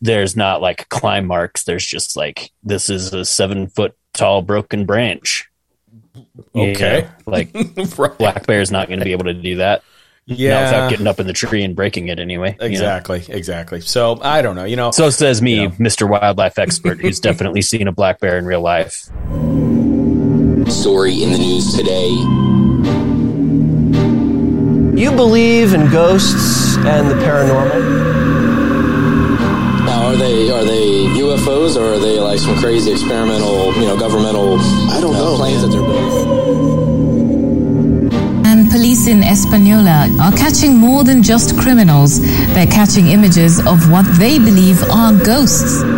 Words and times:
there's 0.00 0.36
not 0.36 0.60
like 0.62 0.88
climb 0.88 1.26
marks. 1.26 1.64
There's 1.64 1.84
just 1.86 2.16
like 2.16 2.50
this 2.62 2.88
is 2.90 3.12
a 3.12 3.24
seven 3.24 3.68
foot 3.68 3.96
tall 4.14 4.42
broken 4.42 4.86
branch. 4.86 5.48
Okay. 6.54 7.02
Yeah, 7.02 7.10
like 7.26 7.54
right. 7.98 8.18
black 8.18 8.46
bear 8.46 8.60
is 8.60 8.70
not 8.70 8.88
going 8.88 8.98
to 9.00 9.04
be 9.04 9.12
able 9.12 9.24
to 9.26 9.34
do 9.34 9.56
that. 9.56 9.82
Yeah. 10.26 10.54
Not 10.54 10.64
without 10.64 10.90
getting 10.90 11.06
up 11.06 11.20
in 11.20 11.26
the 11.26 11.32
tree 11.32 11.64
and 11.64 11.74
breaking 11.74 12.08
it 12.08 12.20
anyway. 12.20 12.52
you 12.52 12.58
know? 12.58 12.66
Exactly. 12.66 13.24
Exactly. 13.28 13.80
So 13.80 14.18
I 14.22 14.42
don't 14.42 14.54
know. 14.54 14.64
You 14.64 14.76
know. 14.76 14.90
So 14.90 15.10
says 15.10 15.42
me, 15.42 15.62
Yeah. 15.62 15.68
Mr. 15.70 16.08
Wildlife 16.08 16.58
Expert, 16.58 17.00
who's 17.00 17.18
definitely 17.28 17.62
seen 17.62 17.88
a 17.88 17.92
black 17.92 18.20
bear 18.20 18.38
in 18.38 18.44
real 18.44 18.60
life. 18.62 19.08
Story 20.70 21.22
in 21.22 21.32
the 21.32 21.38
news 21.38 21.74
today. 21.74 22.10
You 25.00 25.10
believe 25.12 25.72
in 25.74 25.90
ghosts 25.90 26.76
and 26.78 27.10
the 27.10 27.14
paranormal? 27.14 28.09
Now, 30.20 30.26
are 30.26 30.28
they 30.28 30.50
are 30.50 30.64
they 30.64 31.06
UFOs 31.18 31.80
or 31.80 31.94
are 31.94 31.98
they 31.98 32.20
like 32.20 32.38
some 32.38 32.54
crazy 32.58 32.92
experimental, 32.92 33.72
you 33.76 33.86
know, 33.86 33.96
governmental? 33.98 34.60
I 34.90 35.00
don't 35.00 35.14
uh, 35.14 35.18
know, 35.18 35.36
planes 35.36 35.62
that 35.62 35.68
they're 35.68 35.80
building. 35.80 36.28
And 38.44 38.70
police 38.70 39.06
in 39.06 39.22
Española 39.22 40.10
are 40.20 40.32
catching 40.36 40.76
more 40.76 41.04
than 41.04 41.22
just 41.22 41.58
criminals. 41.58 42.20
They're 42.52 42.66
catching 42.66 43.06
images 43.06 43.60
of 43.66 43.90
what 43.90 44.04
they 44.18 44.38
believe 44.38 44.82
are 44.90 45.14
ghosts. 45.24 45.80
There 45.80 45.88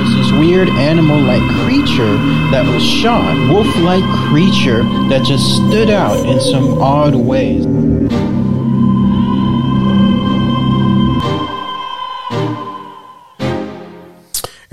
was 0.00 0.12
this 0.16 0.32
weird 0.32 0.68
animal-like 0.68 1.46
creature 1.62 2.16
that 2.50 2.66
was 2.66 2.82
shot, 2.82 3.36
wolf-like 3.52 4.02
creature 4.28 4.82
that 5.10 5.22
just 5.24 5.44
stood 5.54 5.90
out 5.90 6.26
in 6.26 6.40
some 6.40 6.82
odd 6.82 7.14
ways. 7.14 7.64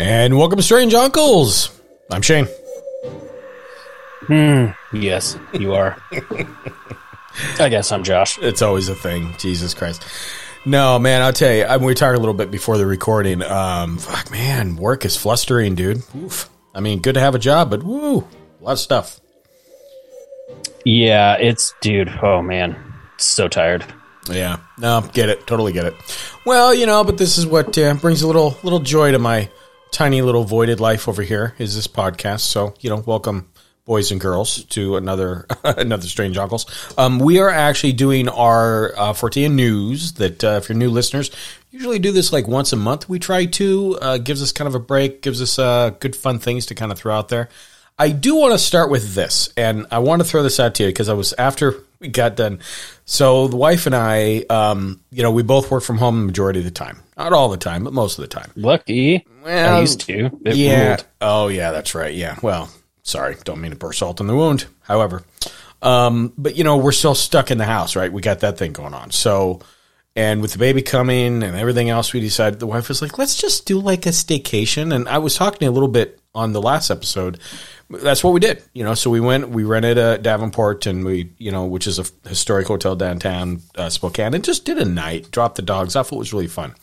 And 0.01 0.35
welcome 0.35 0.57
to 0.57 0.63
Strange 0.63 0.95
Uncles. 0.95 1.79
I'm 2.09 2.23
Shane. 2.23 2.47
Hmm. 4.21 4.69
Yes, 4.91 5.37
you 5.53 5.75
are. 5.75 5.95
I 7.59 7.69
guess 7.69 7.91
I'm 7.91 8.03
Josh. 8.03 8.39
It's 8.39 8.63
always 8.63 8.89
a 8.89 8.95
thing. 8.95 9.35
Jesus 9.37 9.75
Christ. 9.75 10.03
No, 10.65 10.97
man, 10.97 11.21
I'll 11.21 11.31
tell 11.31 11.53
you. 11.53 11.65
I 11.65 11.77
mean, 11.77 11.85
we 11.85 11.93
talked 11.93 12.15
a 12.15 12.19
little 12.19 12.33
bit 12.33 12.49
before 12.49 12.79
the 12.79 12.85
recording. 12.87 13.43
Um, 13.43 13.99
fuck, 13.99 14.31
man, 14.31 14.75
work 14.75 15.05
is 15.05 15.15
flustering, 15.15 15.75
dude. 15.75 16.01
Oof. 16.15 16.49
I 16.73 16.79
mean, 16.79 17.01
good 17.01 17.13
to 17.13 17.21
have 17.21 17.35
a 17.35 17.39
job, 17.39 17.69
but 17.69 17.83
woo, 17.83 18.27
a 18.59 18.63
lot 18.63 18.71
of 18.71 18.79
stuff. 18.79 19.21
Yeah, 20.83 21.35
it's 21.35 21.75
dude. 21.79 22.09
Oh 22.23 22.41
man, 22.41 22.75
so 23.17 23.47
tired. 23.47 23.85
Yeah, 24.27 24.57
no, 24.79 25.07
get 25.13 25.29
it, 25.29 25.45
totally 25.45 25.73
get 25.73 25.85
it. 25.85 25.93
Well, 26.43 26.73
you 26.73 26.87
know, 26.87 27.03
but 27.03 27.19
this 27.19 27.37
is 27.37 27.45
what 27.45 27.77
uh, 27.77 27.93
brings 27.93 28.23
a 28.23 28.27
little 28.27 28.57
little 28.63 28.79
joy 28.79 29.11
to 29.11 29.19
my 29.19 29.47
tiny 29.91 30.21
little 30.21 30.43
voided 30.45 30.79
life 30.79 31.07
over 31.07 31.21
here. 31.21 31.53
Is 31.59 31.75
this 31.75 31.87
podcast? 31.87 32.41
So 32.41 32.73
you 32.79 32.89
know, 32.89 32.97
welcome 33.05 33.49
boys 33.85 34.11
and 34.11 34.21
girls 34.21 34.63
to 34.65 34.95
another 34.95 35.45
another 35.63 36.07
strange 36.07 36.37
uncles. 36.37 36.65
Um, 36.97 37.19
we 37.19 37.39
are 37.39 37.49
actually 37.49 37.93
doing 37.93 38.29
our 38.29 38.93
uh, 38.97 39.13
Fortean 39.13 39.53
news. 39.53 40.13
That 40.13 40.43
uh, 40.43 40.59
if 40.61 40.69
you're 40.69 40.77
new 40.77 40.89
listeners, 40.89 41.29
usually 41.69 41.99
do 41.99 42.11
this 42.11 42.33
like 42.33 42.47
once 42.47 42.73
a 42.73 42.77
month. 42.77 43.09
We 43.09 43.19
try 43.19 43.45
to 43.45 43.97
uh, 44.01 44.17
gives 44.17 44.41
us 44.41 44.51
kind 44.51 44.67
of 44.67 44.75
a 44.75 44.79
break, 44.79 45.21
gives 45.21 45.41
us 45.41 45.59
uh, 45.59 45.91
good 45.99 46.15
fun 46.15 46.39
things 46.39 46.65
to 46.67 46.75
kind 46.75 46.91
of 46.91 46.97
throw 46.97 47.13
out 47.13 47.29
there. 47.29 47.49
I 47.97 48.09
do 48.09 48.35
want 48.35 48.53
to 48.53 48.57
start 48.57 48.89
with 48.89 49.13
this, 49.13 49.49
and 49.55 49.85
I 49.91 49.99
want 49.99 50.21
to 50.21 50.27
throw 50.27 50.43
this 50.43 50.59
out 50.59 50.75
to 50.75 50.83
you 50.83 50.89
because 50.89 51.09
I 51.09 51.13
was 51.13 51.33
after 51.33 51.75
we 51.99 52.07
got 52.07 52.35
done. 52.35 52.59
So 53.05 53.47
the 53.47 53.55
wife 53.55 53.85
and 53.85 53.95
I, 53.95 54.45
um, 54.49 55.01
you 55.11 55.21
know, 55.21 55.31
we 55.31 55.43
both 55.43 55.69
work 55.69 55.83
from 55.83 55.97
home 55.97 56.19
the 56.19 56.25
majority 56.25 56.59
of 56.59 56.65
the 56.65 56.71
time. 56.71 56.99
Not 57.15 57.33
all 57.33 57.49
the 57.49 57.57
time, 57.57 57.83
but 57.83 57.93
most 57.93 58.17
of 58.17 58.23
the 58.23 58.27
time. 58.27 58.51
Lucky. 58.55 59.25
Well, 59.43 59.77
I 59.77 59.81
used 59.81 60.01
to. 60.01 60.31
It 60.45 60.55
yeah. 60.55 60.87
ruled. 60.87 61.05
Oh, 61.21 61.47
yeah, 61.49 61.71
that's 61.71 61.93
right. 61.93 62.13
Yeah. 62.13 62.37
Well, 62.41 62.71
sorry, 63.03 63.35
don't 63.43 63.61
mean 63.61 63.71
to 63.71 63.77
pour 63.77 63.93
salt 63.93 64.19
in 64.19 64.27
the 64.27 64.35
wound. 64.35 64.65
However, 64.81 65.23
um, 65.81 66.33
but 66.37 66.55
you 66.55 66.63
know, 66.63 66.77
we're 66.77 66.91
still 66.91 67.15
stuck 67.15 67.51
in 67.51 67.57
the 67.57 67.65
house, 67.65 67.95
right? 67.95 68.11
We 68.11 68.21
got 68.21 68.39
that 68.39 68.57
thing 68.57 68.71
going 68.71 68.93
on. 68.93 69.11
So, 69.11 69.61
and 70.15 70.41
with 70.41 70.53
the 70.53 70.59
baby 70.59 70.81
coming 70.81 71.43
and 71.43 71.55
everything 71.55 71.89
else, 71.89 72.13
we 72.13 72.19
decided 72.19 72.59
the 72.59 72.67
wife 72.67 72.89
was 72.89 73.01
like, 73.01 73.17
let's 73.17 73.35
just 73.35 73.65
do 73.65 73.79
like 73.79 74.05
a 74.05 74.09
staycation. 74.09 74.93
And 74.93 75.07
I 75.07 75.19
was 75.19 75.35
talking 75.35 75.67
a 75.67 75.71
little 75.71 75.87
bit 75.87 76.19
on 76.33 76.53
the 76.53 76.61
last 76.61 76.89
episode. 76.89 77.39
That's 77.89 78.23
what 78.23 78.31
we 78.33 78.39
did, 78.39 78.63
you 78.73 78.83
know. 78.83 78.93
So 78.93 79.09
we 79.09 79.19
went, 79.19 79.49
we 79.49 79.63
rented 79.63 79.97
a 79.97 80.17
Davenport, 80.17 80.85
and 80.85 81.03
we, 81.03 81.31
you 81.37 81.51
know, 81.51 81.65
which 81.65 81.87
is 81.87 81.99
a 81.99 82.05
historic 82.29 82.67
hotel 82.67 82.95
downtown 82.95 83.61
uh, 83.75 83.89
Spokane, 83.89 84.33
and 84.33 84.43
just 84.43 84.63
did 84.65 84.77
a 84.77 84.85
night, 84.85 85.31
dropped 85.31 85.55
the 85.55 85.61
dogs 85.61 85.95
off. 85.95 86.11
It 86.11 86.17
was 86.17 86.31
really 86.33 86.47
fun. 86.47 86.73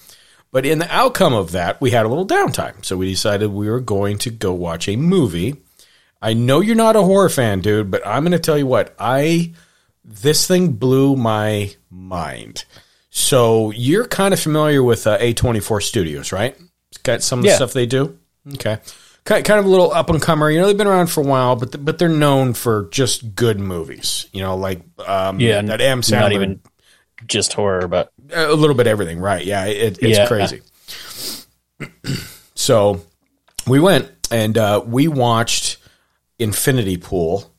But 0.51 0.65
in 0.67 0.79
the 0.79 0.95
outcome 0.95 1.35
of 1.35 1.53
that, 1.53 1.81
we 1.81 1.91
had 1.91 2.07
a 2.07 2.09
little 2.09 2.27
downtime. 2.27 2.85
So 2.85 2.97
we 2.97 3.11
decided 3.11 3.51
we 3.51 3.69
were 3.71 3.81
going 3.81 4.19
to 4.19 4.31
go 4.31 4.53
watch 4.55 4.89
a 4.89 4.97
movie. 4.97 5.57
I 6.21 6.33
know 6.35 6.61
you're 6.61 6.75
not 6.75 6.97
a 6.97 7.03
horror 7.03 7.29
fan, 7.29 7.61
dude, 7.61 7.91
but 7.91 8.07
I'm 8.07 8.23
going 8.23 8.33
to 8.33 8.39
tell 8.39 8.59
you 8.59 8.67
what. 8.67 8.95
I 8.99 9.53
this 10.05 10.47
thing 10.47 10.73
blew 10.73 11.17
my 11.17 11.75
mind. 11.91 12.65
So 13.11 13.71
you're 13.73 14.07
kind 14.07 14.33
of 14.33 14.41
familiar 14.41 14.83
with 14.83 15.07
uh, 15.07 15.19
A24 15.19 15.83
Studios, 15.83 16.33
right? 16.33 16.57
It's 16.91 16.99
got 17.03 17.23
some 17.23 17.41
of 17.41 17.43
the 17.45 17.51
Yeah. 17.51 17.57
stuff 17.57 17.73
they 17.75 17.87
do. 17.87 18.19
Okay. 18.55 18.79
Kind 19.29 19.51
of 19.61 19.67
a 19.67 19.69
little 19.69 19.93
up 19.93 20.09
and 20.11 20.21
comer. 20.23 20.51
You 20.51 20.59
know, 20.61 20.67
they've 20.67 20.77
been 20.77 20.87
around 20.87 21.09
for 21.09 21.21
a 21.21 21.27
while, 21.27 21.55
but 21.55 21.73
th- 21.73 21.85
but 21.85 21.99
they're 21.99 22.09
known 22.09 22.55
for 22.55 22.89
just 22.91 23.35
good 23.35 23.61
movies. 23.61 24.27
You 24.33 24.41
know, 24.43 24.57
like 24.57 24.81
um, 25.07 25.39
Yeah, 25.39 25.61
that 25.63 25.81
Adam 25.81 26.01
Sandler, 26.01 26.21
not 26.21 26.33
even 26.33 26.61
just 27.27 27.53
horror, 27.53 27.89
but 27.89 28.13
a 28.33 28.53
little 28.55 28.75
bit 28.75 28.87
everything, 28.87 29.19
right? 29.19 29.45
Yeah, 29.45 29.67
it, 29.67 29.99
it's 30.01 30.19
Yeah. 30.19 30.27
crazy. 30.27 30.63
so 32.55 33.03
we 33.67 33.81
went 33.81 34.11
and 34.31 34.57
uh, 34.57 34.83
we 34.87 35.09
watched 35.09 35.79
Infinity 36.39 36.97
Pool 36.97 37.51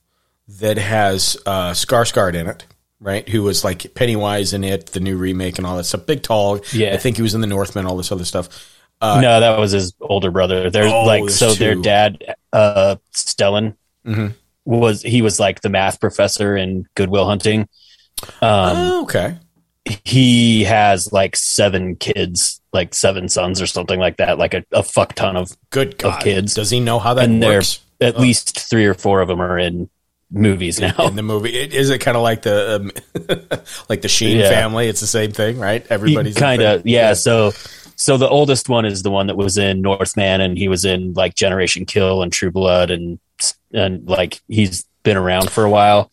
that 0.59 0.77
has 0.77 1.37
uh, 1.45 1.71
Skarsgård 1.71 2.33
in 2.35 2.47
it, 2.47 2.65
right? 2.99 3.27
Who 3.29 3.43
was 3.43 3.63
like 3.63 3.93
Pennywise 3.93 4.53
in 4.53 4.63
it, 4.63 4.87
the 4.87 4.99
new 4.99 5.17
remake 5.17 5.57
and 5.57 5.67
all 5.67 5.77
that 5.77 5.83
stuff. 5.83 6.05
Big 6.05 6.23
tall. 6.23 6.59
Yeah. 6.73 6.93
I 6.93 6.97
think 6.97 7.15
he 7.17 7.21
was 7.21 7.35
in 7.35 7.41
the 7.41 7.47
Northman, 7.47 7.85
all 7.85 7.97
this 7.97 8.11
other 8.11 8.25
stuff. 8.25 8.75
No, 9.01 9.39
that 9.39 9.57
was 9.59 9.71
his 9.71 9.93
older 10.01 10.31
brother. 10.31 10.69
There's 10.69 10.91
Oh, 10.91 11.03
like 11.05 11.29
so 11.29 11.53
their 11.53 11.75
dad, 11.75 12.35
uh, 12.53 12.95
Stellan, 13.13 13.75
Mhm. 14.05 14.33
was 14.65 15.01
he 15.01 15.21
was 15.21 15.39
like 15.39 15.61
the 15.61 15.69
math 15.69 15.99
professor 15.99 16.55
in 16.57 16.85
Good 16.95 17.09
Will 17.09 17.25
Hunting. 17.25 17.67
Um, 18.41 18.77
oh, 18.77 19.03
okay. 19.03 19.37
he 20.03 20.65
has 20.65 21.11
like 21.13 21.35
seven 21.35 21.95
kids, 21.95 22.59
like 22.73 22.93
seven 22.93 23.29
sons 23.29 23.61
or 23.61 23.67
something 23.67 23.99
like 23.99 24.17
that, 24.17 24.37
like 24.37 24.53
a, 24.53 24.63
a 24.71 24.83
fuck 24.83 25.13
ton 25.15 25.35
of, 25.37 25.55
Good 25.69 25.97
God. 25.97 26.21
kids. 26.21 26.53
Does 26.53 26.69
he 26.69 26.79
know 26.79 26.99
how 26.99 27.13
that 27.13 27.25
and 27.25 27.41
they're 27.41 27.59
works? 27.59 27.79
at 28.01 28.19
least 28.19 28.59
three 28.69 28.85
or 28.85 28.93
four 28.93 29.21
of 29.21 29.27
them 29.29 29.41
are 29.41 29.57
in 29.57 29.89
movies 30.31 30.79
now. 30.79 30.93
in 31.07 31.15
the 31.15 31.23
movie, 31.23 31.55
It- 31.57 31.73
is 31.73 31.89
it 31.89 31.99
kind 31.99 32.15
of 32.17 32.23
like 32.23 32.41
the 32.43 32.75
um, 32.75 32.91
like 33.89 34.01
the 34.01 34.07
Sheen 34.09 34.37
Yeah. 34.37 34.49
family? 34.49 34.87
It's 34.87 34.99
the 34.99 35.07
same 35.07 35.31
thing, 35.31 35.57
right? 35.57 35.85
Everybody's 35.89 36.35
kind 36.35 36.61
of 36.61 36.85
yeah, 36.85 37.13
So 37.13 37.53
so 37.99 38.15
the 38.15 38.29
oldest 38.29 38.69
one 38.69 38.85
is 38.85 39.03
the 39.03 39.11
one 39.11 39.27
that 39.27 39.35
was 39.35 39.57
in 39.57 39.81
Northman, 39.81 40.39
and 40.39 40.57
he 40.57 40.69
was 40.69 40.85
in 40.85 41.13
like 41.13 41.35
Generation 41.35 41.85
Kill 41.85 42.23
and 42.23 42.31
True 42.31 42.49
Blood, 42.49 42.91
and 42.91 43.19
and 43.73 44.07
like 44.07 44.39
he's 44.47 44.85
been 45.03 45.17
around 45.17 45.51
for 45.51 45.65
a 45.65 45.69
while. 45.69 46.09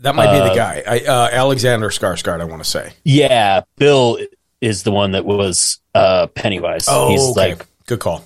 That 0.00 0.14
might 0.14 0.30
be 0.32 0.38
the 0.38 0.52
Uh, 0.52 0.54
guy. 0.54 0.82
I, 0.86 0.98
uh, 1.00 1.28
Alexander 1.32 1.88
Skarsgård, 1.88 2.40
I 2.40 2.44
want 2.44 2.62
to 2.62 2.68
say. 2.68 2.92
Yeah, 3.04 3.62
Bill 3.76 4.18
is 4.60 4.82
the 4.82 4.90
one 4.92 5.12
that 5.12 5.24
was 5.24 5.80
uh, 5.94 6.26
Pennywise. 6.28 6.84
Oh, 6.88 7.08
he's 7.08 7.22
okay. 7.30 7.54
like 7.54 7.66
Good 7.86 8.00
call. 8.00 8.24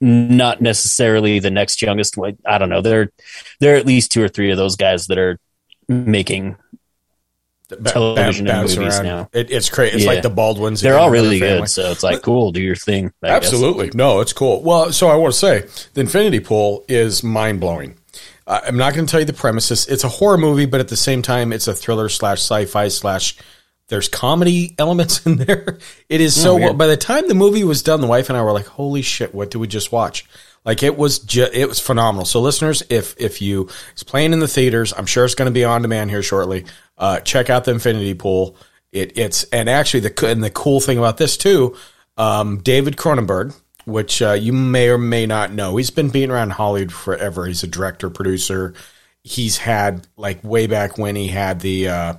not 0.00 0.60
necessarily 0.60 1.38
the 1.40 1.50
next 1.50 1.82
youngest 1.82 2.16
one. 2.16 2.38
I 2.46 2.58
don't 2.58 2.68
know. 2.68 2.80
There, 2.80 3.10
there 3.60 3.74
are 3.74 3.76
at 3.76 3.86
least 3.86 4.12
two 4.12 4.22
or 4.22 4.28
three 4.28 4.50
of 4.50 4.56
those 4.56 4.76
guys 4.76 5.06
that 5.08 5.18
are 5.18 5.38
making. 5.88 6.56
Television 7.68 8.44
ba- 8.44 8.50
and 8.52 8.60
bounce 8.62 8.76
movies 8.76 8.94
around. 8.96 9.04
now. 9.04 9.28
It, 9.32 9.50
it's 9.50 9.68
crazy. 9.68 9.96
It's 9.96 10.04
Yeah. 10.04 10.10
like 10.12 10.22
the 10.22 10.30
Baldwins. 10.30 10.80
They're 10.80 10.98
all 10.98 11.10
really 11.10 11.38
good, 11.38 11.68
so 11.68 11.90
it's 11.90 12.02
like 12.02 12.22
cool. 12.22 12.52
Do 12.52 12.60
your 12.60 12.76
thing. 12.76 13.12
I 13.22 13.28
guess. 13.28 13.36
Absolutely. 13.44 13.90
No, 13.94 14.20
it's 14.20 14.32
cool. 14.32 14.62
Well, 14.62 14.92
so 14.92 15.08
I 15.08 15.16
want 15.16 15.34
to 15.34 15.38
say 15.38 15.64
the 15.94 16.00
Infinity 16.02 16.40
Pool 16.40 16.84
is 16.88 17.22
mind 17.24 17.60
blowing. 17.60 17.96
Uh, 18.46 18.60
I'm 18.64 18.76
not 18.76 18.94
going 18.94 19.06
to 19.06 19.10
tell 19.10 19.18
you 19.20 19.26
the 19.26 19.32
premises. 19.32 19.86
It's 19.88 20.04
a 20.04 20.08
horror 20.08 20.38
movie, 20.38 20.66
but 20.66 20.78
at 20.78 20.86
the 20.88 20.96
same 20.96 21.20
time, 21.22 21.52
it's 21.52 21.66
a 21.66 21.74
thriller 21.74 22.08
slash 22.08 22.38
sci-fi 22.38 22.88
slash. 22.88 23.36
There's 23.88 24.08
comedy 24.08 24.74
elements 24.78 25.24
in 25.26 25.36
there. 25.36 25.78
It 26.08 26.20
is 26.20 26.40
so. 26.40 26.62
Oh, 26.62 26.72
by 26.72 26.86
the 26.86 26.96
time 26.96 27.26
the 27.28 27.34
movie 27.34 27.64
was 27.64 27.82
done, 27.82 28.00
the 28.00 28.06
wife 28.06 28.28
and 28.28 28.36
I 28.38 28.42
were 28.42 28.52
like, 28.52 28.66
"Holy 28.66 29.02
shit! 29.02 29.34
What 29.34 29.50
did 29.50 29.58
we 29.58 29.66
just 29.66 29.90
watch?" 29.92 30.24
Like 30.66 30.82
it 30.82 30.98
was, 30.98 31.20
ju- 31.20 31.48
it 31.52 31.68
was 31.68 31.78
phenomenal. 31.78 32.26
So, 32.26 32.40
listeners, 32.40 32.82
if 32.90 33.14
if 33.18 33.40
you 33.40 33.70
it's 33.92 34.02
playing 34.02 34.32
in 34.32 34.40
the 34.40 34.48
theaters, 34.48 34.92
I'm 34.92 35.06
sure 35.06 35.24
it's 35.24 35.36
going 35.36 35.46
to 35.46 35.52
be 35.52 35.64
on 35.64 35.80
demand 35.80 36.10
here 36.10 36.24
shortly. 36.24 36.66
Uh, 36.98 37.20
check 37.20 37.48
out 37.48 37.64
the 37.64 37.70
Infinity 37.70 38.14
Pool. 38.14 38.56
It, 38.90 39.16
it's 39.16 39.44
and 39.44 39.70
actually 39.70 40.00
the 40.00 40.26
and 40.26 40.42
the 40.42 40.50
cool 40.50 40.80
thing 40.80 40.98
about 40.98 41.18
this 41.18 41.36
too, 41.36 41.76
um, 42.16 42.58
David 42.58 42.96
Cronenberg, 42.96 43.54
which 43.84 44.20
uh, 44.20 44.32
you 44.32 44.52
may 44.52 44.88
or 44.88 44.98
may 44.98 45.24
not 45.24 45.52
know, 45.52 45.76
he's 45.76 45.90
been 45.90 46.10
beating 46.10 46.32
around 46.32 46.50
Hollywood 46.50 46.92
forever. 46.92 47.46
He's 47.46 47.62
a 47.62 47.68
director, 47.68 48.10
producer. 48.10 48.74
He's 49.22 49.58
had 49.58 50.06
like 50.16 50.42
way 50.42 50.66
back 50.66 50.98
when 50.98 51.14
he 51.14 51.28
had 51.28 51.60
the 51.60 51.88
uh, 51.88 52.14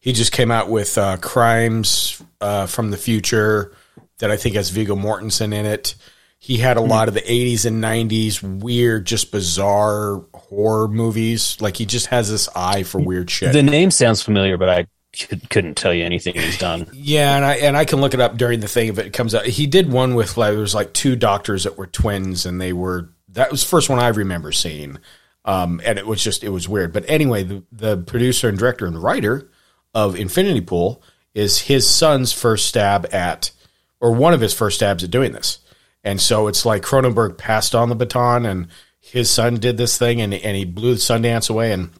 he 0.00 0.12
just 0.12 0.32
came 0.32 0.50
out 0.50 0.68
with 0.68 0.98
uh, 0.98 1.18
Crimes 1.18 2.20
uh, 2.40 2.66
from 2.66 2.90
the 2.90 2.96
Future 2.96 3.76
that 4.18 4.32
I 4.32 4.36
think 4.36 4.56
has 4.56 4.70
Viggo 4.70 4.96
Mortensen 4.96 5.54
in 5.54 5.66
it. 5.66 5.94
He 6.42 6.56
had 6.56 6.76
a 6.76 6.80
lot 6.80 7.06
of 7.06 7.14
the 7.14 7.20
80s 7.20 7.66
and 7.66 7.80
90s 7.80 8.42
weird, 8.42 9.06
just 9.06 9.30
bizarre 9.30 10.24
horror 10.34 10.88
movies. 10.88 11.56
Like 11.60 11.76
he 11.76 11.86
just 11.86 12.06
has 12.06 12.28
this 12.28 12.48
eye 12.56 12.82
for 12.82 13.00
weird 13.00 13.30
shit. 13.30 13.52
The 13.52 13.62
name 13.62 13.92
sounds 13.92 14.22
familiar, 14.22 14.58
but 14.58 14.68
I 14.68 14.88
could, 15.16 15.48
couldn't 15.50 15.76
tell 15.76 15.94
you 15.94 16.04
anything 16.04 16.34
he's 16.34 16.58
done. 16.58 16.88
Yeah, 16.92 17.36
and 17.36 17.44
I 17.44 17.54
and 17.58 17.76
I 17.76 17.84
can 17.84 18.00
look 18.00 18.12
it 18.12 18.18
up 18.18 18.36
during 18.36 18.58
the 18.58 18.66
thing 18.66 18.88
if 18.88 18.98
it 18.98 19.12
comes 19.12 19.36
out. 19.36 19.46
He 19.46 19.68
did 19.68 19.92
one 19.92 20.16
with 20.16 20.36
like 20.36 20.50
there 20.50 20.60
was 20.60 20.74
like 20.74 20.92
two 20.92 21.14
doctors 21.14 21.62
that 21.62 21.78
were 21.78 21.86
twins, 21.86 22.44
and 22.44 22.60
they 22.60 22.72
were 22.72 23.10
that 23.28 23.52
was 23.52 23.62
the 23.62 23.68
first 23.68 23.88
one 23.88 24.00
I 24.00 24.08
remember 24.08 24.50
seeing. 24.50 24.98
Um, 25.44 25.80
and 25.84 25.96
it 25.96 26.08
was 26.08 26.24
just 26.24 26.42
it 26.42 26.48
was 26.48 26.68
weird. 26.68 26.92
But 26.92 27.04
anyway, 27.06 27.44
the 27.44 27.62
the 27.70 27.98
producer 27.98 28.48
and 28.48 28.58
director 28.58 28.86
and 28.86 29.00
writer 29.00 29.48
of 29.94 30.16
Infinity 30.16 30.62
Pool 30.62 31.04
is 31.34 31.60
his 31.60 31.88
son's 31.88 32.32
first 32.32 32.66
stab 32.66 33.06
at, 33.14 33.52
or 34.00 34.12
one 34.12 34.34
of 34.34 34.40
his 34.40 34.52
first 34.52 34.74
stabs 34.74 35.04
at 35.04 35.12
doing 35.12 35.30
this. 35.30 35.60
And 36.04 36.20
so 36.20 36.48
it's 36.48 36.64
like 36.64 36.82
Cronenberg 36.82 37.38
passed 37.38 37.74
on 37.74 37.88
the 37.88 37.94
baton, 37.94 38.46
and 38.46 38.68
his 39.00 39.30
son 39.30 39.56
did 39.56 39.76
this 39.76 39.98
thing, 39.98 40.20
and 40.20 40.34
and 40.34 40.56
he 40.56 40.64
blew 40.64 40.94
the 40.94 41.00
Sundance 41.00 41.48
away, 41.48 41.72
and 41.72 41.90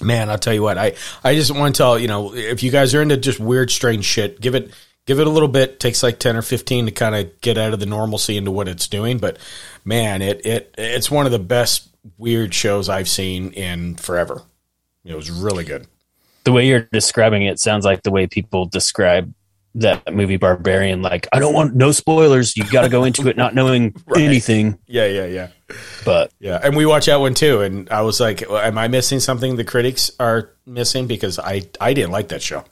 man, 0.00 0.30
I'll 0.30 0.38
tell 0.38 0.54
you 0.54 0.62
what, 0.62 0.78
I, 0.78 0.94
I 1.22 1.34
just 1.34 1.54
want 1.54 1.74
to 1.74 1.78
tell, 1.78 1.98
you 1.98 2.08
know, 2.08 2.34
if 2.34 2.62
you 2.62 2.70
guys 2.70 2.94
are 2.94 3.02
into 3.02 3.16
just 3.16 3.40
weird, 3.40 3.70
strange 3.70 4.04
shit, 4.04 4.40
give 4.40 4.54
it, 4.54 4.70
give 5.06 5.20
it 5.20 5.26
a 5.26 5.30
little 5.30 5.48
bit. 5.48 5.80
takes 5.80 6.02
like 6.02 6.18
10 6.18 6.36
or 6.36 6.42
15 6.42 6.86
to 6.86 6.92
kind 6.92 7.14
of 7.14 7.40
get 7.40 7.58
out 7.58 7.72
of 7.72 7.80
the 7.80 7.86
normalcy 7.86 8.36
into 8.36 8.50
what 8.50 8.68
it's 8.68 8.88
doing. 8.88 9.18
But 9.18 9.38
man, 9.84 10.22
it, 10.22 10.44
it, 10.46 10.74
it's 10.78 11.10
one 11.10 11.26
of 11.26 11.32
the 11.32 11.38
best 11.38 11.88
weird 12.18 12.54
shows 12.54 12.88
I've 12.88 13.08
seen 13.08 13.52
in 13.52 13.96
forever. 13.96 14.42
It 15.04 15.14
was 15.14 15.30
really 15.30 15.64
good. 15.64 15.86
The 16.44 16.52
way 16.52 16.66
you're 16.66 16.88
describing 16.92 17.42
it 17.42 17.60
sounds 17.60 17.84
like 17.84 18.02
the 18.02 18.10
way 18.10 18.26
people 18.26 18.66
describe 18.66 19.32
that 19.76 20.12
movie 20.14 20.36
Barbarian. 20.36 21.02
Like, 21.02 21.28
I 21.32 21.38
don't 21.38 21.54
want 21.54 21.74
no 21.74 21.92
spoilers. 21.92 22.56
You 22.56 22.64
got 22.70 22.82
to 22.82 22.88
go 22.88 23.04
into 23.04 23.28
it 23.28 23.36
not 23.36 23.54
knowing 23.54 23.94
Right. 24.06 24.22
anything. 24.22 24.78
Yeah, 24.86 25.06
yeah, 25.06 25.26
yeah. 25.26 25.48
But 26.04 26.32
Yeah, 26.40 26.58
and 26.62 26.76
we 26.76 26.86
watched 26.86 27.06
that 27.06 27.20
one 27.20 27.34
too, 27.34 27.60
and 27.60 27.88
I 27.90 28.02
was 28.02 28.18
like, 28.20 28.42
"Am 28.50 28.76
I 28.78 28.88
missing 28.88 29.20
something 29.20 29.56
the 29.56 29.64
critics 29.64 30.10
are 30.18 30.50
missing?" 30.66 31.06
Because 31.06 31.38
I 31.38 31.62
I 31.80 31.94
didn't 31.94 32.10
like 32.10 32.28
that 32.28 32.42
show. 32.42 32.64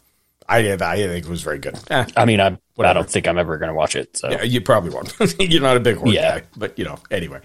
I 0.49 0.63
didn't. 0.63 0.83
I 0.83 0.97
didn't 0.97 1.13
think 1.13 1.27
it 1.27 1.31
was 1.31 1.43
very 1.43 1.59
good. 1.59 1.79
Eh, 1.91 2.07
I 2.17 2.25
mean, 2.25 2.41
I 2.41 2.57
I 2.79 2.93
don't 2.95 3.09
think 3.09 3.29
I'm 3.29 3.39
ever 3.39 3.59
going 3.59 3.69
to 3.69 3.75
watch 3.75 3.95
it. 3.95 4.17
So 4.17 4.31
yeah, 4.31 4.43
you 4.43 4.61
probably 4.61 4.91
won't. 4.91 5.15
You're 5.39 5.63
not 5.63 5.77
a 5.77 5.81
big 5.81 5.97
horror 5.97 6.13
Yeah. 6.13 6.41
guy, 6.41 6.47
but 6.57 6.79
you 6.79 6.85
know. 6.87 6.99
Anyway, 7.11 7.41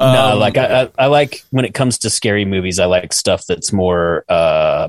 no, 0.00 0.32
Um, 0.32 0.38
like 0.40 0.56
I, 0.58 0.82
I, 0.82 0.88
I 0.98 1.06
like 1.06 1.44
when 1.50 1.64
it 1.64 1.72
comes 1.72 1.98
to 2.00 2.10
scary 2.10 2.44
movies, 2.44 2.78
I 2.80 2.86
like 2.86 3.12
stuff 3.12 3.46
that's 3.46 3.72
more 3.72 4.24
uh, 4.28 4.88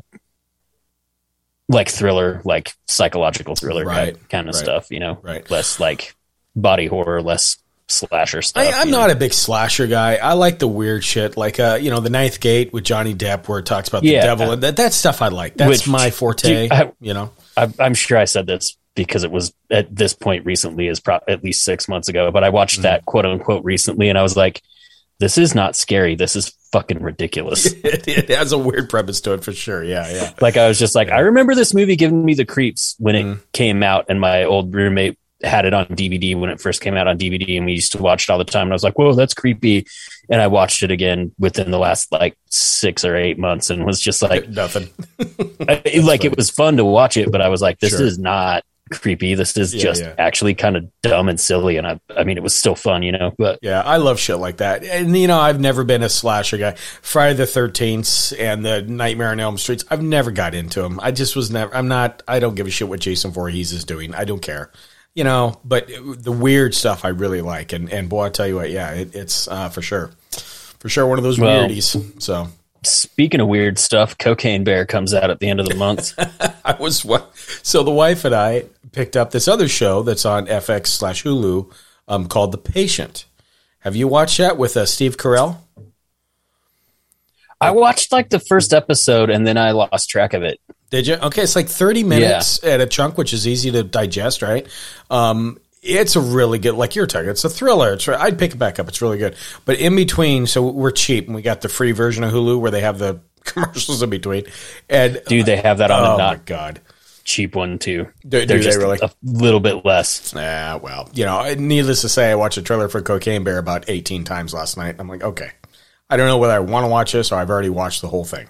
like 1.70 1.88
thriller, 1.90 2.42
like 2.44 2.74
psychological 2.88 3.56
thriller 3.56 3.86
Right, 3.86 4.18
kind 4.30 4.50
of 4.50 4.56
right, 4.56 4.64
stuff. 4.64 4.88
You 4.92 5.00
know, 5.00 5.20
right. 5.22 5.50
less 5.50 5.80
like 5.80 6.16
body 6.56 6.88
horror, 6.88 7.22
less 7.22 7.58
slasher 7.88 8.42
stuff. 8.42 8.64
I, 8.66 8.82
I'm 8.82 8.88
you 8.88 8.92
know? 8.92 9.00
not 9.00 9.12
a 9.12 9.16
big 9.16 9.34
slasher 9.34 9.88
guy. 9.88 10.16
I 10.16 10.34
like 10.34 10.60
the 10.60 10.68
weird 10.68 11.04
shit, 11.04 11.38
like 11.38 11.60
uh, 11.60 11.78
you 11.82 11.90
know, 11.90 12.00
the 12.02 12.10
Ninth 12.10 12.40
Gate 12.40 12.74
with 12.74 12.84
Johnny 12.84 13.14
Depp, 13.16 13.48
where 13.48 13.60
it 13.60 13.66
talks 13.66 13.88
about 13.88 14.02
the 14.02 14.10
Yeah. 14.10 14.26
devil, 14.26 14.52
and 14.52 14.64
that 14.64 14.76
that 14.78 14.94
stuff 14.94 15.22
I 15.22 15.30
like. 15.30 15.56
That's 15.56 15.70
Which- 15.70 15.88
my 15.88 16.10
forte. 16.12 16.48
Dude, 16.68 16.72
I- 16.72 16.92
you 17.00 17.14
know, 17.14 17.32
I, 17.56 17.72
I'm 17.80 17.94
sure 17.94 18.18
I 18.18 18.26
said 18.26 18.48
this 18.48 18.76
because 18.96 19.24
it 19.24 19.32
was 19.32 19.54
at 19.72 19.96
this 19.96 20.14
point 20.14 20.46
recently, 20.46 20.88
is 20.88 21.00
pro- 21.00 21.20
at 21.28 21.44
least 21.44 21.64
six 21.64 21.88
months 21.88 22.10
ago. 22.10 22.32
But 22.32 22.44
I 22.44 22.50
watched 22.50 22.80
Mm. 22.80 22.84
that 22.84 23.06
quote 23.06 23.26
unquote 23.26 23.64
recently, 23.64 24.10
and 24.10 24.18
I 24.18 24.24
was 24.24 24.36
like, 24.36 24.62
"This 25.20 25.38
is 25.38 25.54
not 25.56 25.76
scary. 25.76 26.16
This 26.16 26.36
is 26.36 26.54
fucking 26.72 27.02
ridiculous." 27.02 27.66
it, 27.84 28.08
it 28.08 28.30
has 28.30 28.52
a 28.52 28.58
weird 28.58 28.90
premise 28.90 29.22
to 29.22 29.34
it 29.34 29.44
for 29.44 29.54
sure. 29.54 29.84
Yeah, 29.84 30.10
yeah. 30.12 30.34
like 30.42 30.58
I 30.58 30.68
was 30.68 30.80
just 30.80 30.96
like, 30.96 31.10
I 31.10 31.20
remember 31.20 31.56
this 31.56 31.74
movie 31.74 31.96
giving 31.96 32.24
me 32.26 32.34
the 32.34 32.46
creeps 32.46 32.96
when 33.00 33.16
it 33.16 33.26
Mm. 33.26 33.40
came 33.54 33.84
out, 33.84 34.06
and 34.10 34.20
my 34.22 34.44
old 34.44 34.74
roommate 34.74 35.18
had 35.42 35.64
it 35.64 35.74
on 35.74 35.86
DVD 35.88 36.38
when 36.38 36.50
it 36.50 36.60
first 36.60 36.82
came 36.82 36.98
out 36.98 37.08
on 37.08 37.18
DVD, 37.18 37.56
and 37.56 37.66
we 37.66 37.72
used 37.72 37.94
to 37.94 37.98
watch 38.02 38.24
it 38.28 38.30
all 38.30 38.38
the 38.38 38.44
time. 38.44 38.64
And 38.64 38.74
I 38.74 38.76
was 38.76 38.84
like, 38.84 38.98
"Whoa, 39.00 39.14
that's 39.14 39.34
creepy!" 39.34 39.86
And 40.30 40.42
I 40.42 40.48
watched 40.48 40.84
it 40.84 40.92
again 40.92 41.32
within 41.40 41.72
the 41.72 41.80
last 41.80 42.12
like 42.12 42.38
six 42.50 43.06
or 43.06 43.16
eight 43.16 43.40
months, 43.40 43.70
and 43.70 43.86
was 43.86 44.02
just 44.02 44.22
like, 44.22 44.50
Nothing. 44.64 44.90
I- 45.68 46.02
like 46.04 46.26
it 46.26 46.36
was 46.36 46.50
fun 46.50 46.78
to 46.78 46.86
watch 46.86 47.16
it, 47.18 47.32
but 47.32 47.42
I 47.42 47.48
was 47.50 47.62
like, 47.62 47.80
this 47.80 47.92
Sure. 47.98 48.06
is 48.06 48.20
not 48.20 48.64
creepy. 48.90 49.36
This 49.36 49.56
is 49.58 49.74
Yeah, 49.74 49.82
just 49.82 50.04
yeah. 50.04 50.16
actually 50.18 50.54
kind 50.56 50.76
of 50.78 50.90
dumb 51.02 51.30
and 51.30 51.40
silly. 51.40 51.78
And 51.78 51.88
I, 51.88 52.00
I 52.16 52.24
mean, 52.24 52.38
it 52.38 52.44
was 52.44 52.56
still 52.56 52.76
fun, 52.76 53.04
you 53.04 53.12
know. 53.12 53.34
But 53.38 53.60
Yeah, 53.62 53.82
I 53.82 53.98
love 53.98 54.20
shit 54.20 54.38
like 54.38 54.58
that. 54.58 54.84
And 54.84 55.16
you 55.18 55.28
know, 55.28 55.40
I've 55.40 55.60
never 55.60 55.84
been 55.84 56.04
a 56.04 56.10
slasher 56.10 56.58
guy. 56.58 56.76
Friday 57.02 57.36
the 57.36 57.46
Thirteenth 57.46 58.34
and 58.40 58.66
the 58.66 58.82
Nightmare 58.82 59.30
on 59.30 59.40
Elm 59.40 59.58
Streets. 59.58 59.86
I've 59.90 60.02
never 60.04 60.32
got 60.32 60.54
into 60.56 60.82
them. 60.82 61.00
I 61.02 61.12
just 61.12 61.36
was 61.36 61.52
never. 61.52 61.74
I'm 61.76 61.88
not. 61.88 62.24
I 62.28 62.40
don't 62.40 62.56
give 62.56 62.68
a 62.68 62.72
shit 62.72 62.88
what 62.90 63.00
Jason 63.00 63.32
Voorhees 63.32 63.72
is 63.72 63.84
doing. 63.86 64.14
I 64.16 64.24
don't 64.26 64.42
care. 64.42 64.72
You 65.16 65.24
know, 65.24 65.60
but 65.66 65.88
the 65.88 66.32
weird 66.32 66.74
stuff 66.76 67.04
I 67.04 67.10
really 67.10 67.42
like. 67.42 67.74
And 67.74 67.92
and 67.92 68.08
boy, 68.08 68.26
I 68.26 68.30
tell 68.30 68.48
you 68.48 68.56
what, 68.56 68.70
yeah, 68.70 68.92
it, 68.92 69.16
it's 69.16 69.48
uh, 69.48 69.70
for 69.70 69.82
sure, 69.82 70.12
for 70.80 70.88
sure 70.88 71.06
one 71.08 71.18
of 71.18 71.24
those 71.24 71.40
Well- 71.40 71.68
weirdies. 71.68 72.22
So 72.22 72.48
speaking 72.84 73.40
of 73.40 73.48
weird 73.48 73.80
stuff, 73.80 74.18
Cocaine 74.18 74.64
Bear 74.64 74.86
comes 74.86 75.14
out 75.14 75.30
at 75.30 75.40
the 75.40 75.50
end 75.50 75.60
of 75.60 75.68
the 75.68 75.76
month. 75.76 76.14
I 76.66 76.76
was 76.80 77.04
what. 77.04 77.36
So 77.64 77.84
the 77.84 77.92
wife 77.92 78.26
and 78.26 78.36
I 78.36 78.66
picked 78.92 79.16
up 79.16 79.32
this 79.32 79.48
other 79.48 79.68
show 79.68 80.04
that's 80.04 80.26
on 80.26 80.48
FX 80.48 80.88
slash 80.88 81.24
Hulu 81.24 81.72
um, 82.08 82.28
called 82.28 82.52
The 82.52 82.58
Patient. 82.58 83.26
Have 83.80 83.96
you 83.96 84.08
watched 84.08 84.38
that 84.38 84.58
with 84.58 84.76
uh, 84.76 84.86
Steve 84.86 85.18
Carell? 85.18 85.58
I 87.62 87.72
watched 87.72 88.12
like 88.12 88.30
the 88.30 88.40
first 88.40 88.74
episode 88.74 89.30
and 89.30 89.46
then 89.46 89.58
I 89.58 89.72
lost 89.72 90.10
track 90.10 90.34
of 90.34 90.44
it. 90.44 90.60
Did 90.90 91.08
you? 91.08 91.16
Okay, 91.16 91.44
it's 91.44 91.56
like 91.56 91.68
30 91.68 92.04
minutes 92.04 92.64
at 92.64 92.82
a 92.82 92.88
chunk, 92.88 93.18
which 93.18 93.34
is 93.34 93.48
easy 93.48 93.70
to 93.72 93.84
digest, 93.84 94.42
right? 94.42 94.66
Um, 95.10 95.60
it's 95.82 96.16
a 96.16 96.22
really 96.22 96.60
good, 96.60 96.76
like 96.76 96.96
you're 96.96 97.08
talking, 97.08 97.30
it's 97.30 97.44
a 97.46 97.50
thriller. 97.50 97.94
It's, 97.94 98.08
I'd 98.08 98.38
pick 98.38 98.52
it 98.54 98.58
back 98.58 98.80
up. 98.80 98.88
It's 98.88 99.02
really 99.02 99.18
good. 99.18 99.36
But 99.66 99.80
in 99.80 99.96
between, 99.96 100.46
so 100.48 100.68
we're 100.70 100.92
cheap 100.92 101.28
and 101.28 101.36
we 101.36 101.42
got 101.42 101.62
the 101.62 101.70
free 101.70 101.92
version 101.94 102.24
of 102.24 102.32
Hulu 102.32 102.60
where 102.60 102.72
they 102.72 102.82
have 102.82 103.00
the 103.00 103.22
commercials 103.46 104.02
in 104.04 104.10
between. 104.10 104.46
And 104.90 105.22
Dude, 105.28 105.46
they 105.46 105.58
have 105.58 105.78
that 105.80 105.92
on 105.92 106.06
oh 106.06 106.18
my 106.18 106.36
God. 106.46 106.82
cheap 107.24 107.56
one 107.56 107.80
too. 107.80 108.08
Do- 108.28 108.42
do 108.42 108.46
They're 108.46 108.58
they 108.58 108.64
just 108.64 108.78
really? 108.78 109.00
a 109.02 109.10
little 109.24 109.60
bit 109.62 109.86
less. 109.86 110.34
yeah 110.36 110.76
well, 110.76 111.10
you 111.14 111.26
know, 111.26 111.54
needless 111.56 112.02
to 112.02 112.10
say, 112.10 112.30
I 112.32 112.36
watched 112.36 112.58
a 112.58 112.62
trailer 112.62 112.90
for 112.90 113.02
Cocaine 113.02 113.44
Bear 113.44 113.58
about 113.58 113.86
18 113.90 114.24
times 114.26 114.54
last 114.54 114.76
night. 114.78 114.96
I'm 115.00 115.08
like, 115.08 115.24
okay, 115.24 115.52
I 116.10 116.18
don't 116.18 116.28
know 116.28 116.38
whether 116.40 116.54
I 116.54 116.60
want 116.60 116.84
to 116.86 116.90
watch 116.90 117.14
this 117.14 117.32
or 117.32 117.36
I've 117.40 117.50
already 117.50 117.70
watched 117.70 118.02
the 118.02 118.08
whole 118.10 118.26
thing. 118.26 118.50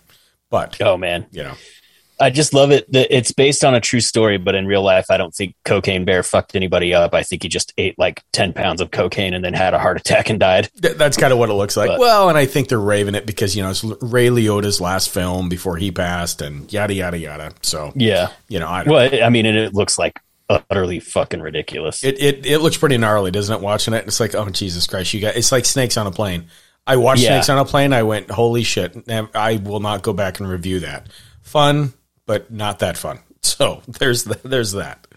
But, 0.50 0.82
Oh 0.82 0.98
man, 0.98 1.28
you 1.32 1.44
know, 1.44 1.54
I 2.22 2.30
just 2.30 2.54
love 2.54 2.72
it 2.72 2.92
that 2.92 3.16
it's 3.16 3.32
based 3.32 3.64
on 3.64 3.74
a 3.76 3.80
true 3.80 4.02
story, 4.02 4.38
but 4.38 4.54
in 4.56 4.66
real 4.68 4.82
life, 4.84 5.06
I 5.10 5.18
don't 5.18 5.34
think 5.34 5.56
Cocaine 5.64 6.04
Bear 6.06 6.22
fucked 6.22 6.56
anybody 6.56 6.94
up. 6.94 7.14
I 7.14 7.24
think 7.24 7.44
he 7.44 7.50
just 7.50 7.74
ate 7.78 7.98
like 7.98 8.24
ten 8.34 8.52
pounds 8.54 8.82
of 8.82 8.92
cocaine 8.92 9.34
and 9.34 9.44
then 9.44 9.54
had 9.54 9.74
a 9.74 9.80
heart 9.80 9.98
attack 9.98 10.30
and 10.30 10.40
died. 10.40 10.70
th- 10.82 10.98
that's 10.98 11.16
kind 11.18 11.32
of 11.32 11.40
what 11.40 11.50
it 11.50 11.54
looks 11.54 11.78
like. 11.78 11.88
But- 11.90 12.00
well, 12.00 12.28
and 12.30 12.38
I 12.38 12.46
think 12.46 12.68
they're 12.68 12.80
raving 12.80 13.16
it 13.16 13.26
because, 13.26 13.56
you 13.56 13.64
know, 13.64 13.70
it's 13.70 13.84
Ray 13.84 14.28
Liotta's 14.28 14.82
last 14.82 15.10
film 15.10 15.48
before 15.50 15.78
he 15.78 15.92
passed 15.92 16.42
and 16.42 16.72
yada, 16.74 16.94
yada, 16.94 17.18
yada. 17.18 17.54
So, 17.62 17.94
Yeah. 17.96 18.30
you 18.50 18.60
know, 18.60 18.68
I 18.68 18.84
Well, 18.84 19.10
I 19.24 19.30
mean, 19.30 19.46
and 19.46 19.58
it 19.58 19.74
looks 19.74 19.98
like 19.98 20.20
utterly 20.50 21.00
fucking 21.00 21.42
ridiculous. 21.42 22.04
It, 22.04 22.20
it 22.22 22.46
it 22.46 22.58
looks 22.60 22.76
pretty 22.76 22.98
gnarly, 22.98 23.30
doesn't 23.32 23.56
it? 23.56 23.62
Watching 23.62 23.94
it, 23.94 24.06
it's 24.08 24.20
like, 24.20 24.34
oh 24.36 24.50
Jesus 24.50 24.88
Christ, 24.88 25.14
you 25.14 25.22
got 25.22 25.36
it's 25.36 25.52
like 25.52 25.64
snakes 25.64 25.96
on 25.96 26.08
a 26.08 26.12
plane. 26.12 26.48
I 26.88 26.96
watched 26.96 27.22
Yeah. 27.22 27.30
snakes 27.36 27.50
on 27.50 27.60
a 27.60 27.66
plane. 27.66 27.94
I 27.94 28.02
went, 28.02 28.32
holy 28.32 28.64
shit! 28.64 28.98
I 29.36 29.62
will 29.64 29.80
not 29.80 30.02
go 30.02 30.12
back 30.12 30.40
and 30.40 30.50
review 30.50 30.80
that. 30.80 31.06
Fun, 31.44 31.94
but 32.30 32.52
not 32.52 32.80
that 32.80 32.96
fun. 32.96 33.20
So 33.42 33.82
there's 33.88 34.26
th- 34.26 34.44
there's 34.44 34.74
that. 34.74 35.08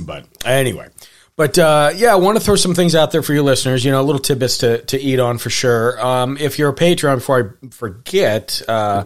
But 0.00 0.26
anyway, 0.44 0.88
but 1.36 1.58
uh, 1.58 1.92
yeah, 1.94 2.12
I 2.12 2.16
want 2.16 2.38
to 2.38 2.42
throw 2.42 2.56
some 2.56 2.74
things 2.74 2.94
out 2.94 3.12
there 3.12 3.22
for 3.22 3.34
your 3.34 3.42
listeners. 3.42 3.84
You 3.84 3.92
know, 3.92 4.00
a 4.00 4.02
little 4.02 4.20
tidbits 4.20 4.58
to 4.58 4.78
to 4.86 4.98
eat 4.98 5.20
on 5.20 5.36
for 5.36 5.50
sure. 5.50 6.04
Um, 6.04 6.38
if 6.38 6.58
you're 6.58 6.70
a 6.70 6.74
Patreon, 6.74 7.16
before 7.16 7.58
I 7.62 7.68
forget. 7.68 8.62
Uh, 8.66 9.04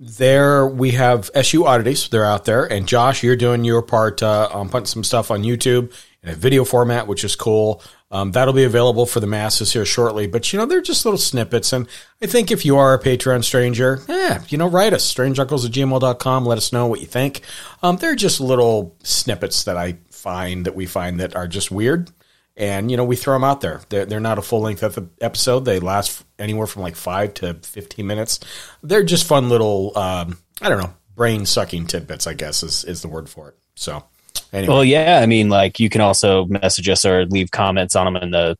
there 0.00 0.64
we 0.64 0.92
have 0.92 1.28
SU 1.34 1.66
oddities. 1.66 2.08
They're 2.08 2.24
out 2.24 2.44
there, 2.44 2.64
and 2.64 2.86
Josh, 2.86 3.24
you're 3.24 3.36
doing 3.36 3.64
your 3.64 3.82
part 3.82 4.22
uh, 4.22 4.48
on 4.52 4.68
putting 4.68 4.86
some 4.86 5.02
stuff 5.02 5.32
on 5.32 5.42
YouTube 5.42 5.92
in 6.22 6.30
a 6.30 6.34
video 6.34 6.64
format, 6.64 7.08
which 7.08 7.24
is 7.24 7.34
cool. 7.34 7.82
Um, 8.10 8.32
that'll 8.32 8.54
be 8.54 8.64
available 8.64 9.04
for 9.04 9.20
the 9.20 9.26
masses 9.26 9.72
here 9.72 9.84
shortly. 9.84 10.26
But 10.26 10.52
you 10.52 10.58
know, 10.58 10.66
they're 10.66 10.80
just 10.80 11.04
little 11.04 11.18
snippets, 11.18 11.72
and 11.72 11.86
I 12.22 12.26
think 12.26 12.50
if 12.50 12.64
you 12.64 12.76
are 12.78 12.94
a 12.94 13.02
Patreon 13.02 13.44
stranger, 13.44 14.00
yeah, 14.08 14.42
you 14.48 14.56
know, 14.56 14.68
write 14.68 14.94
us 14.94 15.12
strangeuncles 15.12 15.66
at 15.66 15.72
gmail.com. 15.72 16.46
Let 16.46 16.58
us 16.58 16.72
know 16.72 16.86
what 16.86 17.00
you 17.00 17.06
think. 17.06 17.42
Um, 17.82 17.96
they're 17.96 18.16
just 18.16 18.40
little 18.40 18.96
snippets 19.02 19.64
that 19.64 19.76
I 19.76 19.98
find 20.10 20.64
that 20.64 20.74
we 20.74 20.86
find 20.86 21.20
that 21.20 21.36
are 21.36 21.46
just 21.46 21.70
weird 21.70 22.10
and 22.58 22.90
you 22.90 22.96
know 22.96 23.04
we 23.04 23.16
throw 23.16 23.34
them 23.34 23.44
out 23.44 23.60
there. 23.60 23.80
They're, 23.88 24.04
they're 24.04 24.20
not 24.20 24.38
a 24.38 24.42
full 24.42 24.60
length 24.60 24.82
episode. 25.20 25.60
They 25.60 25.78
last 25.78 26.24
anywhere 26.38 26.66
from 26.66 26.82
like 26.82 26.96
five 26.96 27.32
to 27.34 27.54
fifteen 27.54 28.06
minutes. 28.06 28.40
They're 28.82 29.04
just 29.04 29.26
fun 29.26 29.48
little, 29.48 29.96
um, 29.96 30.38
I 30.60 30.68
don't 30.68 30.82
know, 30.82 30.92
brain 31.14 31.46
sucking 31.46 31.86
tidbits. 31.86 32.26
I 32.26 32.34
guess 32.34 32.62
is 32.62 32.84
is 32.84 33.00
the 33.00 33.08
word 33.08 33.30
for 33.30 33.50
it. 33.50 33.56
So 33.76 34.04
anyway, 34.52 34.72
Well, 34.72 34.84
yeah, 34.84 35.20
I 35.22 35.26
mean, 35.26 35.48
like 35.48 35.80
you 35.80 35.88
can 35.88 36.00
also 36.00 36.46
message 36.46 36.88
us 36.88 37.04
or 37.04 37.26
leave 37.26 37.50
comments 37.50 37.96
on 37.96 38.12
them 38.12 38.22
in 38.22 38.30
the 38.30 38.56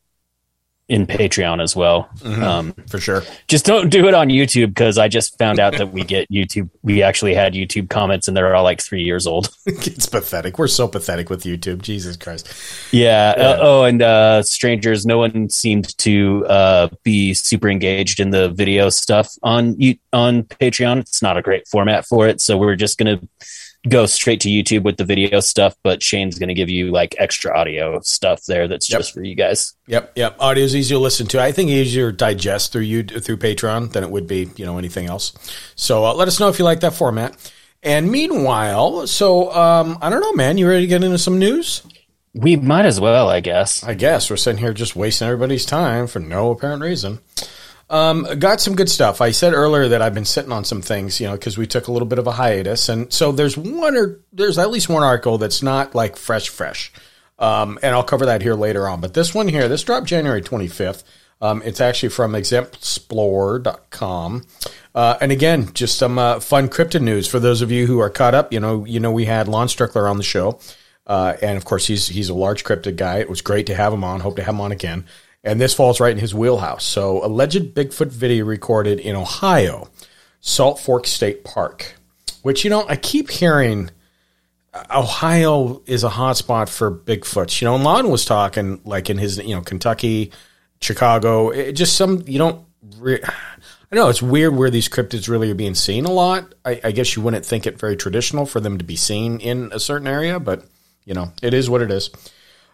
in 0.89 1.05
Patreon 1.05 1.61
as 1.61 1.75
well. 1.75 2.09
Um, 2.25 2.73
for 2.89 2.99
sure. 2.99 3.23
just 3.47 3.63
don't 3.63 3.89
do 3.89 4.07
it 4.07 4.15
on 4.15 4.29
YouTube 4.29 4.69
because 4.69 4.97
I 4.97 5.07
just 5.07 5.37
found 5.37 5.59
out 5.59 5.77
that 5.77 5.91
we 5.91 6.03
get 6.03 6.29
YouTube. 6.31 6.69
We 6.81 7.03
actually 7.03 7.35
had 7.35 7.53
YouTube 7.53 7.89
comments, 7.89 8.27
and 8.27 8.35
they're 8.35 8.55
all 8.55 8.63
like 8.63 8.81
three 8.81 9.03
years 9.03 9.27
old. 9.27 9.49
it's 9.67 10.07
pathetic. 10.07 10.57
We're 10.57 10.67
so 10.67 10.87
pathetic 10.87 11.29
with 11.29 11.43
YouTube. 11.43 11.83
Jesus 11.83 12.17
Christ. 12.17 12.51
Yeah. 12.91 13.35
Uh, 13.37 13.57
oh, 13.61 13.83
and 13.83 14.01
uh, 14.01 14.41
strangers. 14.41 15.05
No 15.05 15.19
one 15.19 15.49
seemed 15.49 15.95
to 15.99 16.45
uh, 16.47 16.89
be 17.03 17.35
super 17.35 17.69
engaged 17.69 18.19
in 18.19 18.31
the 18.31 18.49
video 18.49 18.89
stuff 18.89 19.29
on 19.43 19.79
you 19.79 19.95
on 20.11 20.43
Patreon. 20.43 20.99
It's 21.01 21.21
not 21.21 21.37
a 21.37 21.43
great 21.43 21.67
format 21.67 22.07
for 22.07 22.27
it, 22.27 22.41
so 22.41 22.57
we're 22.57 22.75
just 22.75 22.97
gonna 22.97 23.21
go 23.87 24.05
straight 24.05 24.41
to 24.41 24.49
YouTube 24.49 24.83
with 24.83 24.97
the 24.97 25.05
video 25.05 25.39
stuff. 25.39 25.75
But 25.83 26.03
Shane's 26.03 26.37
gonna 26.37 26.53
give 26.53 26.69
you 26.69 26.91
like 26.91 27.15
extra 27.17 27.57
audio 27.57 27.99
stuff 28.01 28.43
there 28.45 28.67
that's 28.67 28.89
Yep. 28.89 28.99
just 28.99 29.13
for 29.13 29.23
you 29.23 29.35
guys. 29.35 29.73
Yep, 29.87 30.13
yep. 30.15 30.35
Audio 30.39 30.63
is 30.63 30.75
easier 30.75 30.97
to 30.97 31.01
listen 31.01 31.27
to. 31.27 31.41
I 31.41 31.51
think 31.51 31.69
easier 31.69 32.11
to 32.11 32.17
digest 32.17 32.71
through 32.71 32.81
you 32.81 33.03
through 33.03 33.37
Patreon 33.37 33.91
than 33.93 34.03
it 34.03 34.11
would 34.11 34.27
be, 34.27 34.49
you 34.57 34.65
know, 34.65 34.77
anything 34.77 35.05
else. 35.05 35.33
So 35.75 36.05
uh, 36.05 36.13
let 36.13 36.27
us 36.27 36.39
know 36.39 36.49
if 36.49 36.59
you 36.59 36.65
like 36.65 36.81
that 36.81 36.93
format. 36.93 37.35
And 37.81 38.11
meanwhile, 38.11 39.07
so 39.07 39.53
um, 39.53 39.97
I 40.01 40.09
don't 40.09 40.19
know, 40.19 40.33
man. 40.33 40.57
You 40.57 40.67
ready 40.67 40.81
to 40.81 40.87
get 40.87 41.03
into 41.03 41.17
some 41.17 41.39
news? 41.39 41.81
We 42.33 42.57
might 42.57 42.85
as 42.85 42.99
well, 42.99 43.29
I 43.29 43.39
guess. 43.39 43.83
I 43.83 43.93
guess 43.93 44.29
we're 44.29 44.35
sitting 44.37 44.59
here 44.59 44.73
just 44.73 44.95
wasting 44.95 45.27
everybody's 45.27 45.65
time 45.65 46.05
for 46.07 46.19
no 46.19 46.51
apparent 46.51 46.81
reason. 46.81 47.19
Um, 47.89 48.27
got 48.37 48.61
some 48.61 48.75
good 48.75 48.89
stuff. 48.89 49.19
I 49.19 49.31
said 49.31 49.53
earlier 49.53 49.89
that 49.89 50.01
I've 50.01 50.13
been 50.13 50.25
sitting 50.25 50.51
on 50.51 50.63
some 50.63 50.81
things, 50.81 51.19
you 51.19 51.27
know, 51.27 51.33
because 51.33 51.57
we 51.57 51.65
took 51.65 51.87
a 51.87 51.91
little 51.91 52.07
bit 52.07 52.19
of 52.19 52.27
a 52.27 52.31
hiatus, 52.31 52.87
and 52.87 53.11
so 53.11 53.31
there's 53.31 53.57
one 53.57 53.97
or 53.97 54.19
there's 54.31 54.59
at 54.59 54.69
least 54.69 54.89
one 54.89 55.01
article 55.01 55.39
that's 55.39 55.63
not 55.63 55.95
like 55.95 56.15
fresh, 56.15 56.49
fresh, 56.49 56.91
um, 57.39 57.79
and 57.81 57.95
I'll 57.95 58.03
cover 58.03 58.27
that 58.27 58.43
here 58.43 58.53
later 58.53 58.87
on. 58.87 59.01
But 59.01 59.15
this 59.15 59.33
one 59.33 59.47
here, 59.47 59.67
this 59.67 59.83
dropped 59.83 60.05
January 60.05 60.43
25th. 60.43 61.03
Um, 61.41 61.63
it's 61.63 61.81
actually 61.81 62.09
from 62.09 62.33
Exemplore.com. 62.33 64.45
Uh, 64.93 65.17
and 65.21 65.31
again, 65.31 65.73
just 65.73 65.97
some 65.97 66.19
uh, 66.19 66.41
fun 66.41 66.67
cryptid 66.67 67.01
news 67.01 67.27
for 67.27 67.39
those 67.39 67.61
of 67.61 67.71
you 67.71 67.87
who 67.87 67.99
are 67.99 68.09
caught 68.09 68.35
up. 68.35 68.51
You 68.51 68.59
know, 68.59 68.83
you 68.85 68.99
know, 68.99 69.11
we 69.11 69.25
had 69.25 69.47
Lon 69.47 69.67
Strickler 69.67 70.09
on 70.09 70.17
the 70.17 70.23
show. 70.23 70.59
Uh, 71.07 71.35
and 71.41 71.57
of 71.57 71.65
course, 71.65 71.87
he's 71.87 72.07
he's 72.07 72.29
a 72.29 72.35
large 72.35 72.63
cryptid 72.63 72.97
guy. 72.97 73.17
It 73.17 73.29
was 73.29 73.41
great 73.41 73.65
to 73.67 73.75
have 73.75 73.91
him 73.91 74.03
on. 74.03 74.19
Hope 74.19 74.35
to 74.35 74.43
have 74.43 74.53
him 74.53 74.61
on 74.61 74.71
again. 74.71 75.05
And 75.43 75.59
this 75.59 75.73
falls 75.73 75.99
right 75.99 76.11
in 76.11 76.17
his 76.17 76.35
wheelhouse. 76.35 76.83
So, 76.83 77.23
alleged 77.25 77.73
Bigfoot 77.73 78.09
video 78.09 78.45
recorded 78.45 78.99
in 78.99 79.15
Ohio, 79.15 79.89
Salt 80.41 80.79
Fork 80.79 81.07
State 81.07 81.43
Park, 81.45 81.95
which 82.41 82.63
you 82.63 82.69
know 82.69 82.85
I 82.87 82.95
keep 82.97 83.29
hearing. 83.29 83.89
uh, 84.73 84.83
Ohio 84.99 85.81
is 85.85 86.03
a 86.03 86.09
hotspot 86.09 86.67
for 86.67 86.91
Bigfoots. 86.91 87.61
You 87.61 87.65
know, 87.67 87.75
and 87.75 87.83
Lon 87.83 88.09
was 88.09 88.25
talking 88.25 88.81
like 88.83 89.09
in 89.09 89.17
his 89.17 89.37
you 89.37 89.55
know 89.55 89.61
Kentucky, 89.61 90.31
Chicago. 90.81 91.49
It 91.51 91.73
just 91.73 91.95
some 91.95 92.23
you 92.27 92.37
don't. 92.37 92.65
Re- 92.97 93.23
I 93.91 93.95
know 93.95 94.09
it's 94.09 94.21
weird 94.21 94.55
where 94.55 94.69
these 94.69 94.87
cryptids 94.87 95.27
really 95.27 95.49
are 95.49 95.55
being 95.55 95.73
seen 95.73 96.05
a 96.05 96.11
lot. 96.11 96.53
I, 96.63 96.79
I 96.83 96.91
guess 96.91 97.15
you 97.15 97.23
wouldn't 97.23 97.45
think 97.45 97.65
it 97.65 97.79
very 97.79 97.95
traditional 97.95 98.45
for 98.45 98.59
them 98.59 98.77
to 98.77 98.83
be 98.83 98.95
seen 98.95 99.39
in 99.39 99.71
a 99.71 99.79
certain 99.79 100.05
area, 100.07 100.39
but 100.39 100.63
you 101.05 101.13
know, 101.15 101.31
it 101.41 101.53
is 101.55 101.69
what 101.69 101.81
it 101.81 101.89
is. 101.89 102.11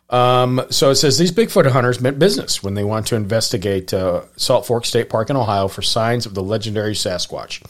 Um, 0.10 0.62
so 0.70 0.92
it 0.92 0.96
says 0.96 1.18
these 1.18 1.32
Bigfoot 1.32 1.70
hunters 1.72 2.00
meant 2.00 2.20
business 2.20 2.62
when 2.62 2.76
they 2.76 2.84
want 2.84 3.08
to 3.08 3.16
investigate 3.16 3.94
uh, 3.94 4.24
Salt 4.36 4.68
Fork 4.68 4.86
State 4.86 5.10
Park 5.10 5.30
in 5.30 5.36
Ohio 5.36 5.68
for 5.68 5.82
signs 5.82 6.26
of 6.26 6.36
the 6.36 6.44
legendary 6.44 6.94
Sasquatch. 6.94 7.64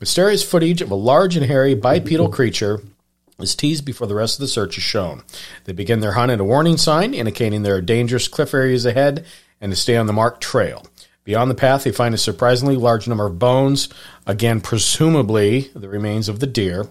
Mysterious 0.00 0.42
footage 0.42 0.80
of 0.80 0.90
a 0.90 0.96
large 0.96 1.36
and 1.36 1.44
hairy 1.44 1.74
bipedal 1.74 2.30
creature 2.30 2.80
is 3.38 3.54
teased 3.54 3.84
before 3.84 4.06
the 4.06 4.14
rest 4.14 4.36
of 4.36 4.40
the 4.40 4.48
search 4.48 4.78
is 4.78 4.84
shown. 4.84 5.22
They 5.64 5.72
begin 5.72 6.00
their 6.00 6.12
hunt 6.12 6.30
at 6.30 6.40
a 6.40 6.44
warning 6.44 6.78
sign 6.78 7.12
indicating 7.12 7.62
there 7.62 7.76
are 7.76 7.82
dangerous 7.82 8.28
cliff 8.28 8.54
areas 8.54 8.86
ahead 8.86 9.26
and 9.60 9.70
to 9.70 9.76
stay 9.76 9.96
on 9.96 10.06
the 10.06 10.12
marked 10.12 10.40
trail. 10.40 10.86
Beyond 11.24 11.50
the 11.50 11.56
path, 11.56 11.84
they 11.84 11.92
find 11.92 12.14
a 12.14 12.18
surprisingly 12.18 12.76
large 12.76 13.06
number 13.06 13.26
of 13.26 13.38
bones, 13.38 13.88
again, 14.26 14.60
presumably 14.60 15.70
the 15.74 15.88
remains 15.88 16.28
of 16.28 16.40
the 16.40 16.48
deer. 16.48 16.88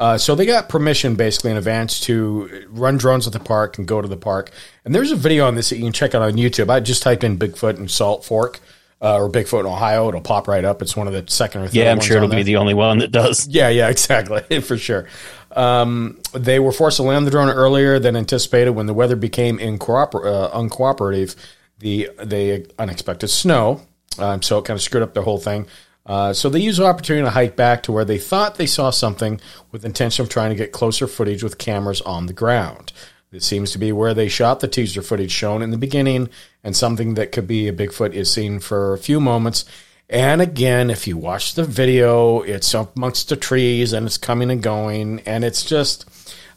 Uh, 0.00 0.16
so 0.16 0.34
they 0.34 0.46
got 0.46 0.70
permission 0.70 1.14
basically 1.14 1.50
in 1.50 1.58
advance 1.58 2.00
to 2.00 2.66
run 2.70 2.96
drones 2.96 3.26
at 3.26 3.34
the 3.34 3.38
park 3.38 3.76
and 3.76 3.86
go 3.86 4.00
to 4.00 4.08
the 4.08 4.16
park. 4.16 4.50
And 4.86 4.94
there's 4.94 5.12
a 5.12 5.16
video 5.16 5.46
on 5.46 5.56
this 5.56 5.68
that 5.68 5.76
you 5.76 5.84
can 5.84 5.92
check 5.92 6.14
out 6.14 6.22
on 6.22 6.32
YouTube. 6.32 6.70
I 6.70 6.80
just 6.80 7.02
typed 7.02 7.22
in 7.22 7.38
Bigfoot 7.38 7.76
and 7.76 7.90
Salt 7.90 8.24
Fork 8.24 8.60
uh, 9.02 9.16
or 9.16 9.30
Bigfoot 9.30 9.60
in 9.60 9.66
Ohio. 9.66 10.08
It'll 10.08 10.22
pop 10.22 10.48
right 10.48 10.64
up. 10.64 10.80
It's 10.80 10.96
one 10.96 11.06
of 11.06 11.12
the 11.12 11.30
second 11.30 11.60
or 11.60 11.66
third 11.66 11.74
Yeah, 11.74 11.92
I'm 11.92 12.00
sure 12.00 12.16
it'll 12.16 12.30
be 12.30 12.42
the 12.42 12.56
only 12.56 12.72
one 12.72 12.98
that 13.00 13.12
does. 13.12 13.46
Yeah, 13.46 13.68
yeah, 13.68 13.88
exactly, 13.90 14.60
for 14.62 14.78
sure. 14.78 15.06
Um, 15.52 16.18
they 16.32 16.60
were 16.60 16.72
forced 16.72 16.96
to 16.96 17.02
land 17.02 17.26
the 17.26 17.30
drone 17.30 17.50
earlier 17.50 17.98
than 17.98 18.16
anticipated 18.16 18.70
when 18.70 18.86
the 18.86 18.94
weather 18.94 19.16
became 19.16 19.58
incooper- 19.58 20.24
uh, 20.24 20.50
uncooperative. 20.58 21.36
The 21.78 22.10
the 22.22 22.70
unexpected 22.78 23.28
snow, 23.28 23.80
um, 24.18 24.42
so 24.42 24.58
it 24.58 24.66
kind 24.66 24.76
of 24.76 24.82
screwed 24.82 25.02
up 25.02 25.14
the 25.14 25.22
whole 25.22 25.38
thing. 25.38 25.66
Uh, 26.10 26.32
so 26.32 26.48
they 26.48 26.58
use 26.58 26.78
the 26.78 26.84
opportunity 26.84 27.24
to 27.24 27.30
hike 27.30 27.54
back 27.54 27.84
to 27.84 27.92
where 27.92 28.04
they 28.04 28.18
thought 28.18 28.56
they 28.56 28.66
saw 28.66 28.90
something 28.90 29.40
with 29.70 29.84
intention 29.84 30.24
of 30.24 30.28
trying 30.28 30.50
to 30.50 30.56
get 30.56 30.72
closer 30.72 31.06
footage 31.06 31.44
with 31.44 31.56
cameras 31.56 32.00
on 32.00 32.26
the 32.26 32.32
ground. 32.32 32.92
This 33.30 33.46
seems 33.46 33.70
to 33.70 33.78
be 33.78 33.92
where 33.92 34.12
they 34.12 34.26
shot 34.26 34.58
the 34.58 34.66
teaser 34.66 35.02
footage 35.02 35.30
shown 35.30 35.62
in 35.62 35.70
the 35.70 35.78
beginning, 35.78 36.28
and 36.64 36.76
something 36.76 37.14
that 37.14 37.30
could 37.30 37.46
be 37.46 37.68
a 37.68 37.72
Bigfoot 37.72 38.12
is 38.12 38.28
seen 38.28 38.58
for 38.58 38.92
a 38.92 38.98
few 38.98 39.20
moments. 39.20 39.64
And 40.08 40.42
again, 40.42 40.90
if 40.90 41.06
you 41.06 41.16
watch 41.16 41.54
the 41.54 41.62
video, 41.62 42.40
it's 42.40 42.74
amongst 42.74 43.28
the 43.28 43.36
trees 43.36 43.92
and 43.92 44.04
it's 44.04 44.18
coming 44.18 44.50
and 44.50 44.60
going, 44.60 45.20
and 45.26 45.44
it's 45.44 45.64
just, 45.64 46.06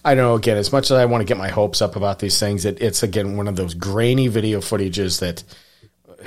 I 0.03 0.15
don't 0.15 0.23
know. 0.23 0.33
Again, 0.33 0.57
as 0.57 0.71
much 0.71 0.85
as 0.85 0.93
I 0.97 1.05
want 1.05 1.21
to 1.21 1.25
get 1.25 1.37
my 1.37 1.49
hopes 1.49 1.79
up 1.79 1.95
about 1.95 2.17
these 2.17 2.39
things, 2.39 2.65
it, 2.65 2.81
it's 2.81 3.03
again 3.03 3.37
one 3.37 3.47
of 3.47 3.55
those 3.55 3.75
grainy 3.75 4.29
video 4.29 4.61
footages 4.61 5.19
that 5.19 5.43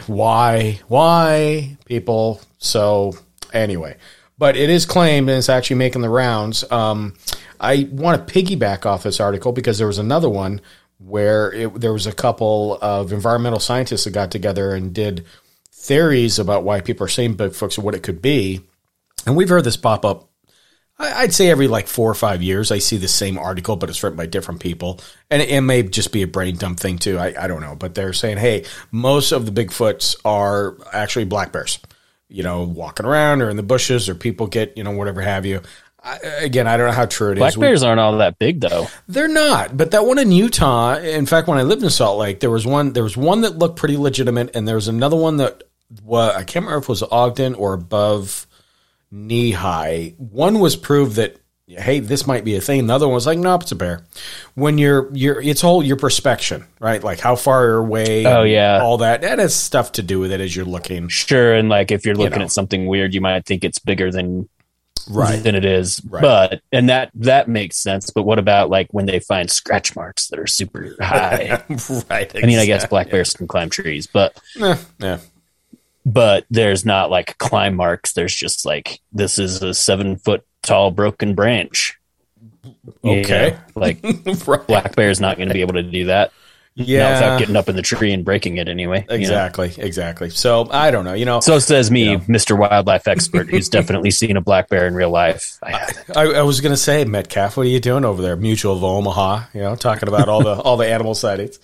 why? 0.06 0.80
Why 0.88 1.76
people? 1.84 2.40
So 2.58 3.14
anyway. 3.52 3.96
But 4.38 4.56
it 4.56 4.68
is 4.68 4.84
claimed 4.84 5.28
and 5.30 5.38
it's 5.38 5.48
actually 5.48 5.76
making 5.76 6.02
the 6.02 6.10
rounds. 6.10 6.70
Um, 6.70 7.14
i 7.58 7.88
want 7.90 8.26
to 8.26 8.34
piggyback 8.34 8.84
off 8.84 9.02
this 9.02 9.18
article 9.18 9.50
because 9.52 9.78
there 9.78 9.86
was 9.86 9.98
another 9.98 10.28
one 10.28 10.60
where 10.98 11.52
it, 11.52 11.80
there 11.80 11.92
was 11.92 12.06
a 12.06 12.12
couple 12.12 12.78
of 12.80 13.12
environmental 13.12 13.60
scientists 13.60 14.04
that 14.04 14.10
got 14.10 14.30
together 14.30 14.74
and 14.74 14.94
did 14.94 15.24
theories 15.70 16.38
about 16.38 16.64
why 16.64 16.80
people 16.80 17.04
are 17.04 17.08
saying 17.08 17.36
bigfoots 17.36 17.76
and 17.76 17.84
what 17.84 17.94
it 17.94 18.02
could 18.02 18.20
be. 18.20 18.60
And 19.26 19.36
we've 19.36 19.48
heard 19.48 19.64
this 19.64 19.76
pop 19.76 20.04
up 20.04 20.28
I'd 20.98 21.34
say 21.34 21.50
every 21.50 21.68
like 21.68 21.88
four 21.88 22.10
or 22.10 22.14
five 22.14 22.42
years, 22.42 22.72
I 22.72 22.78
see 22.78 22.96
the 22.96 23.06
same 23.08 23.36
article, 23.38 23.76
but 23.76 23.90
it's 23.90 24.02
written 24.02 24.16
by 24.16 24.24
different 24.26 24.60
people. 24.60 25.00
And 25.30 25.42
it, 25.42 25.50
it 25.50 25.60
may 25.60 25.82
just 25.82 26.10
be 26.10 26.22
a 26.22 26.26
brain 26.26 26.56
dump 26.56 26.80
thing 26.80 26.98
too. 26.98 27.18
I, 27.18 27.34
I 27.44 27.46
don't 27.48 27.60
know. 27.60 27.74
But 27.74 27.94
they're 27.94 28.14
saying, 28.14 28.38
hey, 28.38 28.64
most 28.90 29.32
of 29.32 29.44
the 29.44 29.52
Bigfoots 29.52 30.16
are 30.24 30.76
actually 30.94 31.26
black 31.26 31.52
bears, 31.52 31.78
you 32.28 32.42
know, 32.42 32.62
walking 32.62 33.04
around 33.04 33.42
or 33.42 33.50
in 33.50 33.56
the 33.58 33.62
bushes 33.62 34.08
or 34.08 34.14
people 34.14 34.46
get, 34.46 34.74
you 34.78 34.84
know, 34.84 34.92
whatever 34.92 35.20
have 35.20 35.44
you. 35.44 35.60
I, 36.02 36.16
again, 36.40 36.66
I 36.66 36.76
don't 36.78 36.86
know 36.86 36.92
how 36.92 37.04
true 37.06 37.32
it 37.32 37.34
is. 37.34 37.38
Black 37.40 37.56
We- 37.56 37.60
bears 37.62 37.82
aren't 37.82 38.00
all 38.00 38.16
that 38.18 38.38
big 38.38 38.60
though. 38.60 38.86
they're 39.06 39.28
not, 39.28 39.76
but 39.76 39.90
that 39.90 40.06
one 40.06 40.18
in 40.18 40.32
Utah. 40.32 40.96
In 40.96 41.26
fact, 41.26 41.46
when 41.46 41.58
I 41.58 41.62
lived 41.62 41.82
in 41.82 41.90
Salt 41.90 42.16
Lake, 42.18 42.40
there 42.40 42.50
was 42.50 42.64
one. 42.64 42.92
There 42.94 43.02
was 43.02 43.16
one 43.18 43.40
that 43.42 43.58
looked 43.58 43.76
pretty 43.76 43.96
legitimate, 43.98 44.54
and 44.54 44.66
there 44.68 44.76
was 44.76 44.88
another 44.88 45.16
one 45.16 45.38
that 45.38 45.64
was 46.04 46.30
I 46.34 46.44
can't 46.44 46.64
remember 46.64 46.78
if 46.78 46.84
it 46.84 46.88
was 46.88 47.02
Ogden 47.02 47.54
or 47.54 47.74
above 47.74 48.45
knee 49.16 49.50
high. 49.52 50.14
One 50.18 50.58
was 50.60 50.76
proved 50.76 51.16
that 51.16 51.36
hey, 51.68 51.98
this 51.98 52.28
might 52.28 52.44
be 52.44 52.54
a 52.54 52.60
thing. 52.60 52.86
The 52.86 52.94
other 52.94 53.08
one 53.08 53.14
was 53.16 53.26
like, 53.26 53.40
nope, 53.40 53.62
it's 53.62 53.72
a 53.72 53.76
bear. 53.76 54.04
When 54.54 54.78
you're 54.78 55.10
you're, 55.14 55.40
it's 55.40 55.64
all 55.64 55.82
your 55.82 55.96
perspection, 55.96 56.64
right? 56.78 57.02
Like 57.02 57.18
how 57.18 57.34
far 57.34 57.64
you're 57.64 57.78
away. 57.78 58.24
Oh, 58.24 58.44
yeah. 58.44 58.80
all 58.80 58.98
that. 58.98 59.22
That 59.22 59.40
has 59.40 59.54
stuff 59.54 59.92
to 59.92 60.02
do 60.02 60.20
with 60.20 60.30
it 60.30 60.40
as 60.40 60.54
you're 60.54 60.64
looking. 60.64 61.08
Sure, 61.08 61.54
and 61.54 61.68
like 61.68 61.90
if 61.90 62.04
you're 62.06 62.14
looking 62.14 62.38
know. 62.38 62.44
at 62.44 62.52
something 62.52 62.86
weird, 62.86 63.14
you 63.14 63.20
might 63.20 63.44
think 63.46 63.64
it's 63.64 63.78
bigger 63.78 64.10
than 64.12 64.48
Right. 65.08 65.40
than 65.42 65.54
it 65.54 65.64
is. 65.64 66.00
Right. 66.04 66.20
But 66.22 66.62
and 66.72 66.88
that 66.88 67.10
that 67.14 67.48
makes 67.48 67.76
sense. 67.76 68.10
But 68.10 68.24
what 68.24 68.38
about 68.40 68.70
like 68.70 68.88
when 68.90 69.06
they 69.06 69.20
find 69.20 69.48
scratch 69.50 69.94
marks 69.94 70.28
that 70.28 70.38
are 70.40 70.48
super 70.48 70.96
high? 71.00 71.62
right. 72.10 72.30
I 72.34 72.46
mean, 72.46 72.58
I 72.58 72.66
guess 72.66 72.86
black 72.86 73.10
bears 73.10 73.32
can 73.32 73.46
climb 73.46 73.70
trees, 73.70 74.06
but 74.08 74.36
eh, 74.56 74.60
Yeah. 74.60 74.78
yeah. 74.98 75.18
But 76.06 76.46
there's 76.50 76.86
not 76.86 77.10
like 77.10 77.36
climb 77.36 77.74
marks. 77.74 78.12
There's 78.12 78.34
just 78.34 78.64
like 78.64 79.00
this 79.12 79.40
is 79.40 79.60
a 79.60 79.74
seven 79.74 80.16
foot 80.16 80.46
tall 80.62 80.92
broken 80.92 81.34
branch. 81.34 81.98
Okay. 83.04 83.56
like 83.74 83.98
right. 84.46 84.66
black 84.66 84.94
bear's 84.94 85.20
not 85.20 85.36
going 85.36 85.48
to 85.48 85.54
be 85.54 85.62
able 85.62 85.74
to 85.74 85.82
do 85.82 86.06
that. 86.06 86.32
Yeah. 86.76 87.02
Not 87.02 87.12
without 87.14 87.38
getting 87.40 87.56
up 87.56 87.68
in 87.68 87.74
the 87.74 87.82
tree 87.82 88.12
and 88.12 88.24
breaking 88.24 88.58
it 88.58 88.68
anyway. 88.68 89.00
you 89.02 89.08
know? 89.08 89.14
Exactly. 89.16 89.74
Exactly. 89.78 90.30
So 90.30 90.68
I 90.70 90.92
don't 90.92 91.04
know. 91.04 91.14
You 91.14 91.24
know, 91.24 91.40
So 91.40 91.58
says 91.58 91.90
me, 91.90 92.04
You 92.04 92.18
know. 92.18 92.24
Mr. 92.24 92.56
Wildlife 92.56 93.08
Expert, 93.08 93.48
who's 93.48 93.68
definitely 93.70 94.12
seen 94.12 94.36
a 94.36 94.40
black 94.40 94.68
bear 94.68 94.86
in 94.86 94.94
real 94.94 95.10
life. 95.10 95.58
I. 95.62 95.92
I, 96.14 96.22
I 96.22 96.42
was 96.42 96.60
going 96.60 96.72
to 96.72 96.76
say, 96.76 97.04
Metcalf, 97.04 97.56
what 97.56 97.66
are 97.66 97.70
you 97.70 97.80
doing 97.80 98.04
over 98.04 98.22
there? 98.22 98.36
Mutual 98.36 98.76
of 98.76 98.84
Omaha, 98.84 99.46
you 99.54 99.60
know, 99.60 99.74
talking 99.74 100.08
about 100.08 100.28
all 100.28 100.42
the 100.42 100.54
all 100.54 100.76
the 100.76 100.86
animal 100.88 101.14
sightings. 101.14 101.58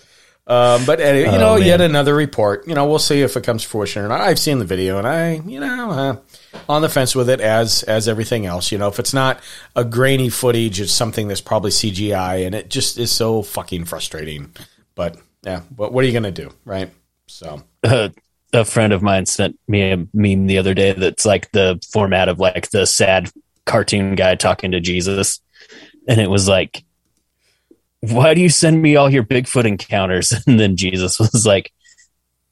Um, 0.47 0.85
but 0.87 1.01
anyway, 1.01 1.31
you 1.31 1.37
Oh, 1.37 1.39
know, 1.39 1.59
man. 1.59 1.67
yet 1.67 1.81
another 1.81 2.15
report. 2.15 2.67
You 2.67 2.75
know, 2.75 2.87
we'll 2.89 2.99
see 2.99 3.23
if 3.23 3.37
it 3.37 3.45
comes 3.45 3.63
to 3.63 3.69
fruition 3.69 4.03
or 4.05 4.09
not. 4.09 4.21
I've 4.21 4.39
seen 4.41 4.59
the 4.59 4.65
video, 4.65 4.99
and 4.99 5.07
I, 5.07 5.35
you 5.47 5.61
know, 5.61 5.91
uh, 5.91 6.17
on 6.69 6.83
the 6.83 6.89
fence 6.89 7.15
with 7.15 7.31
it 7.31 7.41
as 7.41 7.85
as 7.85 8.09
everything 8.09 8.45
else. 8.47 8.73
You 8.73 8.79
know, 8.79 8.89
if 8.89 8.99
it's 8.99 9.15
not 9.15 9.41
a 9.77 9.85
grainy 9.85 10.29
footage, 10.31 10.81
it's 10.81 10.93
something 10.93 11.29
that's 11.29 11.41
probably 11.41 11.71
CGI, 11.71 12.45
and 12.45 12.55
it 12.57 12.71
just 12.71 12.99
is 12.99 13.13
so 13.13 13.43
fucking 13.43 13.85
frustrating. 13.85 14.53
But 14.97 15.17
yeah, 15.45 15.61
what 15.77 15.93
what 15.93 16.03
are 16.03 16.07
you 16.09 16.13
going 16.13 16.23
to 16.25 16.31
do, 16.33 16.51
right? 16.65 16.91
So 17.29 17.63
uh, 17.85 18.09
a 18.53 18.65
friend 18.65 18.93
of 18.93 19.01
mine 19.01 19.27
sent 19.27 19.59
me 19.69 19.93
a 19.93 20.07
meme 20.13 20.49
the 20.49 20.59
other 20.59 20.75
day 20.75 20.93
that's 20.93 21.25
like 21.25 21.53
the 21.53 21.81
format 21.93 22.29
of 22.29 22.41
like 22.41 22.69
the 22.71 22.85
sad 22.87 23.31
cartoon 23.65 24.17
guy 24.17 24.35
talking 24.35 24.73
to 24.73 24.81
Jesus. 24.81 25.41
And 26.09 26.21
it 26.21 26.29
was 26.29 26.49
like, 26.49 26.85
why 28.03 28.35
do 28.35 28.41
you 28.41 28.49
send 28.49 28.83
me 28.83 28.97
all 28.97 29.09
your 29.11 29.23
Bigfoot 29.23 29.65
encounters? 29.65 30.33
And 30.47 30.59
then 30.59 30.77
Jesus 30.77 31.19
was 31.19 31.47
like, 31.47 31.73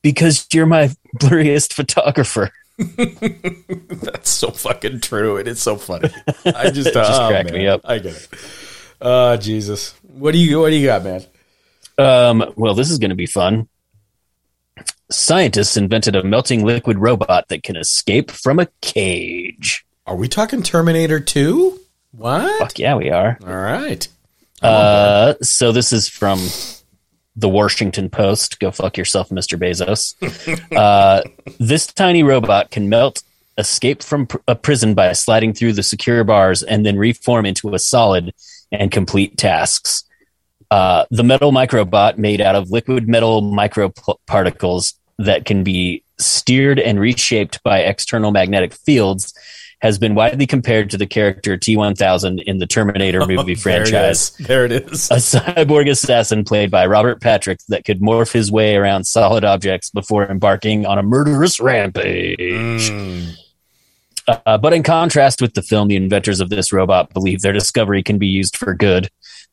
because 0.01 0.47
you're 0.53 0.67
my 0.67 0.91
blurriest 1.19 1.73
photographer. 1.73 2.51
that's 2.79 4.31
so 4.31 4.51
fucking 4.51 5.01
true. 5.01 5.37
It 5.37 5.49
is 5.49 5.61
so 5.61 5.77
funny. 5.77 6.09
I 6.47 6.71
just, 6.71 6.95
just 6.95 7.21
oh, 7.21 7.31
man. 7.31 7.53
me 7.53 7.67
up. 7.67 7.83
I 7.85 7.99
get 7.99 8.15
it. 8.15 8.29
Oh 9.03 9.37
Jesus. 9.37 9.95
What 10.03 10.33
do 10.33 10.39
you 10.39 10.61
what 10.61 10.71
do 10.71 10.77
you 10.77 10.87
got, 10.87 11.05
man? 11.05 11.25
Um, 11.99 12.55
well, 12.57 12.75
this 12.75 12.91
is 12.91 12.99
going 12.99 13.11
to 13.11 13.17
be 13.17 13.27
fun. 13.27 13.69
Scientists 15.11 15.77
invented 15.77 16.17
a 16.17 16.23
melting 16.23 16.65
liquid 16.65 16.99
robot 16.99 17.49
that 17.49 17.63
can 17.63 17.77
escape 17.77 18.31
from 18.31 18.59
a 18.59 18.69
cage. 18.81 19.85
Are 20.07 20.17
we 20.17 20.29
talking 20.29 20.63
Terminator 20.63 21.21
2? 21.21 21.79
What? 22.13 22.59
Fuck 22.59 22.79
yeah, 22.79 22.95
we 22.95 23.11
are. 23.11 23.39
All 23.47 23.57
right. 23.57 24.09
Uh, 24.63 25.35
so 25.43 25.73
this 25.73 25.93
is 25.93 26.09
from 26.09 26.39
the 27.37 27.49
Washington 27.49 28.11
Post. 28.11 28.61
Go 28.61 28.71
fuck 28.71 28.97
yourself, 28.97 29.31
Mr. 29.31 29.59
Bezos. 29.59 30.15
uh, 30.77 31.23
this 31.59 31.87
tiny 31.87 32.23
robot 32.23 32.71
can 32.71 32.89
melt, 32.89 33.23
escape 33.59 34.03
from 34.03 34.27
pr- 34.27 34.39
a 34.47 34.55
prison 34.55 34.95
by 34.95 35.13
sliding 35.13 35.53
through 35.53 35.73
the 35.73 35.83
secure 35.83 36.25
bars, 36.25 36.63
and 36.63 36.85
then 36.85 36.97
reform 36.97 37.47
into 37.47 37.75
a 37.75 37.79
solid 37.79 38.33
and 38.73 38.91
complete 38.91 39.37
tasks. 39.37 40.05
Uh, 40.71 41.05
the 41.11 41.25
metal 41.25 41.51
microbot, 41.51 42.17
made 42.17 42.41
out 42.41 42.55
of 42.55 42.71
liquid 42.71 43.09
metal 43.09 43.43
microparticles 43.43 44.95
that 45.19 45.45
can 45.45 45.65
be 45.65 46.03
steered 46.19 46.79
and 46.79 47.01
reshaped 47.01 47.63
by 47.63 47.81
external 47.81 48.31
magnetic 48.31 48.73
fields, 48.73 49.35
has 49.81 49.99
been 49.99 50.15
widely 50.15 50.47
compared 50.47 50.91
to 50.91 50.99
the 50.99 51.07
character 51.07 51.57
T1000 51.57 52.43
in 52.43 52.59
the 52.59 52.67
Terminator 52.67 53.27
movie 53.27 53.55
franchise 53.55 54.31
There 54.37 54.67
it 54.67 54.73
is. 54.73 55.11
a 55.11 55.15
cyborg 55.15 55.91
assassin 55.91 56.45
played 56.45 56.71
by 56.71 56.87
Robert 56.87 57.21
Patrick 57.21 57.61
that 57.69 57.85
could 57.85 58.01
morph 58.01 58.33
his 58.33 58.53
way 58.53 58.77
around 58.77 59.05
solid 59.05 59.45
objects 59.45 59.91
before 59.91 60.27
embarking 60.27 60.85
on 60.87 60.99
a 60.99 61.03
murderous 61.03 61.61
rampage. 61.61 62.39
Mm. 62.39 63.35
Uh, 64.29 64.59
but 64.59 64.73
in 64.73 64.83
contrast 64.83 65.41
with 65.41 65.55
the 65.55 65.63
film, 65.63 65.89
the 65.89 65.97
inventors 65.97 66.41
of 66.41 66.51
this 66.51 66.73
robot 66.73 67.13
believe 67.13 67.41
their 67.41 67.53
discovery 67.53 68.03
can 68.03 68.19
be 68.19 68.29
used 68.29 68.57
for 68.57 68.75
good. 68.75 69.09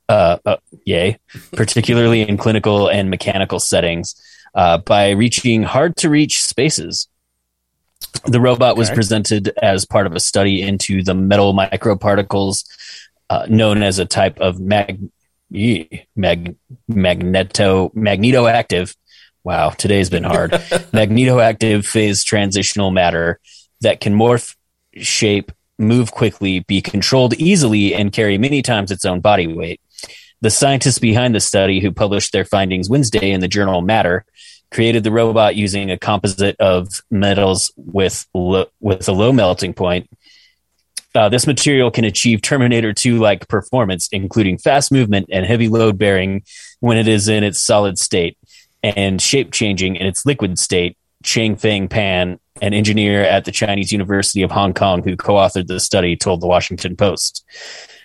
Uh, 0.10 0.38
uh, 0.46 0.56
yay, 0.86 1.18
particularly 1.54 2.22
in 2.22 2.38
clinical 2.38 2.88
and 2.88 3.10
mechanical 3.10 3.60
settings, 3.60 4.16
uh, 4.56 4.78
by 4.78 5.10
reaching 5.10 5.64
hard 5.64 5.98
to 5.98 6.10
reach 6.10 6.42
spaces. 6.42 7.10
The 8.26 8.42
robot 8.42 8.76
was 8.78 8.90
presented 8.90 9.54
as 9.62 9.86
part 9.86 10.06
of 10.06 10.14
a 10.14 10.20
study 10.20 10.62
into 10.62 11.02
the 11.04 11.14
metal 11.14 11.54
microparticles 11.54 12.66
uh, 13.30 13.46
known 13.50 13.84
as 13.84 14.00
a 14.00 14.06
type 14.06 14.40
of 14.40 14.60
mag, 14.60 15.10
mag 15.50 16.56
magneto 16.88 17.90
magnetoactive. 17.90 18.96
Wow, 19.44 19.70
today's 19.70 20.10
been 20.10 20.24
hard. 20.24 20.52
magnetoactive 20.92 21.86
phase 21.86 22.24
transitional 22.24 22.92
matter 22.92 23.40
that 23.82 24.02
can 24.02 24.14
morph, 24.14 24.56
shape, 24.96 25.52
move 25.80 26.12
quickly, 26.12 26.60
be 26.62 26.82
controlled 26.82 27.34
easily, 27.36 27.94
and 27.94 28.12
carry 28.12 28.38
many 28.38 28.62
times 28.62 28.92
its 28.92 29.06
own 29.06 29.22
body 29.22 29.48
weight. 29.48 29.80
The 30.42 30.50
scientists 30.50 31.00
behind 31.00 31.34
the 31.34 31.40
study, 31.40 31.80
who 31.80 31.92
published 31.92 32.32
their 32.32 32.46
findings 32.46 32.90
Wednesday 32.90 33.32
in 33.32 33.40
the 33.40 33.48
journal 33.48 33.82
Matter, 33.82 34.26
created 34.72 35.04
the 35.04 35.12
robot 35.12 35.56
using 35.56 35.92
a 35.92 35.98
composite 35.98 36.56
of 36.60 37.02
metals 37.10 37.72
with 37.76 38.26
lo- 38.34 38.68
with 38.80 39.08
a 39.08 39.12
low 39.12 39.32
melting 39.32 39.74
point. 39.74 40.10
Uh, 41.16 41.30
this 41.30 41.48
material 41.48 41.90
can 41.90 42.06
achieve 42.06 42.42
Terminator 42.42 42.94
2 42.94 43.18
like 43.18 43.48
performance, 43.48 44.08
including 44.12 44.58
fast 44.58 44.92
movement 44.92 45.28
and 45.32 45.46
heavy 45.46 45.68
load 45.68 45.98
bearing 45.98 46.44
when 46.80 46.98
it 46.98 47.08
is 47.08 47.28
in 47.28 47.44
its 47.44 47.60
solid 47.60 47.98
state, 47.98 48.38
and 48.84 49.22
shape 49.22 49.52
changing 49.52 49.96
in 49.96 50.06
its 50.06 50.26
liquid 50.26 50.60
state. 50.60 50.98
Chang 51.24 51.56
Feng 51.56 51.88
Pan, 51.88 52.40
an 52.62 52.76
engineer 52.76 53.24
at 53.24 53.46
the 53.46 53.52
Chinese 53.52 53.92
University 53.92 54.44
of 54.44 54.52
Hong 54.52 54.74
Kong 54.74 55.04
who 55.04 55.18
co 55.18 55.34
authored 55.34 55.68
the 55.68 55.80
study, 55.80 56.16
told 56.16 56.42
the 56.42 56.48
Washington 56.48 56.96
Post. 56.96 57.44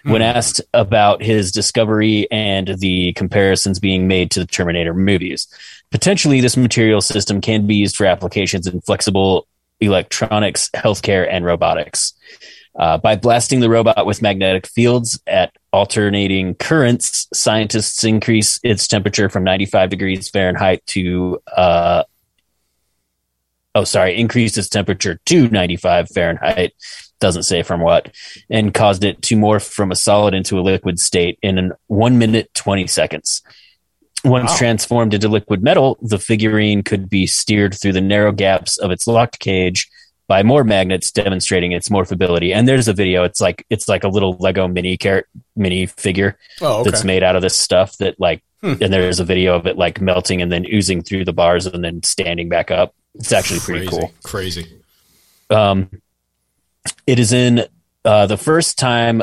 When 0.05 0.23
asked 0.23 0.61
about 0.75 1.23
his 1.23 1.53
discovery 1.53 2.27
and 2.33 2.67
the 2.79 3.13
comparisons 3.13 3.79
being 3.79 4.09
made 4.09 4.33
to 4.33 4.41
the 4.41 4.47
Terminator 4.47 4.95
movies, 4.95 5.47
potentially 5.93 6.41
this 6.41 6.57
material 6.57 7.01
system 7.01 7.41
can 7.41 7.67
be 7.67 7.77
used 7.77 7.97
for 7.97 8.07
applications 8.07 8.67
in 8.67 8.81
flexible 8.81 9.47
electronics, 9.81 10.71
healthcare, 10.75 11.29
and 11.31 11.45
robotics. 11.45 12.15
Uh, 12.75 12.97
by 12.97 13.15
blasting 13.15 13.61
the 13.61 13.69
robot 13.69 14.07
with 14.07 14.23
magnetic 14.23 14.67
fields 14.67 15.21
at 15.27 15.55
alternating 15.73 16.55
currents, 16.55 17.29
scientists 17.35 18.03
increase 18.03 18.59
its 18.63 18.89
temperature 18.89 19.29
from 19.29 19.45
95 19.45 19.91
degrees 19.91 20.31
Fahrenheit 20.31 20.85
to, 20.87 21.39
uh, 21.55 22.05
oh, 23.75 23.85
sorry, 23.85 24.19
increased 24.19 24.57
its 24.57 24.71
temperature 24.71 25.21
to 25.27 25.49
95 25.49 26.09
Fahrenheit, 26.09 26.73
doesn't 27.21 27.43
say 27.43 27.63
from 27.63 27.81
what, 27.81 28.15
and 28.49 28.73
caused 28.73 29.05
it 29.05 29.21
to 29.21 29.37
morph 29.37 29.69
from 29.69 29.93
a 29.93 29.97
solid 29.97 30.33
into 30.33 30.59
a 30.59 30.63
liquid 30.63 30.99
state 30.99 31.39
in 31.43 31.59
an 31.59 31.73
1 31.89 32.19
minute 32.19 32.53
20 32.55 32.87
seconds. 32.87 33.43
Once 34.25 34.51
Wow. 34.53 34.57
transformed 34.57 35.15
into 35.15 35.29
liquid 35.29 35.63
metal, 35.63 35.99
the 36.01 36.19
figurine 36.19 36.83
could 36.83 37.09
be 37.11 37.27
steered 37.27 37.75
through 37.75 37.93
the 37.93 38.01
narrow 38.01 38.31
gaps 38.33 38.79
of 38.79 38.91
its 38.91 39.07
locked 39.07 39.39
cage 39.41 39.89
by 40.29 40.43
more 40.43 40.63
magnets 40.65 41.11
demonstrating 41.11 41.73
its 41.73 41.89
morphability. 41.89 42.55
And 42.55 42.67
there's 42.69 42.87
a 42.89 42.93
video. 42.93 43.25
It's 43.25 43.41
like 43.41 43.67
it's 43.69 43.89
like 43.89 44.05
a 44.05 44.09
little 44.09 44.37
Lego 44.39 44.69
mini 44.69 44.97
car- 44.97 45.25
mini 45.57 45.87
figure 45.87 46.39
Oh, 46.61 46.81
okay. 46.81 46.91
that's 46.91 47.05
made 47.05 47.23
out 47.25 47.35
of 47.37 47.43
this 47.43 47.57
stuff 47.57 47.97
that 47.99 48.19
like 48.21 48.43
Hmm. 48.63 48.75
and 48.81 48.93
there's 48.93 49.19
a 49.19 49.25
video 49.25 49.57
of 49.57 49.67
it 49.67 49.77
like 49.77 50.01
melting 50.01 50.41
and 50.41 50.53
then 50.53 50.65
oozing 50.73 51.03
through 51.03 51.25
the 51.25 51.33
bars 51.33 51.67
and 51.67 51.83
then 51.83 52.01
standing 52.05 52.49
back 52.49 52.71
up. 52.71 52.95
It's 53.17 53.33
actually 53.33 53.59
pretty 53.59 53.87
Crazy. 53.87 54.01
cool. 54.01 54.13
Crazy. 54.23 54.67
Um, 55.51 55.91
it 57.07 57.19
is 57.19 57.33
in 57.33 57.67
uh, 58.05 58.27
the 58.27 58.37
first 58.37 58.79
time. 58.79 59.23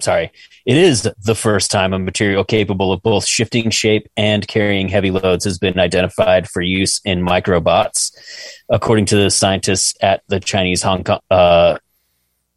Sorry, 0.00 0.30
it 0.64 0.76
is 0.76 1.08
the 1.24 1.34
first 1.34 1.70
time 1.70 1.92
a 1.92 1.98
material 1.98 2.44
capable 2.44 2.92
of 2.92 3.02
both 3.02 3.26
shifting 3.26 3.70
shape 3.70 4.08
and 4.16 4.46
carrying 4.46 4.88
heavy 4.88 5.10
loads 5.10 5.44
has 5.44 5.58
been 5.58 5.78
identified 5.78 6.48
for 6.48 6.62
use 6.62 7.00
in 7.04 7.20
microbots, 7.20 8.12
according 8.68 9.06
to 9.06 9.16
the 9.16 9.30
scientists 9.30 9.94
at 10.00 10.22
the 10.28 10.38
Chinese 10.38 10.82
Hong 10.82 11.04
Kong. 11.04 11.20
Uh, 11.30 11.78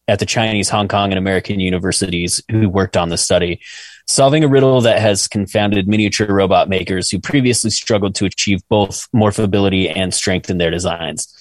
at 0.07 0.19
the 0.19 0.25
Chinese, 0.25 0.67
Hong 0.67 0.89
Kong, 0.89 1.11
and 1.11 1.17
American 1.17 1.61
universities 1.61 2.41
who 2.51 2.67
worked 2.67 2.97
on 2.97 3.09
the 3.09 3.17
study, 3.17 3.61
solving 4.07 4.43
a 4.43 4.47
riddle 4.47 4.81
that 4.81 4.99
has 4.99 5.27
confounded 5.27 5.87
miniature 5.87 6.27
robot 6.27 6.67
makers 6.67 7.09
who 7.09 7.19
previously 7.19 7.69
struggled 7.69 8.13
to 8.15 8.25
achieve 8.25 8.61
both 8.67 9.07
morphability 9.15 9.95
and 9.95 10.13
strength 10.13 10.49
in 10.49 10.57
their 10.57 10.71
designs. 10.71 11.33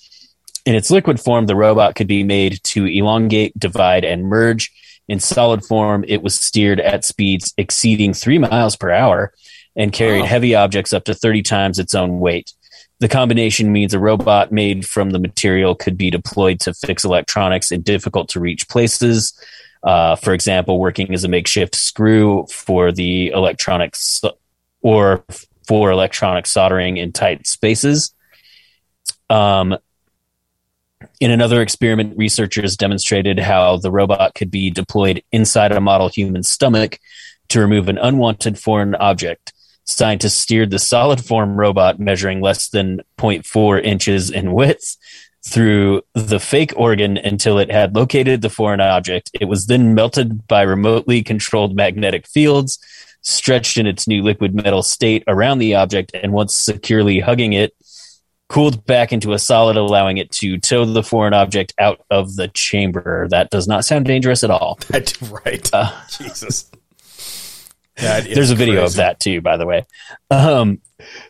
In 0.67 0.77
its 0.77 0.91
liquid 0.91 1.19
form, 1.19 1.47
the 1.47 1.57
robot 1.57 1.97
could 1.97 2.07
be 2.07 2.23
made 2.23 2.63
to 2.65 2.87
elongate, 2.87 3.59
divide, 3.59 4.05
and 4.05 4.25
merge. 4.25 4.71
In 5.11 5.19
solid 5.19 5.65
form, 5.65 6.05
it 6.07 6.23
was 6.23 6.39
steered 6.39 6.79
at 6.79 7.05
speeds 7.05 7.53
exceeding 7.59 8.15
three 8.15 8.39
miles 8.39 8.77
per 8.77 8.93
hour 8.93 9.33
and 9.75 9.93
carried 9.93 10.21
Wow. 10.21 10.27
heavy 10.27 10.55
objects 10.55 10.93
up 10.93 11.03
to 11.07 11.15
30 11.15 11.43
times 11.43 11.81
its 11.81 11.97
own 11.97 12.21
weight. 12.21 12.53
The 13.01 13.09
combination 13.09 13.73
means 13.73 13.93
a 13.93 13.99
robot 13.99 14.53
made 14.53 14.87
from 14.87 15.11
the 15.11 15.19
material 15.19 15.75
could 15.75 15.97
be 15.97 16.13
deployed 16.13 16.61
to 16.61 16.75
fix 16.75 17.03
electronics 17.03 17.73
in 17.73 17.83
difficult 17.83 18.29
to 18.29 18.39
reach 18.39 18.69
places. 18.69 19.33
Uh, 19.83 20.15
for 20.15 20.33
example, 20.33 20.79
working 20.79 21.13
as 21.13 21.25
a 21.25 21.29
makeshift 21.29 21.75
screw 21.75 22.47
for 22.49 22.93
the 22.93 23.31
electronics 23.31 24.23
or 24.81 25.25
for 25.67 25.91
electronic 25.91 26.47
soldering 26.47 26.99
in 26.99 27.11
tight 27.11 27.49
spaces. 27.49 28.15
Um, 29.29 29.77
in 31.21 31.31
another 31.31 31.61
experiment, 31.61 32.17
researchers 32.17 32.77
demonstrated 32.77 33.39
how 33.39 33.77
the 33.77 33.91
robot 33.91 34.35
could 34.35 34.51
be 34.51 34.71
deployed 34.71 35.23
inside 35.31 35.71
a 35.71 35.81
model 35.81 36.09
human 36.09 36.43
stomach 36.43 36.99
to 37.49 37.61
remove 37.61 37.89
an 37.89 37.99
unwanted 37.99 38.59
foreign 38.59 38.95
object. 38.95 39.53
Scientists 39.85 40.39
steered 40.39 40.71
the 40.71 40.79
solid 40.79 41.23
form 41.23 41.57
robot 41.57 42.01
measuring 42.01 42.41
less 42.41 42.69
than 42.69 43.01
0.4 43.19 43.85
inches 43.85 44.31
in 44.31 44.53
width 44.53 44.97
through 45.45 46.03
the 46.15 46.41
fake 46.41 46.73
organ 46.77 47.17
until 47.19 47.59
it 47.59 47.71
had 47.71 47.95
located 47.95 48.41
the 48.41 48.51
foreign 48.51 48.81
object. 48.81 49.31
It 49.41 49.47
was 49.47 49.67
then 49.67 49.95
melted 49.95 50.47
by 50.47 50.63
remotely 50.63 51.23
controlled 51.23 51.75
magnetic 51.75 52.27
fields, 52.27 52.79
stretched 53.23 53.77
in 53.77 53.87
its 53.87 54.07
new 54.07 54.23
liquid 54.23 54.55
metal 54.55 54.83
state 54.83 55.25
around 55.27 55.59
the 55.59 55.75
object, 55.75 56.13
and 56.15 56.33
once 56.33 56.57
securely 56.57 57.21
hugging 57.21 57.53
it, 57.53 57.75
cooled 58.51 58.85
back 58.85 59.13
into 59.13 59.33
a 59.33 59.39
solid, 59.39 59.77
allowing 59.77 60.19
it 60.19 60.31
to 60.33 60.59
tow 60.59 60.85
the 60.85 61.05
foreign 61.05 61.33
object 61.33 61.73
out 61.79 62.05
of 62.11 62.35
the 62.35 62.49
chamber. 62.49 63.29
That 63.29 63.49
does 63.49 63.69
not 63.69 63.85
sound 63.85 64.07
dangerous 64.07 64.43
at 64.45 64.51
all. 64.51 64.79
That's 64.89 65.23
right. 65.47 65.71
Uh, 65.73 65.93
Jesus. 66.09 66.71
That 67.97 68.25
There's 68.25 68.51
a 68.51 68.57
video 68.57 68.81
crazy. 68.81 68.93
of 68.93 68.97
that 68.97 69.21
too, 69.21 69.41
by 69.41 69.57
the 69.57 69.67
way. 69.67 69.87
Um, 70.31 70.81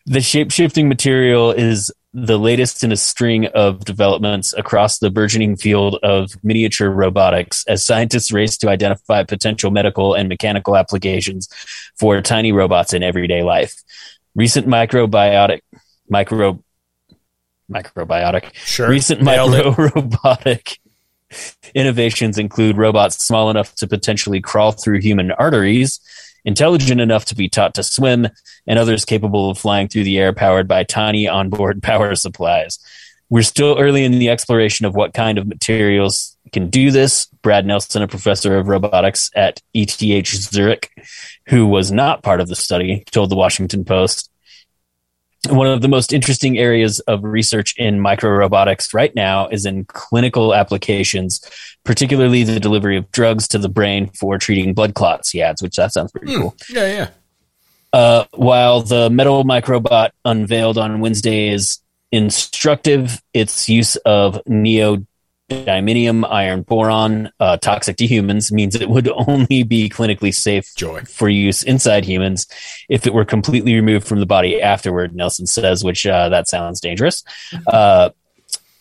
the 0.07 0.23
shape 0.23 0.51
shifting 0.51 0.89
material 0.89 1.53
is 1.53 1.93
the 2.15 2.39
latest 2.39 2.83
in 2.83 2.91
a 2.91 2.97
string 2.97 3.47
of 3.49 3.85
developments 3.85 4.55
across 4.57 4.99
the 4.99 5.11
burgeoning 5.11 5.57
field 5.57 5.99
of 6.03 6.33
miniature 6.43 6.89
robotics 6.91 7.65
as 7.69 7.85
scientists 7.85 8.33
race 8.33 8.57
to 8.59 8.69
identify 8.69 9.23
potential 9.25 9.71
medical 9.71 10.15
and 10.15 10.29
mechanical 10.29 10.77
applications 10.77 11.49
for 11.99 12.21
tiny 12.23 12.51
robots 12.51 12.95
in 12.95 13.03
everyday 13.03 13.43
life. 13.43 13.75
Recent 14.35 14.67
microbiotic 14.67 15.61
micro 16.09 16.63
microbiotic 17.71 18.55
Sure. 18.55 18.89
recent 18.89 19.23
micro 19.23 19.73
robotic 19.95 20.79
innovations 21.75 22.39
include 22.39 22.77
robots 22.77 23.25
small 23.25 23.51
enough 23.51 23.75
to 23.77 23.87
potentially 23.87 24.41
crawl 24.41 24.73
through 24.73 25.01
human 25.01 25.31
arteries, 25.33 26.01
intelligent 26.45 27.01
enough 27.01 27.25
to 27.27 27.35
be 27.35 27.49
taught 27.49 27.75
to 27.75 27.83
swim, 27.83 28.29
and 28.67 28.79
others 28.79 29.05
capable 29.05 29.51
of 29.51 29.59
flying 29.59 29.89
through 29.89 30.05
the 30.05 30.19
air 30.19 30.33
powered 30.33 30.67
by 30.67 30.83
tiny 30.83 31.29
onboard 31.29 31.83
power 31.83 32.15
supplies. 32.15 32.79
We're 33.29 33.43
still 33.43 33.79
early 33.79 34.05
in 34.05 34.19
the 34.19 34.29
exploration 34.29 34.87
of 34.87 34.97
what 34.97 35.15
kind 35.15 35.39
of 35.39 35.47
materials 35.47 36.37
can 36.53 36.69
do 36.69 36.91
this. 36.91 37.27
Brad 37.43 37.65
Nelson, 37.65 38.03
a 38.03 38.09
professor 38.09 38.57
of 38.59 38.67
robotics 38.67 39.31
at 39.37 39.63
ETH 39.73 39.93
Zurich, 39.93 40.91
who 41.47 41.67
was 41.67 41.93
not 41.93 42.25
part 42.25 42.41
of 42.41 42.49
the 42.49 42.57
study, 42.57 43.05
told 43.13 43.31
the 43.31 43.37
Washington 43.37 43.85
Post. 43.85 44.30
One 45.49 45.67
of 45.67 45.81
the 45.81 45.89
most 45.89 46.13
interesting 46.13 46.59
areas 46.59 47.01
of 47.01 47.25
research 47.25 47.75
in 47.79 47.99
microrobotics 47.99 48.93
right 48.93 49.15
now 49.15 49.49
is 49.49 49.65
in 49.65 49.87
clinical 49.87 50.55
applications, 50.55 51.41
particularly 51.85 52.45
the 52.45 52.61
delivery 52.61 52.99
of 52.99 53.11
drugs 53.11 53.49
to 53.49 53.59
the 53.59 53.71
brain 53.71 54.11
for 54.11 54.37
treating 54.37 54.75
blood 54.75 54.95
clots, 54.95 55.31
he 55.31 55.41
adds, 55.41 55.63
which 55.63 55.77
that 55.77 55.93
sounds 55.93 56.13
pretty 56.13 56.35
cool. 56.37 56.55
Yeah, 56.69 56.87
yeah. 56.87 57.09
Uh, 57.93 58.25
while 58.33 58.83
the 58.83 59.09
metal 59.09 59.45
microbot 59.45 60.11
unveiled 60.25 60.79
on 60.79 61.01
Wednesday 61.01 61.49
is 61.49 61.81
instructive, 62.13 63.23
its 63.33 63.69
use 63.69 63.97
of 63.97 64.41
neodymium 65.51 66.27
iron 66.31 66.63
boron, 66.63 67.31
uh, 67.41 67.57
toxic 67.57 67.97
to 67.99 68.07
humans, 68.07 68.53
means 68.53 68.75
it 68.75 68.89
would 68.89 69.09
only 69.29 69.63
be 69.63 69.89
clinically 69.89 70.35
safe 70.35 70.75
Joy. 70.77 71.03
for 71.03 71.29
use 71.29 71.63
inside 71.63 72.05
humans 72.05 72.47
if 72.89 73.07
it 73.07 73.15
were 73.15 73.25
completely 73.25 73.75
removed 73.75 74.07
from 74.07 74.21
the 74.21 74.27
body 74.27 74.61
afterward, 74.63 75.15
Nelson 75.15 75.47
says, 75.47 75.85
which 75.85 76.07
uh, 76.07 76.29
that 76.29 76.49
sounds 76.49 76.81
dangerous. 76.81 77.25
Uh, 77.67 78.11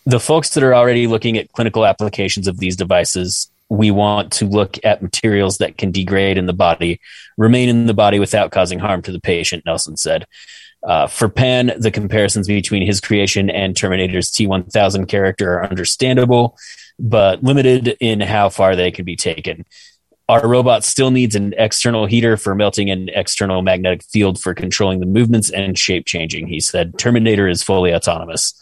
the 0.06 0.20
folks 0.20 0.50
that 0.50 0.62
are 0.62 0.74
already 0.74 1.06
looking 1.06 1.36
at 1.36 1.52
clinical 1.52 1.84
applications 1.84 2.48
of 2.48 2.58
these 2.58 2.76
devices, 2.76 3.50
we 3.68 3.90
want 3.90 4.32
to 4.32 4.46
look 4.46 4.78
at 4.84 5.02
materials 5.02 5.58
that 5.58 5.76
can 5.76 5.90
degrade 5.90 6.38
in 6.38 6.46
the 6.46 6.52
body, 6.52 7.00
remain 7.36 7.68
in 7.68 7.86
the 7.86 7.94
body 7.94 8.18
without 8.18 8.50
causing 8.50 8.78
harm 8.78 9.02
to 9.02 9.12
the 9.12 9.20
patient, 9.20 9.64
Nelson 9.66 9.96
said. 9.96 10.26
Uh, 10.82 11.06
for 11.06 11.28
Pan, 11.28 11.72
the 11.78 11.90
comparisons 11.90 12.46
between 12.46 12.86
his 12.86 13.00
creation 13.00 13.50
and 13.50 13.76
Terminator's 13.76 14.30
T 14.30 14.46
1000 14.46 15.06
character 15.06 15.54
are 15.54 15.66
understandable, 15.66 16.56
but 16.98 17.42
limited 17.42 17.96
in 18.00 18.20
how 18.20 18.48
far 18.48 18.76
they 18.76 18.90
can 18.90 19.04
be 19.04 19.16
taken. 19.16 19.66
Our 20.28 20.46
robot 20.46 20.84
still 20.84 21.10
needs 21.10 21.34
an 21.34 21.54
external 21.58 22.06
heater 22.06 22.36
for 22.36 22.54
melting 22.54 22.88
an 22.88 23.08
external 23.08 23.62
magnetic 23.62 24.04
field 24.04 24.40
for 24.40 24.54
controlling 24.54 25.00
the 25.00 25.06
movements 25.06 25.50
and 25.50 25.76
shape 25.76 26.06
changing, 26.06 26.46
he 26.46 26.60
said. 26.60 26.96
Terminator 26.98 27.48
is 27.48 27.64
fully 27.64 27.92
autonomous. 27.92 28.54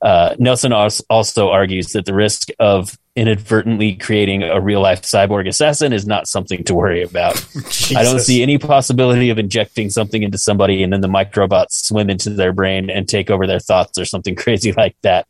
Uh, 0.00 0.36
Nelson 0.38 0.72
also 0.72 1.48
argues 1.50 1.88
that 1.88 2.04
the 2.04 2.14
risk 2.14 2.50
of 2.60 2.96
inadvertently 3.16 3.94
creating 3.94 4.42
a 4.42 4.60
real 4.60 4.82
life 4.82 5.00
cyborg 5.00 5.48
assassin 5.48 5.92
is 5.92 6.06
not 6.06 6.28
something 6.28 6.62
to 6.64 6.74
worry 6.74 7.02
about. 7.02 7.34
I 7.96 8.02
don't 8.02 8.20
see 8.20 8.42
any 8.42 8.58
possibility 8.58 9.30
of 9.30 9.38
injecting 9.38 9.88
something 9.88 10.22
into 10.22 10.36
somebody 10.36 10.82
and 10.82 10.92
then 10.92 11.00
the 11.00 11.08
microbots 11.08 11.72
swim 11.72 12.10
into 12.10 12.30
their 12.30 12.52
brain 12.52 12.90
and 12.90 13.08
take 13.08 13.30
over 13.30 13.46
their 13.46 13.58
thoughts 13.58 13.98
or 13.98 14.04
something 14.04 14.34
crazy 14.36 14.72
like 14.72 14.96
that. 15.02 15.26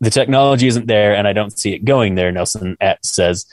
The 0.00 0.10
technology 0.10 0.66
isn't 0.66 0.88
there, 0.88 1.14
and 1.14 1.28
I 1.28 1.32
don't 1.32 1.56
see 1.56 1.74
it 1.74 1.84
going 1.84 2.16
there, 2.16 2.32
Nelson 2.32 2.76
at, 2.80 3.06
says, 3.06 3.46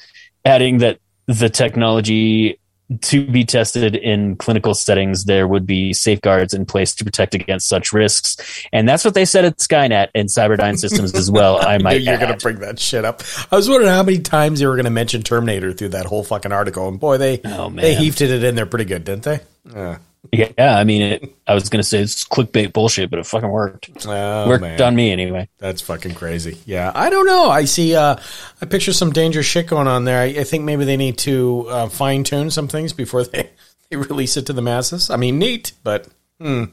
adding 0.43 0.79
that 0.79 0.97
the 1.27 1.47
technology 1.47 2.58
to 3.01 3.25
be 3.25 3.45
tested 3.45 3.95
in 3.95 4.35
clinical 4.35 4.73
settings, 4.73 5.25
there 5.25 5.47
would 5.47 5.65
be 5.65 5.93
safeguards 5.93 6.53
in 6.53 6.65
place 6.65 6.95
to 6.95 7.03
protect 7.03 7.35
against 7.35 7.67
such 7.67 7.93
risks. 7.93 8.37
And 8.73 8.89
that's 8.89 9.05
what 9.05 9.13
they 9.13 9.25
said 9.25 9.45
at 9.45 9.57
Skynet 9.57 10.09
and 10.15 10.27
Cyberdyne 10.27 10.77
Systems 10.77 11.13
as 11.13 11.29
well. 11.29 11.57
I 11.57 11.73
I 11.73 11.77
knew 11.77 11.83
might 11.83 12.01
You're 12.01 12.17
going 12.17 12.35
to 12.35 12.43
bring 12.43 12.59
that 12.59 12.79
shit 12.79 13.05
up. 13.05 13.21
I 13.51 13.55
was 13.55 13.69
wondering 13.69 13.91
how 13.91 14.03
many 14.03 14.19
times 14.19 14.59
they 14.59 14.65
were 14.65 14.75
going 14.75 14.85
to 14.85 14.91
mention 14.91 15.21
Terminator 15.21 15.71
through 15.71 15.89
that 15.89 16.05
whole 16.05 16.23
fucking 16.23 16.51
article, 16.51 16.87
and 16.87 16.99
boy, 16.99 17.17
they 17.17 17.41
Oh, 17.45 17.69
they 17.69 17.95
heaved 17.95 18.21
it 18.21 18.43
in 18.43 18.55
there 18.55 18.65
pretty 18.65 18.85
good, 18.85 19.03
didn't 19.03 19.23
they? 19.23 19.39
Yeah. 19.71 19.99
Yeah, 20.31 20.75
I 20.77 20.83
mean, 20.83 21.01
it, 21.01 21.35
I 21.47 21.53
was 21.53 21.69
going 21.69 21.81
to 21.81 21.87
say 21.87 21.99
it's 21.99 22.25
clickbait 22.27 22.73
bullshit, 22.73 23.09
but 23.09 23.19
it 23.19 23.25
fucking 23.25 23.49
worked. 23.49 23.89
Oh, 24.05 24.47
worked 24.47 24.61
man. 24.61 24.81
on 24.81 24.95
me 24.95 25.11
anyway. 25.11 25.47
That's 25.59 25.81
fucking 25.81 26.13
crazy. 26.13 26.57
Yeah, 26.65 26.91
I 26.93 27.09
don't 27.09 27.25
know. 27.25 27.49
I 27.49 27.65
see. 27.65 27.95
Uh, 27.95 28.17
I 28.61 28.65
picture 28.65 28.93
some 28.93 29.11
dangerous 29.11 29.45
shit 29.45 29.67
going 29.67 29.87
on 29.87 30.03
there. 30.03 30.19
I, 30.21 30.25
I 30.25 30.43
think 30.43 30.65
maybe 30.65 30.83
they 30.85 30.97
need 30.97 31.17
to 31.19 31.67
uh, 31.69 31.89
fine 31.89 32.23
tune 32.25 32.51
some 32.51 32.67
things 32.67 32.91
before 32.93 33.23
they, 33.23 33.49
they 33.89 33.95
release 33.97 34.35
it 34.37 34.45
to 34.47 34.53
the 34.53 34.61
masses. 34.61 35.09
I 35.09 35.15
mean, 35.15 35.39
neat, 35.39 35.71
but 35.83 36.07
hmm, 36.39 36.65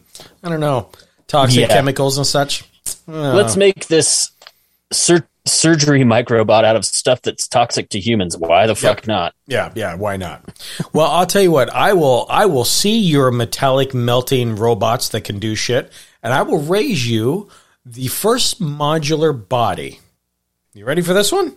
I 0.42 0.48
don't 0.48 0.61
know. 0.61 0.90
Toxic 1.28 1.61
Yeah. 1.61 1.68
chemicals 1.68 2.18
and 2.18 2.26
such. 2.26 2.64
Let's 3.06 3.56
make 3.56 3.87
this 3.87 4.32
sur- 4.92 5.26
surgery 5.46 6.00
microbot 6.00 6.64
out 6.64 6.76
of 6.76 6.85
stuff 6.85 7.22
that's 7.22 7.48
toxic 7.48 7.88
to 7.90 8.00
humans. 8.00 8.37
Why 8.37 8.66
the 8.66 8.74
fuck 8.74 9.06
not? 9.06 9.35
Yeah, 9.46 9.72
yeah. 9.74 9.94
Why 9.94 10.16
not? 10.16 10.44
Well, 10.92 11.06
I'll 11.06 11.26
tell 11.26 11.42
you 11.42 11.50
what. 11.52 11.70
I 11.70 11.92
will. 11.92 12.26
I 12.28 12.46
will 12.46 12.64
see 12.64 12.98
your 12.98 13.30
metallic 13.30 13.94
melting 13.94 14.56
robots 14.56 15.11
that 15.11 15.22
can 15.22 15.38
do 15.38 15.54
shit, 15.54 15.90
and 16.22 16.32
I 16.32 16.42
will 16.42 16.61
raise 16.61 17.09
you 17.09 17.48
the 17.85 18.09
first 18.09 18.61
modular 18.61 19.48
body. 19.48 20.00
You 20.74 20.85
ready 20.85 21.02
for 21.02 21.14
this 21.14 21.32
one? 21.32 21.56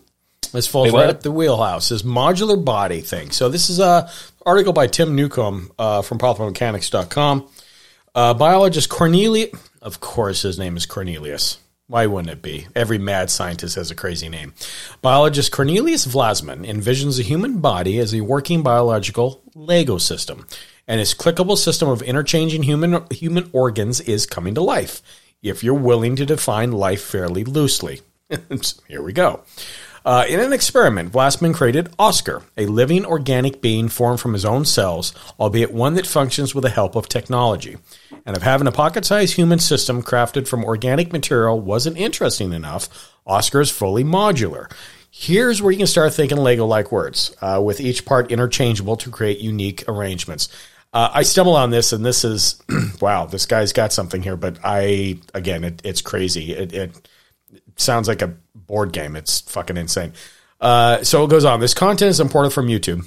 This 0.52 0.68
falls 0.68 0.92
right 0.94 1.10
up 1.10 1.22
the 1.22 1.32
wheelhouse. 1.32 1.90
This 1.90 2.04
modular 2.04 2.64
body 2.64 3.02
thing. 3.02 3.32
So 3.32 3.50
this 3.50 3.70
is 3.70 3.80
a 3.80 4.10
article 4.46 4.74
by 4.74 4.88
Tim 4.88 5.16
Newcomb 5.16 5.72
uh, 5.78 6.02
from 6.02 6.18
PopularMechanics.com. 6.18 7.48
Uh, 8.16 8.34
biologist 8.34 8.90
Cornelius, 8.90 9.52
of 9.82 10.00
course, 10.00 10.42
his 10.42 10.58
name 10.58 10.76
is 10.78 10.86
Cornelius. 10.86 11.60
Why 11.90 12.06
wouldn't 12.06 12.32
it 12.32 12.44
be? 12.44 12.68
Every 12.76 13.00
mad 13.00 13.32
scientist 13.32 13.74
has 13.74 13.90
a 13.90 13.96
crazy 13.96 14.30
name. 14.30 14.54
Biologist 15.02 15.52
Cornelius 15.52 16.06
Vlasman 16.06 16.64
envisions 16.64 17.18
the 17.18 17.24
human 17.24 17.62
body 17.62 17.98
as 17.98 18.14
a 18.14 18.22
working 18.22 18.62
biological 18.62 19.42
Lego 19.56 19.98
system, 19.98 20.46
and 20.88 21.00
his 21.00 21.16
clickable 21.16 21.58
system 21.58 21.90
of 21.90 22.04
interchanging 22.04 22.62
human 22.62 23.08
human 23.10 23.50
organs 23.54 24.02
is 24.02 24.28
coming 24.28 24.54
to 24.54 24.62
life. 24.62 25.02
If 25.42 25.64
you're 25.64 25.74
willing 25.74 26.16
to 26.18 26.28
define 26.28 26.74
life 26.74 27.02
fairly 27.02 27.44
loosely, 27.44 28.02
here 28.88 29.02
we 29.02 29.12
go. 29.12 29.42
Uh, 30.06 30.26
in 30.28 30.40
an 30.40 30.54
experiment, 30.54 31.12
Vlasman 31.12 31.54
created 31.54 31.94
Oscar, 32.00 32.44
a 32.58 32.66
living 32.66 33.06
organic 33.06 33.62
being 33.62 33.90
formed 33.90 34.20
from 34.20 34.34
his 34.34 34.46
own 34.46 34.66
cells, 34.66 35.14
albeit 35.40 35.74
one 35.74 35.96
that 35.96 36.08
functions 36.08 36.56
with 36.56 36.64
the 36.64 36.70
help 36.70 36.96
of 36.96 37.10
technology. 37.10 37.78
And 38.26 38.38
if 38.38 38.44
having 38.44 38.68
a 38.68 38.72
pocket 38.72 39.06
sized 39.06 39.36
human 39.36 39.60
system 39.60 40.02
crafted 40.02 40.48
from 40.48 40.64
organic 40.64 41.12
material 41.12 41.60
wasn't 41.60 41.98
interesting 41.98 42.54
enough, 42.54 43.14
Oscar 43.26 43.62
is 43.62 43.70
fully 43.72 44.04
modular. 44.04 44.72
Here's 45.12 45.62
where 45.62 45.72
you 45.72 45.78
can 45.78 45.88
start 45.88 46.14
thinking 46.14 46.38
Lego 46.38 46.66
like 46.66 46.92
words, 46.92 47.36
uh, 47.42 47.62
with 47.64 47.82
each 47.82 48.06
part 48.06 48.32
interchangeable 48.32 48.96
to 48.98 49.10
create 49.10 49.40
unique 49.40 49.84
arrangements. 49.88 50.50
Uh, 50.94 51.10
I 51.14 51.24
stumble 51.24 51.56
on 51.56 51.70
this, 51.70 51.94
and 51.94 52.06
this 52.06 52.24
is 52.24 52.62
wow, 53.02 53.26
this 53.26 53.46
guy's 53.46 53.74
got 53.74 53.94
something 53.94 54.22
here, 54.22 54.38
but 54.38 54.58
I, 54.64 55.20
again, 55.34 55.64
it, 55.64 55.82
it's 55.84 56.02
crazy. 56.02 56.54
It, 56.54 56.74
it 56.74 57.10
sounds 57.80 58.08
like 58.08 58.22
a 58.22 58.36
board 58.56 58.92
game. 58.92 59.16
It's 59.16 59.42
fucking 59.42 59.78
insane. 59.78 60.14
Uh, 60.60 61.04
so 61.04 61.24
it 61.24 61.30
goes 61.30 61.46
on. 61.46 61.60
This 61.60 61.74
content 61.74 62.10
is 62.10 62.20
imported 62.20 62.52
from 62.52 62.68
YouTube. 62.68 63.06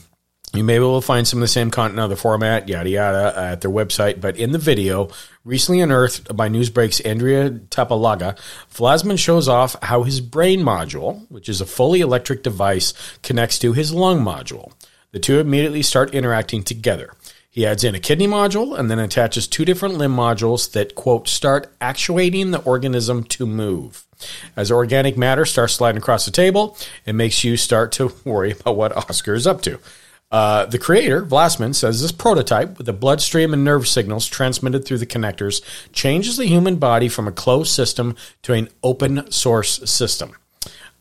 You 0.54 0.64
may 0.64 0.74
be 0.74 0.84
able 0.84 1.00
to 1.00 1.06
find 1.06 1.26
some 1.26 1.38
of 1.38 1.42
the 1.42 1.48
same 1.48 1.70
content 1.70 1.94
in 1.94 1.98
other 2.00 2.16
format, 2.16 2.68
yada 2.68 2.90
yada, 2.90 3.32
at 3.34 3.62
their 3.62 3.70
website. 3.70 4.20
But 4.20 4.36
in 4.36 4.52
the 4.52 4.58
video, 4.58 5.08
recently 5.44 5.80
unearthed 5.80 6.36
by 6.36 6.50
Newsbreak's 6.50 7.00
Andrea 7.00 7.50
Tapalaga, 7.50 8.38
Vlasman 8.74 9.18
shows 9.18 9.48
off 9.48 9.76
how 9.82 10.02
his 10.02 10.20
brain 10.20 10.60
module, 10.60 11.24
which 11.30 11.48
is 11.48 11.62
a 11.62 11.66
fully 11.66 12.02
electric 12.02 12.42
device, 12.42 12.92
connects 13.22 13.58
to 13.60 13.72
his 13.72 13.94
lung 13.94 14.20
module. 14.20 14.72
The 15.12 15.20
two 15.20 15.38
immediately 15.38 15.82
start 15.82 16.14
interacting 16.14 16.62
together. 16.62 17.14
He 17.52 17.66
adds 17.66 17.84
in 17.84 17.94
a 17.94 18.00
kidney 18.00 18.26
module 18.26 18.78
and 18.78 18.90
then 18.90 18.98
attaches 18.98 19.46
two 19.46 19.66
different 19.66 19.96
limb 19.96 20.16
modules 20.16 20.72
that, 20.72 20.94
quote, 20.94 21.28
start 21.28 21.70
actuating 21.82 22.50
the 22.50 22.62
organism 22.62 23.24
to 23.24 23.44
move. 23.44 24.06
As 24.56 24.72
organic 24.72 25.18
matter 25.18 25.44
starts 25.44 25.74
sliding 25.74 25.98
across 25.98 26.24
the 26.24 26.30
table, 26.30 26.78
it 27.04 27.12
makes 27.12 27.44
you 27.44 27.58
start 27.58 27.92
to 27.92 28.10
worry 28.24 28.52
about 28.52 28.76
what 28.76 28.96
Oscar 28.96 29.34
is 29.34 29.46
up 29.46 29.60
to. 29.62 29.78
Uh, 30.30 30.64
the 30.64 30.78
creator, 30.78 31.20
Vlasman, 31.20 31.74
says 31.74 32.00
this 32.00 32.10
prototype, 32.10 32.78
with 32.78 32.86
the 32.86 32.92
bloodstream 32.94 33.52
and 33.52 33.64
nerve 33.64 33.86
signals 33.86 34.26
transmitted 34.26 34.86
through 34.86 34.96
the 34.96 35.04
connectors, 35.04 35.60
changes 35.92 36.38
the 36.38 36.46
human 36.46 36.76
body 36.76 37.06
from 37.06 37.28
a 37.28 37.32
closed 37.32 37.70
system 37.70 38.16
to 38.40 38.54
an 38.54 38.70
open 38.82 39.30
source 39.30 39.78
system. 39.90 40.34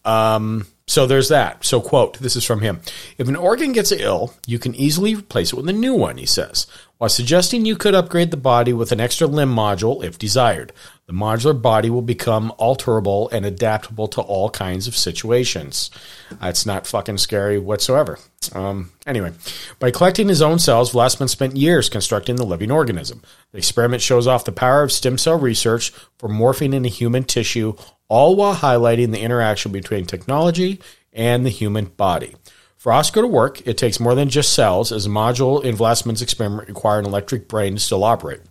Um, 0.04 0.68
So 0.88 1.06
there's 1.08 1.30
that. 1.30 1.64
So, 1.64 1.80
quote, 1.80 2.20
this 2.20 2.36
is 2.36 2.44
from 2.44 2.62
him. 2.62 2.82
If 3.18 3.28
an 3.28 3.36
organ 3.36 3.72
gets 3.72 3.92
ill, 3.92 4.34
you 4.46 4.60
can 4.60 4.76
easily 4.76 5.16
replace 5.16 5.54
it 5.54 5.56
with 5.56 5.70
a 5.70 5.74
new 5.74 5.94
one, 5.94 6.18
he 6.18 6.26
says, 6.26 6.68
while 6.98 7.10
suggesting 7.10 7.66
you 7.66 7.78
could 7.78 7.96
upgrade 7.96 8.32
the 8.32 8.38
body 8.38 8.74
with 8.74 8.92
an 8.92 9.00
extra 9.00 9.28
limb 9.28 9.56
module 9.56 10.04
if 10.04 10.20
desired. 10.20 10.74
The 11.08 11.14
modular 11.14 11.60
body 11.60 11.90
will 11.90 12.02
become 12.02 12.54
alterable 12.60 13.30
and 13.32 13.46
adaptable 13.46 14.08
to 14.10 14.22
all 14.22 14.50
kinds 14.50 14.88
of 14.88 14.96
situations. 14.96 15.92
That's 16.40 16.66
not 16.66 16.88
fucking 16.88 17.18
scary 17.18 17.60
whatsoever. 17.60 18.18
Um, 18.54 18.92
anyway, 19.06 19.34
by 19.80 19.92
collecting 19.92 20.30
his 20.30 20.42
own 20.42 20.58
cells, 20.58 20.94
Vlasman 20.94 21.30
spent 21.30 21.58
years 21.58 21.90
constructing 21.90 22.38
the 22.38 22.46
living 22.46 22.72
organism. 22.72 23.22
The 23.52 23.58
experiment 23.58 24.02
shows 24.02 24.26
off 24.26 24.46
the 24.46 24.52
power 24.52 24.84
of 24.84 24.92
stem 24.92 25.18
cell 25.18 25.38
research 25.38 25.92
for 26.18 26.30
morphing 26.30 26.74
into 26.74 26.90
human 26.90 27.24
tissue, 27.24 27.76
all 28.12 28.36
while 28.36 28.54
highlighting 28.54 29.14
the 29.14 29.22
interaction 29.22 29.72
between 29.72 30.06
technology 30.06 30.82
and 31.14 31.46
the 31.46 31.50
human 31.50 31.86
body. 31.86 32.36
For 32.76 32.92
Oscar 32.92 33.22
to 33.22 33.28
work, 33.28 33.66
it 33.66 33.78
takes 33.78 34.02
more 34.02 34.16
than 34.16 34.28
just 34.28 34.52
cells, 34.52 34.92
as 34.92 35.06
a 35.06 35.10
module 35.10 35.64
in 35.64 35.78
Vlasman's 35.78 36.22
experiment 36.22 36.68
required 36.68 37.06
an 37.06 37.06
electric 37.06 37.48
brain 37.48 37.76
to 37.76 37.80
still 37.80 38.04
operate. 38.04 38.42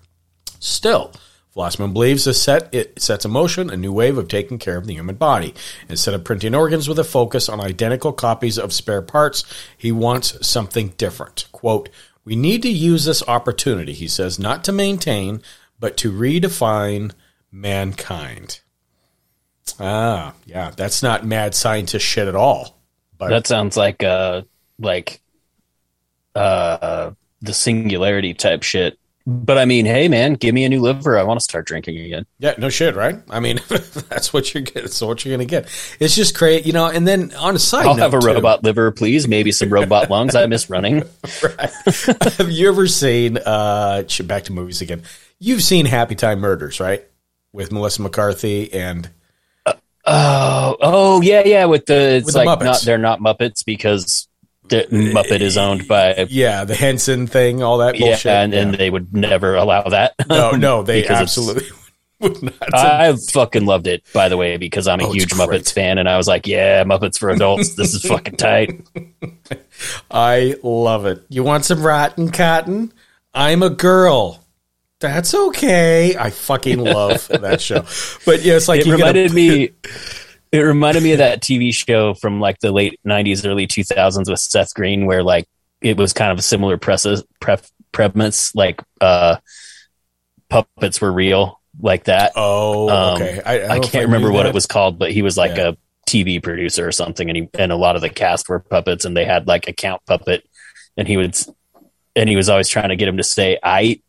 Still, 0.60 1.12
Vlasman 1.54 1.92
believes 1.92 2.24
this 2.24 2.42
set 2.42 2.72
it 2.72 3.02
sets 3.02 3.26
in 3.26 3.32
motion 3.32 3.68
a 3.68 3.76
new 3.76 3.92
wave 3.92 4.16
of 4.16 4.28
taking 4.28 4.58
care 4.58 4.78
of 4.78 4.86
the 4.86 4.94
human 4.94 5.16
body. 5.16 5.54
Instead 5.90 6.14
of 6.14 6.24
printing 6.24 6.54
organs 6.54 6.88
with 6.88 6.98
a 6.98 7.04
focus 7.04 7.50
on 7.50 7.60
identical 7.60 8.14
copies 8.14 8.58
of 8.58 8.72
spare 8.72 9.02
parts, 9.02 9.44
he 9.76 9.92
wants 9.92 10.46
something 10.46 10.94
different. 10.96 11.48
Quote, 11.52 11.90
We 12.24 12.34
need 12.34 12.62
to 12.62 12.70
use 12.70 13.04
this 13.04 13.22
opportunity, 13.28 13.92
he 13.92 14.08
says, 14.08 14.38
not 14.38 14.64
to 14.64 14.72
maintain, 14.72 15.42
but 15.78 15.98
to 15.98 16.10
redefine 16.10 17.12
mankind. 17.52 18.60
Ah, 19.78 20.34
yeah, 20.46 20.70
that's 20.76 21.02
not 21.02 21.24
mad 21.26 21.54
scientist 21.54 22.04
shit 22.04 22.26
at 22.28 22.34
all. 22.34 22.76
But 23.18 23.28
That 23.30 23.46
sounds 23.46 23.76
like 23.76 24.02
uh 24.02 24.42
like 24.78 25.20
uh 26.34 27.10
the 27.42 27.52
singularity 27.54 28.34
type 28.34 28.62
shit. 28.62 28.98
But 29.26 29.58
I 29.58 29.66
mean, 29.66 29.84
hey 29.84 30.08
man, 30.08 30.32
give 30.34 30.54
me 30.54 30.64
a 30.64 30.68
new 30.68 30.80
liver. 30.80 31.18
I 31.18 31.22
want 31.22 31.38
to 31.38 31.44
start 31.44 31.66
drinking 31.66 31.98
again. 31.98 32.24
Yeah, 32.38 32.54
no 32.56 32.70
shit, 32.70 32.96
right? 32.96 33.16
I 33.28 33.38
mean, 33.38 33.60
that's 33.68 34.32
what 34.32 34.52
you're 34.54 34.62
getting. 34.62 34.82
That's 34.82 35.00
what 35.02 35.24
you're 35.24 35.36
going 35.36 35.46
to 35.46 35.50
get. 35.50 35.68
It's 36.00 36.16
just 36.16 36.36
great, 36.36 36.64
you 36.66 36.72
know. 36.72 36.86
And 36.86 37.06
then 37.06 37.32
on 37.34 37.54
a 37.54 37.58
side 37.58 37.84
I'll 37.86 37.94
have 37.96 38.14
a 38.14 38.20
too- 38.20 38.26
robot 38.26 38.64
liver, 38.64 38.90
please. 38.90 39.28
Maybe 39.28 39.52
some 39.52 39.68
robot 39.70 40.08
lungs. 40.10 40.34
I 40.34 40.46
miss 40.46 40.70
running. 40.70 41.02
Have 42.38 42.50
you 42.50 42.68
ever 42.70 42.86
seen? 42.86 43.36
uh 43.38 44.02
Back 44.24 44.44
to 44.44 44.52
movies 44.52 44.80
again. 44.80 45.02
You've 45.38 45.62
seen 45.62 45.84
Happy 45.86 46.14
Time 46.14 46.40
Murders, 46.40 46.80
right? 46.80 47.04
With 47.52 47.70
Melissa 47.72 48.02
McCarthy 48.02 48.72
and 48.72 49.10
Oh, 50.12 50.76
oh 50.80 51.20
yeah, 51.22 51.42
yeah. 51.44 51.64
With 51.66 51.86
the 51.86 52.16
it's 52.16 52.26
With 52.26 52.34
like 52.34 52.60
not 52.60 52.82
they're 52.82 52.98
not 52.98 53.20
Muppets 53.20 53.64
because 53.64 54.26
the 54.68 54.86
Muppet 54.90 55.40
is 55.40 55.56
owned 55.56 55.86
by 55.88 56.26
yeah, 56.28 56.64
the 56.64 56.74
Henson 56.74 57.26
thing, 57.26 57.62
all 57.62 57.78
that 57.78 57.98
yeah, 57.98 58.06
bullshit. 58.06 58.26
and, 58.32 58.52
Yeah. 58.52 58.58
and 58.60 58.74
they 58.74 58.90
would 58.90 59.12
never 59.14 59.54
allow 59.56 59.82
that. 59.82 60.14
no, 60.28 60.52
no, 60.52 60.82
they 60.82 61.06
absolutely 61.06 61.66
would 62.20 62.42
not. 62.42 62.74
I 62.74 63.14
fucking 63.16 63.66
loved 63.66 63.86
it, 63.86 64.04
by 64.12 64.28
the 64.28 64.36
way, 64.36 64.56
because 64.58 64.86
I'm 64.88 65.00
a 65.00 65.06
Oh, 65.06 65.12
huge. 65.12 65.30
Muppets 65.30 65.72
fan, 65.72 65.98
and 65.98 66.08
I 66.08 66.16
was 66.16 66.28
like, 66.28 66.46
"Yeah, 66.46 66.84
Muppets 66.84 67.18
for 67.18 67.30
adults. 67.30 67.74
This 67.74 67.94
is 67.94 68.02
fucking 68.02 68.36
tight." 68.36 68.80
I 70.10 70.56
love 70.62 71.06
it. 71.06 71.24
You 71.28 71.42
want 71.44 71.64
some 71.64 71.82
rotten 71.82 72.30
cotton? 72.30 72.92
I'm 73.34 73.62
a 73.62 73.70
girl. 73.70 74.39
That's 75.00 75.34
okay. 75.34 76.14
I 76.16 76.30
fucking 76.30 76.78
love 76.78 77.26
that 77.40 77.60
show. 77.60 77.84
But 78.26 78.42
yeah, 78.42 78.54
it's 78.56 78.68
like 78.68 78.80
It 78.82 78.86
you 78.86 78.96
get 78.96 79.16
a- 79.16 79.20
reminded 79.22 79.32
me. 79.34 79.70
It 80.52 80.58
reminded 80.62 81.04
me 81.04 81.12
of 81.12 81.18
that 81.18 81.42
TV 81.42 81.72
show 81.72 82.12
from 82.14 82.40
like 82.40 82.58
the 82.58 82.72
late 82.72 82.98
'90s, 83.06 83.46
early 83.46 83.68
2000s 83.68 84.28
with 84.28 84.40
Seth 84.40 84.74
Green, 84.74 85.06
where 85.06 85.22
like 85.22 85.46
it 85.80 85.96
was 85.96 86.12
kind 86.12 86.32
of 86.32 86.40
a 86.40 86.42
similar 86.42 86.76
presses, 86.76 87.22
premise, 87.92 88.52
like 88.52 88.82
uh, 89.00 89.36
puppets 90.48 91.00
were 91.00 91.12
real, 91.12 91.60
like 91.80 92.04
that. 92.04 92.32
Oh, 92.34 92.88
Um, 92.88 93.22
okay. 93.22 93.40
I, 93.46 93.58
I, 93.60 93.68
I 93.76 93.78
can't 93.78 94.06
remember 94.06 94.32
what 94.32 94.42
that. 94.42 94.48
it 94.48 94.54
was 94.54 94.66
called, 94.66 94.98
but 94.98 95.12
he 95.12 95.22
was 95.22 95.36
like 95.36 95.56
Yeah. 95.56 95.68
a 95.68 95.76
TV 96.08 96.42
producer 96.42 96.86
or 96.88 96.90
something, 96.92 97.28
and 97.30 97.36
he 97.36 97.48
and 97.58 97.70
a 97.70 97.76
lot 97.76 97.94
of 97.94 98.02
the 98.02 98.10
cast 98.10 98.48
were 98.48 98.58
puppets, 98.58 99.04
and 99.04 99.16
they 99.16 99.24
had 99.24 99.46
like 99.46 99.68
a 99.68 99.72
count 99.72 100.02
puppet, 100.06 100.42
and 100.96 101.06
he 101.06 101.16
would, 101.16 101.36
and 102.20 102.28
he 102.28 102.36
was 102.36 102.50
always 102.50 102.68
trying 102.68 102.90
to 102.90 102.96
get 102.96 103.08
him 103.08 103.16
to 103.16 103.24
say 103.24 103.58
"I," 103.62 104.00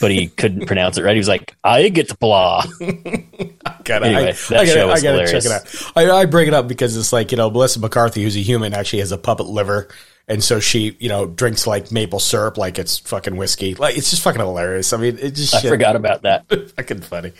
but 0.00 0.10
he 0.10 0.26
couldn't 0.26 0.66
pronounce 0.66 0.98
it 0.98 1.04
right. 1.04 1.14
He 1.14 1.18
was 1.18 1.28
like, 1.28 1.54
"I 1.62 1.88
get 1.88 2.08
to 2.08 2.16
blah." 2.16 2.64
Gotta, 3.84 4.06
Anyway, 4.06 4.30
I, 4.30 4.32
that 4.32 4.52
I 4.52 4.54
gotta, 4.54 4.66
show 4.66 4.86
was 4.88 5.00
I 5.00 5.02
gotta 5.02 5.18
hilarious. 5.24 5.44
check 5.44 5.44
it 5.44 5.86
out. 5.86 5.92
I, 5.96 6.10
I 6.10 6.26
bring 6.26 6.48
it 6.48 6.54
up 6.54 6.68
because 6.68 6.96
it's 6.96 7.12
like 7.12 7.30
you 7.30 7.36
know 7.36 7.50
Melissa 7.50 7.80
McCarthy, 7.80 8.22
who's 8.22 8.36
a 8.36 8.40
human, 8.40 8.74
actually 8.74 8.98
has 9.00 9.12
a 9.12 9.18
puppet 9.18 9.46
liver, 9.46 9.88
and 10.28 10.42
so 10.42 10.60
she 10.60 10.96
you 11.00 11.08
know 11.08 11.26
drinks 11.26 11.66
like 11.66 11.90
maple 11.92 12.18
syrup 12.20 12.58
like 12.58 12.78
it's 12.78 12.98
fucking 12.98 13.36
whiskey. 13.36 13.74
Like 13.74 13.96
it's 13.96 14.10
just 14.10 14.22
fucking 14.22 14.40
hilarious. 14.40 14.92
I 14.92 14.96
mean, 14.98 15.18
it 15.18 15.34
just 15.36 15.54
I 15.54 15.60
shit. 15.60 15.70
forgot 15.70 15.94
about 15.96 16.22
that. 16.22 16.48
fucking 16.76 17.00
funny. 17.02 17.32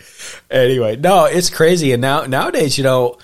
Anyway, 0.49 0.95
no, 0.95 1.25
it's 1.25 1.49
crazy. 1.49 1.91
And 1.91 2.01
now 2.01 2.25
nowadays, 2.25 2.77
you 2.77 2.83
know, 2.83 3.17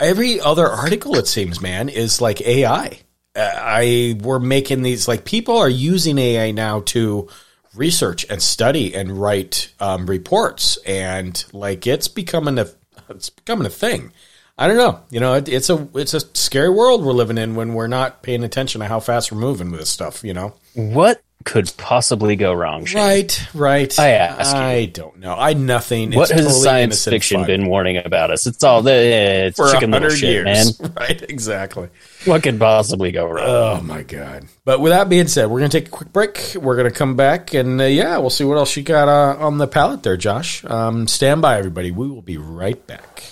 every 0.00 0.40
other 0.40 0.66
article 0.66 1.16
it 1.16 1.26
seems, 1.26 1.60
man, 1.60 1.88
is 1.88 2.20
like 2.20 2.40
AI. 2.42 3.00
I 3.36 4.18
we're 4.22 4.38
making 4.38 4.82
these 4.82 5.06
like 5.06 5.24
people 5.24 5.56
are 5.58 5.68
using 5.68 6.18
AI 6.18 6.50
now 6.50 6.80
to 6.86 7.28
research 7.74 8.24
and 8.30 8.42
study 8.42 8.94
and 8.94 9.20
write 9.20 9.72
um, 9.80 10.06
reports, 10.06 10.78
and 10.86 11.44
like 11.52 11.86
it's 11.86 12.08
becoming 12.08 12.58
a 12.58 12.68
it's 13.08 13.30
becoming 13.30 13.66
a 13.66 13.70
thing. 13.70 14.12
I 14.58 14.66
don't 14.66 14.78
know. 14.78 15.00
You 15.10 15.20
know, 15.20 15.34
it, 15.34 15.48
it's 15.48 15.68
a 15.68 15.86
it's 15.94 16.14
a 16.14 16.20
scary 16.34 16.70
world 16.70 17.04
we're 17.04 17.12
living 17.12 17.38
in 17.38 17.54
when 17.54 17.74
we're 17.74 17.88
not 17.88 18.22
paying 18.22 18.42
attention 18.42 18.80
to 18.80 18.86
how 18.86 19.00
fast 19.00 19.30
we're 19.30 19.38
moving 19.38 19.70
with 19.70 19.80
this 19.80 19.90
stuff. 19.90 20.24
You 20.24 20.34
know. 20.34 20.54
What 20.74 21.22
could 21.46 21.72
possibly 21.78 22.34
go 22.36 22.52
wrong? 22.52 22.84
Shane? 22.84 23.00
Right, 23.00 23.48
right. 23.54 23.98
I 24.00 24.08
ask 24.10 24.52
you. 24.54 24.60
I 24.60 24.84
don't 24.86 25.18
know. 25.20 25.32
I 25.34 25.54
nothing. 25.54 26.12
What 26.12 26.24
It's 26.24 26.32
has 26.32 26.46
totally 26.48 26.62
science 26.64 27.04
fiction 27.04 27.38
fun. 27.42 27.46
been 27.46 27.66
warning 27.68 27.96
about 28.04 28.30
us? 28.32 28.46
It's 28.48 28.64
all 28.64 28.82
the 28.82 28.92
it's 28.92 29.56
for 29.56 29.68
a 29.68 29.72
chicken 29.72 29.92
little 29.92 30.08
hundred 30.08 30.18
shit, 30.18 30.30
years? 30.44 30.80
man. 30.80 30.92
Right, 30.96 31.22
exactly. 31.22 31.88
What 32.24 32.42
could 32.42 32.58
possibly 32.58 33.12
go 33.12 33.26
wrong? 33.30 33.46
Oh 33.46 33.80
my 33.80 34.02
god! 34.02 34.46
But 34.64 34.80
with 34.80 34.90
that 34.92 35.08
being 35.08 35.28
said, 35.28 35.46
we're 35.48 35.60
gonna 35.60 35.68
take 35.68 35.86
a 35.86 35.90
quick 35.90 36.12
break. 36.12 36.54
We're 36.60 36.76
gonna 36.76 36.90
come 36.90 37.14
back 37.14 37.54
and 37.54 37.80
uh, 37.80 37.84
yeah, 37.84 38.18
we'll 38.18 38.30
see 38.30 38.44
what 38.44 38.58
else 38.58 38.76
you 38.76 38.82
got 38.82 39.08
uh, 39.08 39.36
on 39.42 39.58
the 39.58 39.68
palette 39.68 40.02
there, 40.02 40.16
Josh. 40.16 40.64
Um, 40.64 41.06
stand 41.06 41.40
by, 41.42 41.58
everybody. 41.58 41.92
We 41.92 42.08
will 42.08 42.22
be 42.22 42.36
right 42.38 42.84
back. 42.88 43.22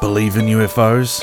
Believe 0.00 0.36
in 0.36 0.46
UFOs? 0.46 1.22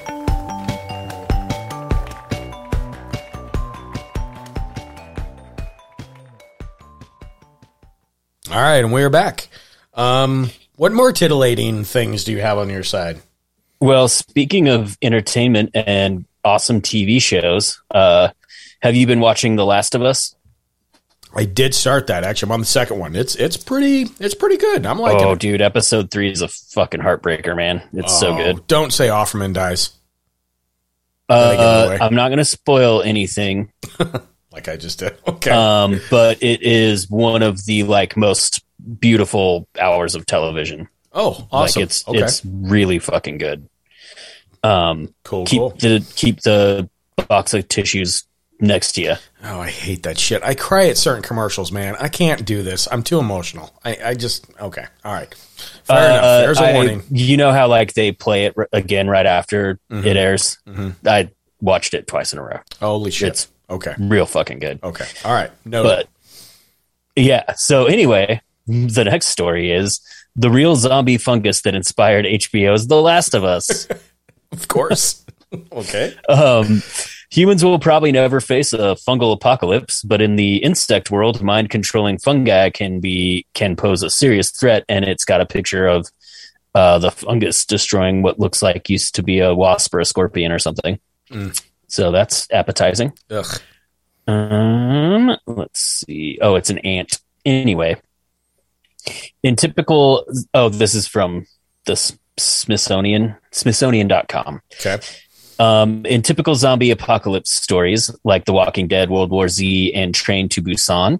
All 8.51 8.61
right, 8.61 8.83
and 8.83 8.91
we're 8.91 9.09
back. 9.09 9.47
Um, 9.93 10.49
what 10.75 10.91
more 10.91 11.13
titillating 11.13 11.83
things 11.85 12.23
do 12.25 12.33
you 12.33 12.41
have 12.41 12.57
on 12.57 12.69
your 12.69 12.83
side? 12.83 13.21
Well, 13.79 14.07
speaking 14.09 14.67
of 14.67 14.97
entertainment 15.01 15.71
and 15.73 16.25
awesome 16.43 16.81
TV 16.81 17.21
shows, 17.21 17.81
uh, 17.91 18.29
have 18.81 18.95
you 18.95 19.07
been 19.07 19.21
watching 19.21 19.55
The 19.55 19.65
Last 19.65 19.95
of 19.95 20.01
Us? 20.01 20.35
I 21.33 21.45
did 21.45 21.73
start 21.73 22.07
that 22.07 22.25
actually. 22.25 22.47
I'm 22.47 22.53
on 22.55 22.59
the 22.59 22.65
second 22.65 22.99
one. 22.99 23.15
It's 23.15 23.35
it's 23.35 23.55
pretty 23.55 24.07
it's 24.19 24.35
pretty 24.35 24.57
good. 24.57 24.85
I'm 24.85 24.99
like, 24.99 25.15
oh, 25.21 25.31
it. 25.31 25.39
dude, 25.39 25.61
episode 25.61 26.11
three 26.11 26.29
is 26.29 26.41
a 26.41 26.49
fucking 26.49 26.99
heartbreaker, 26.99 27.55
man. 27.55 27.81
It's 27.93 28.19
so 28.19 28.33
Oh, 28.33 28.37
good. 28.37 28.67
Don't 28.67 28.91
say 28.91 29.07
Offerman 29.07 29.53
dies 29.53 29.91
I 31.29 31.51
give 31.55 31.93
it 31.93 32.01
Uh. 32.01 32.05
I'm 32.05 32.15
not 32.15 32.27
going 32.27 32.39
to 32.39 32.45
spoil 32.45 33.01
anything, 33.01 33.71
like 34.51 34.67
I 34.67 34.77
just 34.77 34.99
did. 34.99 35.15
Okay. 35.27 35.51
um, 35.51 35.99
but 36.09 36.41
it 36.43 36.61
is 36.61 37.09
one 37.09 37.43
of 37.43 37.65
the 37.65 37.83
like 37.83 38.15
most 38.17 38.63
beautiful 38.99 39.67
hours 39.79 40.15
of 40.15 40.25
television. 40.25 40.87
oh, 41.13 41.47
awesome. 41.51 41.81
Like 41.81 41.85
it's 41.87 42.07
okay. 42.07 42.19
it's 42.19 42.43
really 42.45 42.99
fucking 42.99 43.37
good. 43.37 43.67
Um, 44.63 45.13
cool. 45.23 45.45
keep 45.45 45.59
cool. 45.59 45.69
the 45.71 46.05
keep 46.15 46.41
the 46.41 46.89
box 47.27 47.53
of 47.53 47.67
tissues 47.67 48.25
next 48.59 48.91
to 48.93 49.01
you. 49.01 49.13
Oh, 49.43 49.59
I 49.59 49.69
hate 49.71 50.03
that 50.03 50.19
shit. 50.19 50.43
I 50.43 50.53
cry 50.53 50.87
at 50.87 50.97
certain 50.97 51.23
commercials, 51.23 51.71
man. 51.71 51.95
I 51.99 52.09
can't 52.09 52.45
do 52.45 52.61
this. 52.61 52.87
I'm 52.91 53.01
too 53.01 53.17
emotional. 53.19 53.73
I, 53.83 53.97
I 54.05 54.13
just 54.13 54.45
okay. 54.59 54.85
All 55.03 55.13
right. 55.13 55.33
Fair 55.83 56.11
enough. 56.11 56.21
There's 56.43 56.59
a 56.59 56.69
Uh, 56.69 56.73
warning. 56.73 57.03
You 57.09 57.37
know 57.37 57.51
how 57.51 57.67
like 57.67 57.93
they 57.93 58.11
play 58.11 58.45
it 58.45 58.53
r- 58.55 58.69
again 58.71 59.07
right 59.07 59.25
after 59.25 59.79
Mm-hmm. 59.91 60.07
it 60.07 60.17
airs. 60.17 60.59
I 61.05 61.29
watched 61.59 61.93
it 61.95 62.05
twice 62.07 62.33
in 62.33 62.39
a 62.39 62.43
row. 62.43 62.59
Holy 62.79 63.09
shit. 63.11 63.29
It's- 63.29 63.47
okay. 63.71 63.95
Real 63.97 64.25
fucking 64.25 64.59
good. 64.59 64.79
Okay. 64.83 65.05
All 65.25 65.33
right. 65.33 65.51
No. 65.65 65.83
But 65.83 66.07
yeah, 67.15 67.53
so 67.55 67.85
anyway, 67.85 68.41
the 68.67 69.03
next 69.03 69.27
story 69.27 69.71
is 69.71 69.99
the 70.35 70.49
real 70.49 70.75
zombie 70.75 71.17
fungus 71.17 71.61
that 71.61 71.75
inspired 71.75 72.25
HBO's 72.25 72.87
The 72.87 73.01
Last 73.01 73.33
of 73.33 73.43
Us. 73.43 73.87
of 74.51 74.67
course. 74.67 75.25
okay. 75.71 76.15
um, 76.29 76.81
humans 77.29 77.63
will 77.63 77.79
probably 77.79 78.11
never 78.11 78.39
face 78.39 78.71
a 78.73 78.95
fungal 78.95 79.33
apocalypse, 79.33 80.01
but 80.03 80.21
in 80.21 80.35
the 80.35 80.57
insect 80.57 81.11
world, 81.11 81.41
mind 81.41 81.69
controlling 81.69 82.17
fungi 82.17 82.69
can 82.69 82.99
be 82.99 83.45
can 83.53 83.75
pose 83.75 84.03
a 84.03 84.09
serious 84.09 84.51
threat. 84.51 84.85
And 84.87 85.03
it's 85.05 85.25
got 85.25 85.41
a 85.41 85.45
picture 85.45 85.87
of 85.87 86.07
uh, 86.73 86.99
the 86.99 87.11
fungus 87.11 87.65
destroying 87.65 88.21
what 88.21 88.39
looks 88.39 88.61
like 88.61 88.89
used 88.89 89.15
to 89.15 89.23
be 89.23 89.39
a 89.39 89.53
wasp 89.53 89.93
or 89.93 89.99
a 89.99 90.05
scorpion 90.05 90.51
or 90.51 90.59
something. 90.59 90.99
Mm. 91.29 91.61
So 91.91 92.09
that's 92.11 92.47
appetizing. 92.51 93.11
Ugh. 93.29 93.59
Um, 94.25 95.35
let's 95.45 95.81
see. 95.81 96.39
Oh, 96.41 96.55
it's 96.55 96.69
an 96.69 96.77
ant. 96.79 97.19
Anyway, 97.45 97.97
in 99.43 99.57
typical, 99.57 100.25
oh, 100.53 100.69
this 100.69 100.95
is 100.95 101.05
from 101.05 101.45
the 101.85 101.97
Smithsonian, 102.37 103.35
Smithsonian.com. 103.51 104.61
Okay. 104.79 104.99
Um, 105.59 106.05
in 106.05 106.21
typical 106.21 106.55
zombie 106.55 106.91
apocalypse 106.91 107.51
stories 107.51 108.09
like 108.23 108.45
The 108.45 108.53
Walking 108.53 108.87
Dead, 108.87 109.09
World 109.09 109.29
War 109.29 109.49
Z, 109.49 109.93
and 109.93 110.15
Train 110.15 110.47
to 110.49 110.61
Busan, 110.61 111.19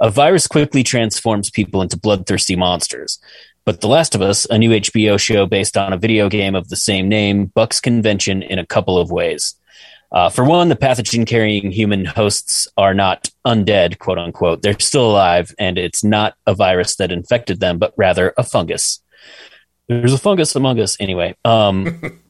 a 0.00 0.10
virus 0.10 0.46
quickly 0.46 0.82
transforms 0.82 1.50
people 1.50 1.80
into 1.80 1.98
bloodthirsty 1.98 2.56
monsters. 2.56 3.18
But 3.64 3.80
The 3.80 3.88
Last 3.88 4.14
of 4.14 4.20
Us, 4.20 4.46
a 4.50 4.58
new 4.58 4.70
HBO 4.70 5.18
show 5.18 5.46
based 5.46 5.78
on 5.78 5.94
a 5.94 5.98
video 5.98 6.28
game 6.28 6.54
of 6.54 6.68
the 6.68 6.76
same 6.76 7.08
name, 7.08 7.46
bucks 7.46 7.80
convention 7.80 8.42
in 8.42 8.58
a 8.58 8.66
couple 8.66 8.98
of 8.98 9.10
ways. 9.10 9.54
Uh, 10.12 10.28
for 10.28 10.44
one, 10.44 10.68
the 10.68 10.76
pathogen 10.76 11.26
carrying 11.26 11.70
human 11.70 12.04
hosts 12.04 12.66
are 12.76 12.94
not 12.94 13.30
undead, 13.46 13.98
quote 13.98 14.18
unquote. 14.18 14.62
They're 14.62 14.78
still 14.80 15.10
alive, 15.10 15.54
and 15.58 15.78
it's 15.78 16.02
not 16.02 16.34
a 16.46 16.54
virus 16.54 16.96
that 16.96 17.12
infected 17.12 17.60
them, 17.60 17.78
but 17.78 17.94
rather 17.96 18.34
a 18.36 18.42
fungus. 18.42 19.00
There's 19.88 20.12
a 20.12 20.18
fungus 20.18 20.56
among 20.56 20.80
us. 20.80 20.96
Anyway, 21.00 21.36
um, 21.44 22.20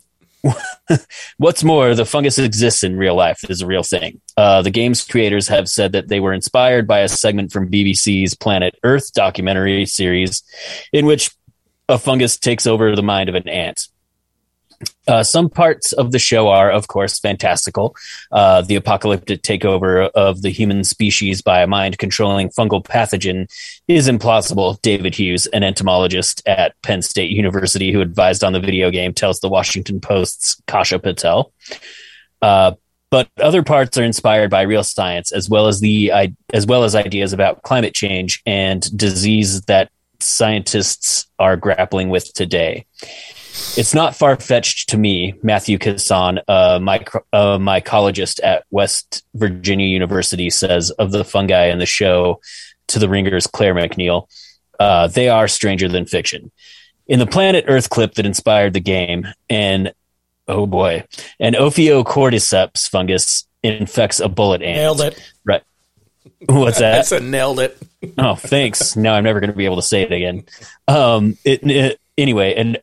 what's 1.39 1.65
more, 1.65 1.95
the 1.95 2.05
fungus 2.05 2.39
exists 2.39 2.83
in 2.83 2.97
real 2.97 3.15
life, 3.15 3.43
it 3.45 3.51
is 3.51 3.63
a 3.63 3.67
real 3.67 3.83
thing. 3.83 4.21
Uh, 4.37 4.63
the 4.63 4.71
game's 4.71 5.05
creators 5.05 5.49
have 5.49 5.69
said 5.69 5.93
that 5.93 6.09
they 6.09 6.21
were 6.21 6.33
inspired 6.33 6.87
by 6.87 7.01
a 7.01 7.09
segment 7.09 7.53
from 7.53 7.71
BBC's 7.71 8.35
Planet 8.35 8.79
Earth 8.83 9.13
documentary 9.13 9.87
series 9.87 10.43
in 10.93 11.07
which 11.07 11.31
a 11.89 11.99
fungus 11.99 12.39
takes 12.39 12.67
over 12.67 12.95
the 12.95 13.03
mind 13.03 13.29
of 13.29 13.35
an 13.35 13.49
ant. 13.49 13.89
Uh, 15.11 15.25
some 15.25 15.51
parts 15.51 15.91
of 15.93 16.13
the 16.13 16.21
show 16.21 16.49
are, 16.49 16.71
of 16.71 16.87
course, 16.87 17.19
fantastical. 17.19 17.97
Uh, 18.31 18.63
the 18.63 18.77
apocalyptic 18.77 19.43
takeover 19.43 20.09
of 20.11 20.43
the 20.43 20.51
human 20.51 20.85
species 20.85 21.43
by 21.43 21.61
a 21.61 21.67
mind 21.67 21.99
controlling 21.99 22.49
fungal 22.51 22.81
pathogen 22.81 23.51
is 23.89 24.09
implausible. 24.09 24.81
David 24.83 25.17
Hughes, 25.17 25.47
an 25.49 25.65
entomologist 25.65 26.47
at 26.47 26.81
Penn 26.83 27.03
State 27.03 27.33
University 27.33 27.91
who 27.91 28.01
advised 28.01 28.45
on 28.45 28.53
the 28.53 28.61
video 28.61 28.89
game, 28.93 29.13
tells 29.13 29.41
the 29.41 29.49
Washington 29.49 30.01
Post's 30.01 30.63
Kasha 30.69 31.01
Patel. 31.01 31.53
Uh, 32.41 32.75
but 33.11 33.29
other 33.41 33.65
parts 33.65 33.99
are 33.99 34.05
inspired 34.05 34.49
by 34.49 34.63
real 34.63 34.85
science, 34.85 35.33
as 35.33 35.51
well 35.51 35.67
as 35.67 35.81
the 35.81 36.13
as 36.53 36.67
well 36.67 36.85
as 36.85 36.95
ideas 36.95 37.33
about 37.33 37.63
climate 37.63 37.95
change 37.95 38.41
and 38.47 38.97
disease 38.97 39.63
that 39.63 39.91
scientists 40.21 41.27
are 41.41 41.57
grappling 41.57 42.11
with 42.11 42.33
today. 42.33 42.87
It's 43.77 43.95
not 43.95 44.17
far 44.17 44.37
fetched 44.37 44.91
to 44.91 44.99
me, 44.99 45.35
Matthew 45.43 45.79
Kasson, 45.79 46.41
a, 46.49 46.81
micro, 46.81 47.23
a 47.33 47.59
mycologist 47.59 48.41
at 48.43 48.65
West 48.71 49.25
Virginia 49.35 49.87
University, 49.87 50.51
says 50.51 50.91
of 50.93 51.13
the 51.13 51.25
fungi 51.25 51.67
in 51.67 51.79
the 51.79 51.87
show 51.87 52.41
to 52.89 52.99
the 52.99 53.09
Ringer's 53.09 53.47
Claire 53.47 53.75
McNeil. 53.75 54.29
Uh, 54.79 55.07
they 55.09 55.29
are 55.29 55.47
stranger 55.49 55.89
than 55.89 56.07
fiction. 56.07 56.51
In 57.07 57.19
the 57.19 57.27
Planet 57.27 57.65
Earth 57.69 57.91
clip 57.91 58.15
that 58.15 58.27
inspired 58.27 58.73
the 58.73 58.81
game, 58.81 59.27
and 59.49 59.93
oh 60.49 60.67
boy, 60.67 61.05
an 61.39 61.55
Ophiocordyceps 61.55 62.89
fungus 62.89 63.47
infects 63.63 64.21
a 64.21 64.29
bullet 64.29 64.63
ant. 64.63 64.77
Nailed 64.77 65.01
it. 65.03 65.33
Right. 65.45 65.63
What's 66.47 66.79
I 66.79 66.81
that? 66.81 67.07
said 67.07 67.23
nailed 67.25 67.61
it. 67.61 67.77
Oh, 68.17 68.35
thanks. 68.35 68.97
now 68.97 69.15
I'm 69.15 69.25
never 69.25 69.41
going 69.41 69.51
to 69.51 69.57
be 69.57 69.65
able 69.67 69.77
to 69.77 69.83
say 69.83 70.03
it 70.03 70.13
again. 70.13 70.45
Um, 70.89 71.37
it, 71.45 71.63
it- 71.69 72.01
anyway, 72.17 72.55
an 72.55 72.77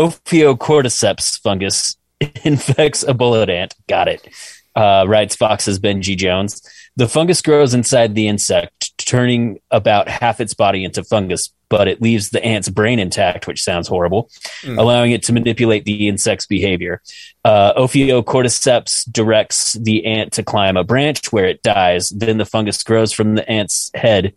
Ophiocordyceps 0.00 1.40
fungus 1.40 1.96
infects 2.44 3.02
a 3.02 3.12
bullet 3.12 3.50
ant. 3.50 3.74
Got 3.86 4.08
it. 4.08 4.26
Uh, 4.74 5.04
writes 5.06 5.36
Vox's 5.36 5.78
Benji 5.78 6.16
Jones. 6.16 6.62
The 6.96 7.08
fungus 7.08 7.42
grows 7.42 7.74
inside 7.74 8.14
the 8.14 8.26
insect, 8.26 8.96
turning 8.98 9.60
about 9.70 10.08
half 10.08 10.40
its 10.40 10.54
body 10.54 10.84
into 10.84 11.04
fungus, 11.04 11.52
but 11.68 11.86
it 11.86 12.00
leaves 12.00 12.30
the 12.30 12.42
ant's 12.44 12.68
brain 12.68 12.98
intact, 12.98 13.46
which 13.46 13.62
sounds 13.62 13.88
horrible, 13.88 14.30
allowing 14.78 15.12
it 15.12 15.22
to 15.24 15.32
manipulate 15.32 15.84
the 15.84 16.08
insect's 16.08 16.46
behavior. 16.46 17.02
Uh, 17.44 17.74
Ophiocordyceps 17.74 19.10
directs 19.12 19.74
the 19.74 20.06
ant 20.06 20.32
to 20.32 20.42
climb 20.42 20.76
a 20.76 20.84
branch 20.84 21.30
where 21.32 21.46
it 21.46 21.62
dies. 21.62 22.08
Then 22.08 22.38
the 22.38 22.46
fungus 22.46 22.82
grows 22.82 23.12
from 23.12 23.34
the 23.34 23.48
ant's 23.50 23.90
head, 23.94 24.34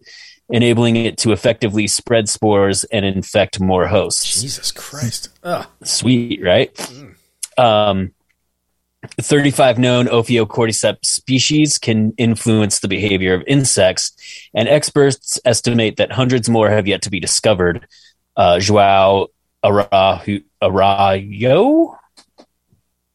enabling 0.53 0.95
it 0.95 1.17
to 1.17 1.31
effectively 1.31 1.87
spread 1.87 2.29
spores 2.29 2.83
and 2.85 3.03
infect 3.03 3.59
more 3.59 3.87
hosts. 3.87 4.39
Jesus 4.39 4.71
Christ. 4.71 5.29
Ugh. 5.43 5.65
Sweet, 5.83 6.43
right? 6.43 6.69
Um, 7.57 8.13
35 9.19 9.79
known 9.79 10.05
Ophiocordyceps 10.05 11.05
species 11.05 11.79
can 11.79 12.13
influence 12.17 12.79
the 12.79 12.87
behavior 12.87 13.33
of 13.33 13.43
insects, 13.47 14.13
and 14.53 14.69
experts 14.69 15.39
estimate 15.43 15.97
that 15.97 16.11
hundreds 16.11 16.47
more 16.47 16.69
have 16.69 16.87
yet 16.87 17.01
to 17.01 17.09
be 17.09 17.19
discovered. 17.19 17.87
Uh, 18.37 18.59
Joao 18.59 19.27
Arahu- 19.65 20.43
Arayo? 20.61 21.97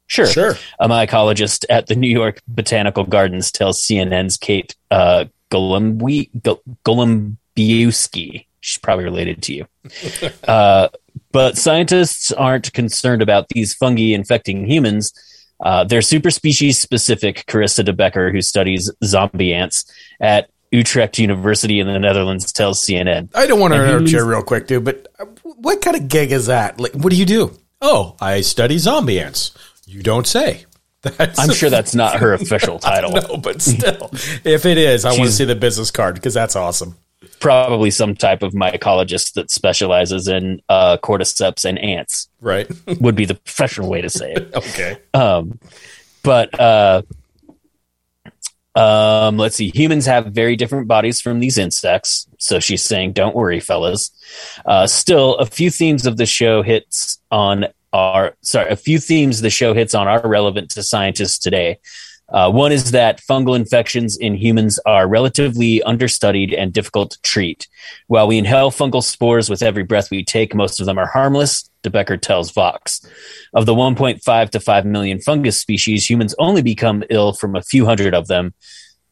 Sure. 0.09 0.27
Sure. 0.27 0.57
A 0.81 0.88
mycologist 0.88 1.66
at 1.70 1.87
the 1.87 1.94
New 1.94 2.09
York 2.09 2.40
Botanical 2.48 3.05
Gardens 3.05 3.53
tells 3.53 3.81
CNN's 3.81 4.37
Kate 4.37 4.74
uh, 4.90 5.27
Golumbi- 5.51 6.31
Gol- 6.43 6.63
Golumbiewski. 6.85 8.47
She's 8.61 8.79
probably 8.79 9.05
related 9.05 9.43
to 9.45 9.55
you. 9.55 9.67
uh, 10.49 10.89
but 11.33 11.57
scientists 11.57 12.33
aren't 12.33 12.73
concerned 12.73 13.23
about 13.23 13.49
these 13.49 13.75
fungi 13.75 14.15
infecting 14.15 14.67
humans. 14.67 15.13
Uh, 15.61 15.85
they're 15.85 16.03
super 16.03 16.31
species 16.31 16.79
specific, 16.79 17.45
Charissa 17.47 17.85
de 17.85 17.93
Bekker, 17.93 18.31
who 18.33 18.41
studies 18.43 18.91
zombie 19.05 19.53
ants 19.53 19.85
at 20.21 20.51
Utrecht 20.71 21.19
University 21.19 21.81
in 21.81 21.87
the 21.87 21.99
Netherlands, 21.99 22.53
tells 22.53 22.85
CNN. 22.85 23.31
I 23.35 23.47
don't 23.47 23.59
want 23.59 23.75
to 23.75 23.83
interrupt 23.83 24.11
you 24.11 24.25
real 24.25 24.43
quick, 24.43 24.67
dude, 24.67 24.85
but 24.85 25.09
uh, 25.19 25.25
what 25.43 25.81
kind 25.81 25.97
of 25.97 26.09
gig 26.09 26.31
is 26.31 26.47
that? 26.47 26.79
Like, 26.79 26.93
what 26.93 27.11
do 27.11 27.17
you 27.17 27.27
do? 27.27 27.59
Oh, 27.81 28.17
I 28.21 28.43
study 28.43 28.79
zombie 28.79 29.21
ants. 29.21 29.53
You 29.87 30.03
don't 30.03 30.27
say. 30.27 30.67
That's 31.03 31.39
I'm 31.39 31.53
sure 31.53 31.71
that's 31.71 31.95
not 31.95 32.17
her 32.17 32.33
official 32.35 32.79
title. 32.79 33.13
no, 33.13 33.37
but 33.37 33.63
still, 33.63 34.11
if 34.45 34.67
it 34.67 34.79
is, 34.79 35.05
I 35.05 35.11
want 35.11 35.25
to 35.25 35.33
see 35.33 35.45
the 35.45 35.55
business 35.55 35.91
card 35.91 36.15
because 36.17 36.35
that's 36.35 36.57
awesome. 36.57 36.97
Probably 37.41 37.91
some 37.91 38.15
type 38.17 38.43
of 38.43 38.53
mycologist 38.53 39.35
that 39.35 39.51
specializes 39.51 40.27
in 40.27 40.61
uh, 40.69 40.97
cordyceps 40.99 41.65
and 41.65 41.79
ants 41.79 42.29
Right? 42.41 42.69
would 43.01 43.15
be 43.15 43.27
the 43.27 43.35
professional 43.35 43.89
way 43.89 44.01
to 44.01 44.11
say 44.11 44.33
it. 44.33 44.51
okay. 44.55 44.99
Um, 45.15 45.61
but 46.25 46.59
uh, 46.59 47.03
um, 48.75 49.37
let's 49.37 49.57
see. 49.57 49.71
Humans 49.71 50.07
have 50.07 50.27
very 50.27 50.57
different 50.57 50.89
bodies 50.89 51.21
from 51.21 51.41
these 51.41 51.59
insects, 51.59 52.27
so 52.39 52.61
she's 52.61 52.83
saying, 52.83 53.13
"Don't 53.13 53.35
worry, 53.37 53.61
fellas." 53.61 54.11
Uh, 54.67 54.87
still, 54.87 55.37
a 55.37 55.47
few 55.47 55.71
themes 55.71 56.07
of 56.07 56.17
the 56.17 56.27
show 56.27 56.63
hits 56.63 57.19
on 57.31 57.67
are 57.92 58.37
sorry. 58.42 58.70
A 58.70 58.77
few 58.77 58.98
themes 58.98 59.40
the 59.40 59.51
show 59.51 59.74
hits 59.74 59.94
on 59.94 60.09
are 60.09 60.27
relevant 60.27 60.70
to 60.70 60.83
scientists 60.83 61.38
today. 61.38 61.79
Uh, 62.31 62.51
one 62.51 62.72
is 62.72 62.90
that 62.90 63.22
fungal 63.22 63.57
infections 63.57 64.16
in 64.18 64.35
humans 64.35 64.79
are 64.85 65.09
relatively 65.09 65.83
understudied 65.85 66.53
and 66.53 66.74
difficult 66.74 67.12
to 67.12 67.22
treat. 67.22 67.66
While 68.07 68.29
we 68.29 68.37
inhale 68.37 68.70
fungal 68.70 69.03
spores 69.03 69.48
with 69.48 69.62
every 69.62 69.83
breath 69.83 70.11
we 70.11 70.24
take, 70.24 70.55
most 70.55 70.79
of 70.79 70.85
them 70.85 70.98
are 70.98 71.07
harmless, 71.07 71.70
de 71.83 71.88
Bekker 71.88 72.20
tells 72.20 72.51
Vox. 72.51 73.01
Of 73.55 73.64
the 73.64 73.74
1.5 73.74 74.51
to 74.51 74.61
5 74.61 74.84
million 74.84 75.20
fungus 75.20 75.59
species, 75.59 76.09
humans 76.09 76.34
only 76.39 76.61
become 76.61 77.03
ill 77.09 77.32
from 77.32 77.57
a 77.57 77.62
few 77.62 77.86
hundred 77.86 78.14
of 78.14 78.26
them, 78.26 78.53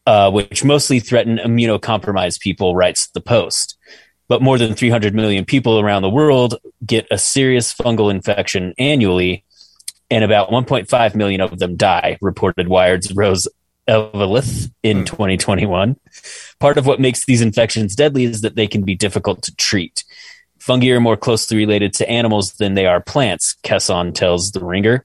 uh, 0.04 0.30
which 0.30 0.62
mostly 0.62 1.00
threaten 1.00 1.38
immunocompromised 1.38 2.40
people, 2.40 2.76
writes 2.76 3.08
the 3.14 3.22
Post. 3.22 3.75
But 4.28 4.42
more 4.42 4.58
than 4.58 4.74
300 4.74 5.14
million 5.14 5.44
people 5.44 5.78
around 5.78 6.02
the 6.02 6.10
world 6.10 6.56
get 6.84 7.06
a 7.10 7.18
serious 7.18 7.72
fungal 7.72 8.10
infection 8.10 8.74
annually, 8.78 9.44
and 10.10 10.24
about 10.24 10.50
1.5 10.50 11.14
million 11.14 11.40
of 11.40 11.58
them 11.58 11.76
die, 11.76 12.18
reported 12.20 12.68
Wired's 12.68 13.14
Rose 13.14 13.48
Eveleth 13.88 14.72
in 14.82 14.98
hmm. 14.98 15.04
2021. 15.04 15.96
Part 16.58 16.78
of 16.78 16.86
what 16.86 17.00
makes 17.00 17.24
these 17.24 17.40
infections 17.40 17.94
deadly 17.94 18.24
is 18.24 18.40
that 18.40 18.56
they 18.56 18.66
can 18.66 18.82
be 18.82 18.94
difficult 18.94 19.42
to 19.42 19.54
treat. 19.54 20.04
Fungi 20.58 20.90
are 20.90 21.00
more 21.00 21.16
closely 21.16 21.56
related 21.56 21.92
to 21.94 22.10
animals 22.10 22.54
than 22.54 22.74
they 22.74 22.86
are 22.86 23.00
plants, 23.00 23.54
Kasson 23.62 24.12
tells 24.12 24.50
The 24.50 24.64
Ringer. 24.64 25.04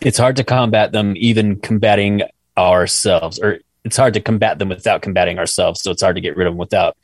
it's 0.00 0.18
hard 0.18 0.36
to 0.36 0.44
combat 0.44 0.92
them, 0.92 1.14
even 1.16 1.56
combating 1.56 2.22
ourselves, 2.56 3.38
or 3.38 3.60
it's 3.84 3.96
hard 3.96 4.14
to 4.14 4.20
combat 4.20 4.58
them 4.58 4.68
without 4.68 5.00
combating 5.00 5.38
ourselves. 5.38 5.80
So 5.80 5.90
it's 5.90 6.02
hard 6.02 6.16
to 6.16 6.20
get 6.20 6.36
rid 6.36 6.46
of 6.46 6.52
them 6.52 6.58
without 6.58 6.96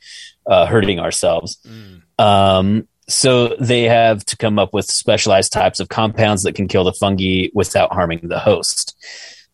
uh, 0.45 0.65
hurting 0.65 0.99
ourselves. 0.99 1.57
Um, 2.17 2.87
so 3.07 3.55
they 3.59 3.83
have 3.83 4.23
to 4.25 4.37
come 4.37 4.59
up 4.59 4.73
with 4.73 4.85
specialized 4.85 5.51
types 5.51 5.79
of 5.79 5.89
compounds 5.89 6.43
that 6.43 6.53
can 6.53 6.67
kill 6.67 6.83
the 6.83 6.93
fungi 6.93 7.47
without 7.53 7.91
harming 7.91 8.27
the 8.27 8.39
host. 8.39 8.95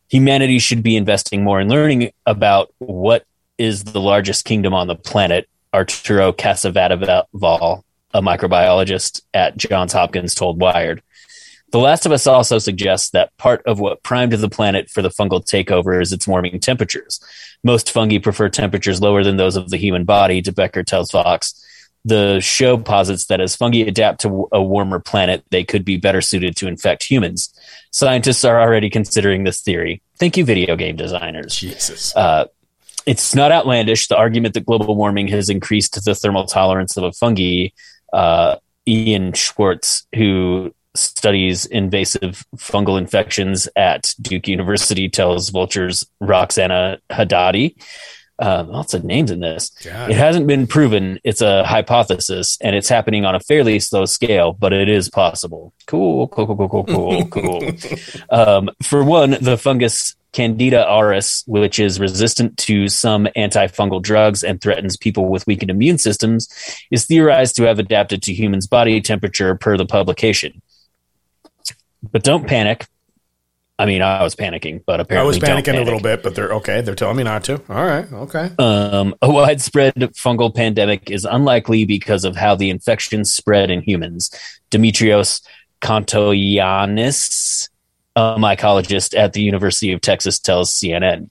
Humanity 0.10 0.60
should 0.60 0.84
be 0.84 0.98
investing 0.98 1.44
more 1.44 1.62
in 1.62 1.70
learning 1.70 2.12
about 2.26 2.74
what 2.80 3.26
is 3.58 3.86
the 3.86 4.02
largest 4.02 4.46
kingdom 4.46 4.74
on 4.74 4.88
the 4.88 4.96
planet. 4.96 5.48
Arturo 5.74 6.32
Casadevall, 6.32 7.84
a 8.14 8.22
microbiologist 8.22 9.22
at 9.34 9.58
Johns 9.58 9.94
Hopkins, 9.94 10.36
told 10.36 10.60
Wired. 10.60 11.02
The 11.72 11.80
Last 11.80 12.06
of 12.06 12.12
Us 12.12 12.28
also 12.28 12.58
suggests 12.60 13.10
that 13.10 13.36
part 13.38 13.62
of 13.66 13.80
what 13.80 14.04
primed 14.04 14.34
the 14.34 14.50
planet 14.50 14.90
for 14.90 15.02
the 15.02 15.10
fungal 15.10 15.44
takeover 15.44 16.02
is 16.02 16.14
its 16.14 16.28
warming 16.28 16.60
temperatures. 16.60 17.20
Most 17.64 17.92
fungi 17.92 18.20
prefer 18.20 18.50
temperatures 18.50 19.02
lower 19.02 19.24
than 19.24 19.38
those 19.38 19.56
of 19.56 19.70
the 19.70 19.78
human 19.78 20.04
body, 20.06 20.42
de 20.42 20.52
Bekker 20.52 20.86
tells 20.86 21.12
Vox. 21.12 21.62
The 22.06 22.40
show 22.40 22.78
posits 22.78 23.26
that 23.26 23.42
as 23.42 23.56
fungi 23.56 23.80
adapt 23.80 24.22
to 24.22 24.48
a 24.52 24.62
warmer 24.62 25.00
planet, 25.00 25.44
they 25.50 25.64
could 25.64 25.84
be 25.84 25.98
better 25.98 26.22
suited 26.22 26.56
to 26.58 26.68
infect 26.68 27.04
humans. 27.04 27.52
Scientists 27.92 28.46
are 28.46 28.62
already 28.62 28.92
considering 28.92 29.44
this 29.44 29.62
theory. 29.62 30.04
Thank 30.20 30.38
you, 30.38 30.46
video 30.46 30.76
game 30.76 30.96
designers. 30.96 31.56
Jesus. 31.56 32.16
Uh, 32.16 32.46
it's 33.08 33.34
not 33.34 33.52
outlandish. 33.52 34.08
The 34.08 34.18
argument 34.18 34.54
that 34.54 34.66
global 34.66 34.96
warming 34.96 35.28
has 35.30 35.50
increased 35.50 36.04
the 36.06 36.14
thermal 36.14 36.46
tolerance 36.46 36.96
of 36.96 37.04
a 37.04 37.12
fungi. 37.12 37.70
Uh, 38.14 38.58
Ian 38.88 39.34
Schwartz, 39.34 40.06
who 40.14 40.74
studies 40.96 41.66
invasive 41.66 42.46
fungal 42.58 42.98
infections 42.98 43.68
at 43.76 44.14
Duke 44.22 44.48
University, 44.48 45.10
tells 45.10 45.50
Vulture's 45.50 46.06
Roxana 46.20 47.00
Hadadi. 47.10 47.76
Uh, 48.38 48.66
lots 48.68 48.94
of 48.94 49.06
names 49.06 49.32
in 49.32 49.40
this. 49.40 49.70
God. 49.84 50.12
It 50.12 50.18
hasn't 50.18 50.46
been 50.46 50.68
proven. 50.68 51.20
It's 51.24 51.42
a 51.42 51.64
hypothesis, 51.64 52.58
and 52.62 52.76
it's 52.76 52.90
happening 52.90 53.24
on 53.24 53.34
a 53.34 53.40
fairly 53.40 53.80
slow 53.80 54.06
scale, 54.06 54.52
but 54.52 54.74
it 54.74 54.90
is 54.90 55.10
possible. 55.10 55.74
Cool, 55.88 56.28
cool, 56.28 56.48
cool, 56.48 56.70
cool, 56.70 56.84
cool, 56.84 57.26
cool, 57.28 57.72
cool. 57.72 57.72
Um, 58.30 58.70
for 58.84 59.04
one, 59.06 59.38
the 59.40 59.58
fungus 59.58 60.16
Candida 60.36 60.86
auris, 60.90 61.48
which 61.48 61.80
is 61.80 61.98
resistant 61.98 62.58
to 62.58 62.90
some 62.90 63.26
antifungal 63.38 64.02
drugs 64.02 64.44
and 64.44 64.60
threatens 64.60 64.98
people 64.98 65.30
with 65.30 65.48
weakened 65.48 65.72
immune 65.72 65.98
systems, 65.98 66.50
is 66.92 67.06
theorized 67.06 67.56
to 67.56 67.64
have 67.64 67.80
adapted 67.80 68.22
to 68.24 68.34
humans' 68.34 68.68
body 68.68 69.00
temperature 69.00 69.56
per 69.56 69.78
the 69.78 69.86
publication. 69.86 70.62
But 72.12 72.24
don't 72.24 72.48
panic. 72.48 72.88
I 73.78 73.86
mean, 73.86 74.02
I 74.02 74.24
was 74.24 74.36
panicking, 74.36 74.84
but 74.86 75.02
apparently 75.02 75.26
I 75.26 75.28
was 75.28 75.40
panicking 75.40 75.78
a 75.78 75.84
little 75.84 76.00
bit, 76.00 76.24
but 76.24 76.34
they're 76.34 76.54
okay. 76.54 76.80
They're 76.80 76.96
telling 76.96 77.18
me 77.18 77.24
not 77.24 77.44
to. 77.46 77.62
All 77.68 77.86
right. 77.86 78.10
Okay. 78.12 78.50
Um, 78.58 79.16
a 79.22 79.30
widespread 79.30 79.96
fungal 80.14 80.56
pandemic 80.56 81.12
is 81.12 81.26
unlikely 81.26 81.84
because 81.84 82.24
of 82.24 82.38
how 82.38 82.56
the 82.56 82.70
infection 82.70 83.26
spread 83.26 83.70
in 83.70 83.82
humans. 83.82 84.32
Dimitrios 84.72 85.42
Kontoyiannis, 85.82 87.70
a 88.16 88.38
mycologist 88.38 89.18
at 89.18 89.34
the 89.34 89.42
University 89.42 89.92
of 89.92 90.00
Texas, 90.00 90.40
tells 90.40 90.74
CNN. 90.74 91.30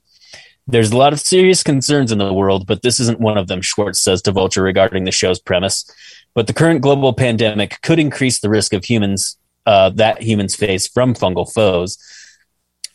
There's 0.67 0.91
a 0.91 0.97
lot 0.97 1.13
of 1.13 1.19
serious 1.19 1.63
concerns 1.63 2.11
in 2.11 2.19
the 2.19 2.33
world, 2.33 2.67
but 2.67 2.83
this 2.83 2.99
isn't 2.99 3.19
one 3.19 3.37
of 3.37 3.47
them, 3.47 3.61
Schwartz 3.61 3.99
says 3.99 4.21
to 4.23 4.31
Vulture 4.31 4.63
regarding 4.63 5.05
the 5.05 5.11
show's 5.11 5.39
premise. 5.39 5.89
But 6.35 6.47
the 6.47 6.53
current 6.53 6.81
global 6.81 7.13
pandemic 7.13 7.81
could 7.81 7.99
increase 7.99 8.39
the 8.39 8.49
risk 8.49 8.73
of 8.73 8.85
humans 8.85 9.37
uh, 9.65 9.89
that 9.91 10.21
humans 10.21 10.55
face 10.55 10.87
from 10.87 11.13
fungal 11.13 11.51
foes 11.51 11.97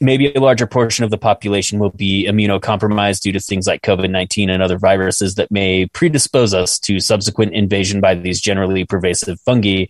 maybe 0.00 0.32
a 0.32 0.40
larger 0.40 0.66
portion 0.66 1.04
of 1.04 1.10
the 1.10 1.18
population 1.18 1.78
will 1.78 1.90
be 1.90 2.26
immunocompromised 2.26 3.20
due 3.20 3.32
to 3.32 3.40
things 3.40 3.66
like 3.66 3.82
COVID 3.82 4.10
19 4.10 4.50
and 4.50 4.62
other 4.62 4.78
viruses 4.78 5.34
that 5.34 5.50
may 5.50 5.86
predispose 5.86 6.54
us 6.54 6.78
to 6.80 7.00
subsequent 7.00 7.52
invasion 7.52 8.00
by 8.00 8.14
these 8.14 8.40
generally 8.40 8.84
pervasive 8.84 9.38
fungi. 9.40 9.86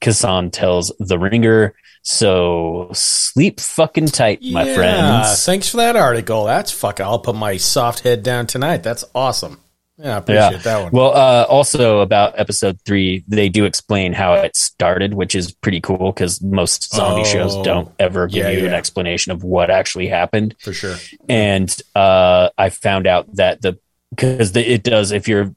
Kasson 0.00 0.50
tells 0.50 0.92
The 0.98 1.18
Ringer. 1.18 1.74
So 2.02 2.90
sleep 2.92 3.60
fucking 3.60 4.08
tight, 4.08 4.42
my 4.42 4.64
Yeah, 4.64 4.74
friends. 4.74 5.44
Thanks 5.44 5.68
for 5.68 5.76
that 5.76 5.94
article. 5.94 6.44
That's 6.44 6.72
fucking. 6.72 7.04
I'll 7.04 7.20
put 7.20 7.36
my 7.36 7.56
soft 7.56 8.00
head 8.00 8.22
down 8.22 8.46
tonight. 8.46 8.82
That's 8.82 9.04
awesome. 9.14 9.61
Yeah, 10.02 10.14
I 10.14 10.18
appreciate 10.18 10.62
that 10.64 10.82
one. 10.82 10.90
Well, 10.92 11.14
uh, 11.14 11.44
also 11.48 12.00
about 12.00 12.38
episode 12.38 12.80
three, 12.84 13.22
they 13.28 13.48
do 13.48 13.64
explain 13.64 14.12
how 14.12 14.34
it 14.34 14.56
started, 14.56 15.14
which 15.14 15.34
is 15.36 15.52
pretty 15.52 15.80
cool 15.80 16.10
because 16.12 16.42
most 16.42 16.92
zombie 16.92 17.20
Oh, 17.20 17.24
shows 17.24 17.56
don't 17.62 17.88
ever 18.00 18.26
give 18.26 18.44
yeah, 18.46 18.50
you 18.50 18.66
an 18.66 18.74
explanation 18.74 19.30
of 19.30 19.44
what 19.44 19.70
actually 19.70 20.08
happened. 20.08 20.56
for 20.58 20.72
sure. 20.72 20.96
and 21.28 21.80
uh, 21.94 22.48
I 22.58 22.70
found 22.70 23.06
out 23.06 23.32
that 23.36 23.62
the 23.62 23.78
because 24.10 24.54
it 24.56 24.82
does 24.82 25.12
if 25.12 25.28
you're 25.28 25.54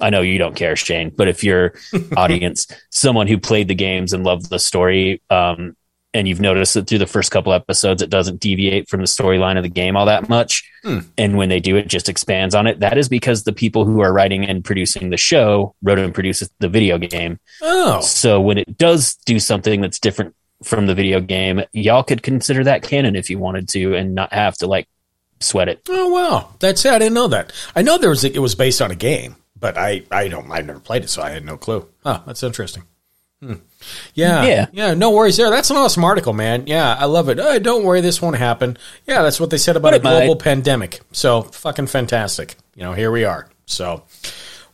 I 0.00 0.10
know 0.10 0.20
you 0.20 0.36
don't 0.36 0.54
care 0.56 0.76
Shane 0.76 1.10
but 1.16 1.28
if 1.28 1.42
your 1.44 1.72
audience 2.16 2.66
someone 2.90 3.26
who 3.26 3.38
played 3.38 3.68
the 3.68 3.74
games 3.74 4.12
and 4.12 4.22
loved 4.24 4.50
the 4.50 4.58
story 4.58 5.22
um, 5.30 5.76
and 6.16 6.26
you've 6.26 6.40
noticed 6.40 6.74
that 6.74 6.86
through 6.88 6.98
the 6.98 7.06
first 7.06 7.30
couple 7.30 7.52
episodes 7.52 8.02
it 8.02 8.10
doesn't 8.10 8.40
deviate 8.40 8.88
from 8.88 9.00
the 9.00 9.06
storyline 9.06 9.56
of 9.56 9.62
the 9.62 9.68
game 9.68 9.96
all 9.96 10.06
that 10.06 10.28
much 10.28 10.68
Hmm. 10.82 11.00
and 11.18 11.36
when 11.36 11.48
they 11.48 11.60
do 11.60 11.76
it 11.76 11.88
just 11.88 12.08
expands 12.08 12.54
on 12.54 12.66
it 12.66 12.80
that 12.80 12.96
is 12.98 13.08
because 13.08 13.42
the 13.44 13.52
people 13.52 13.84
who 13.84 14.00
are 14.00 14.12
writing 14.12 14.44
and 14.44 14.64
producing 14.64 15.10
the 15.10 15.16
show 15.16 15.74
wrote 15.82 15.98
and 15.98 16.14
produced 16.14 16.48
the 16.60 16.68
video 16.68 16.96
game 16.98 17.38
Oh, 17.62 18.00
so 18.00 18.40
when 18.40 18.58
it 18.58 18.76
does 18.78 19.16
do 19.26 19.38
something 19.38 19.80
that's 19.80 19.98
different 20.00 20.34
from 20.64 20.86
the 20.86 20.94
video 20.94 21.20
game 21.20 21.62
y'all 21.72 22.02
could 22.02 22.22
consider 22.22 22.64
that 22.64 22.82
canon 22.82 23.14
if 23.16 23.28
you 23.30 23.38
wanted 23.38 23.68
to 23.70 23.94
and 23.94 24.14
not 24.14 24.32
have 24.32 24.54
to 24.58 24.66
like 24.66 24.88
sweat 25.40 25.68
it 25.68 25.80
oh 25.88 26.08
wow. 26.08 26.48
That's 26.60 26.84
it. 26.84 26.92
I 26.92 26.98
didn't 26.98 27.14
know 27.14 27.28
that. 27.28 27.52
I 27.74 27.82
know 27.82 27.98
there 27.98 28.08
was. 28.10 28.24
A, 28.24 28.32
it 28.34 28.38
was 28.38 28.54
based 28.54 28.80
on 28.80 28.90
a 28.90 28.94
game, 28.94 29.36
but 29.58 29.76
I 29.76 30.02
I 30.10 30.28
don't. 30.28 30.50
I've 30.50 30.64
never 30.64 30.80
played 30.80 31.04
it, 31.04 31.10
so 31.10 31.20
I 31.20 31.28
had 31.30 31.44
no 31.44 31.58
clue. 31.58 31.86
Oh, 32.06 32.22
that's 32.26 32.42
interesting. 32.42 32.84
Hmm. 33.42 33.56
Yeah, 34.14 34.44
Yeah. 34.44 34.66
yeah. 34.72 34.94
No 34.94 35.10
worries 35.10 35.36
there. 35.36 35.50
That's 35.50 35.70
an 35.70 35.76
awesome 35.76 36.04
article, 36.04 36.32
man. 36.32 36.66
Yeah, 36.66 36.94
I 36.98 37.04
love 37.04 37.28
it. 37.28 37.38
Oh, 37.38 37.58
don't 37.58 37.84
worry, 37.84 38.00
this 38.00 38.20
won't 38.22 38.36
happen. 38.36 38.76
Yeah, 39.06 39.22
that's 39.22 39.38
what 39.40 39.50
they 39.50 39.58
said 39.58 39.76
about 39.76 39.92
a 39.92 39.96
it 39.96 40.02
might. 40.02 40.10
global 40.24 40.36
pandemic. 40.36 41.00
So 41.12 41.42
fucking 41.42 41.86
fantastic. 41.88 42.56
You 42.74 42.82
know, 42.82 42.92
here 42.94 43.10
we 43.10 43.24
are. 43.24 43.48
So, 43.66 44.04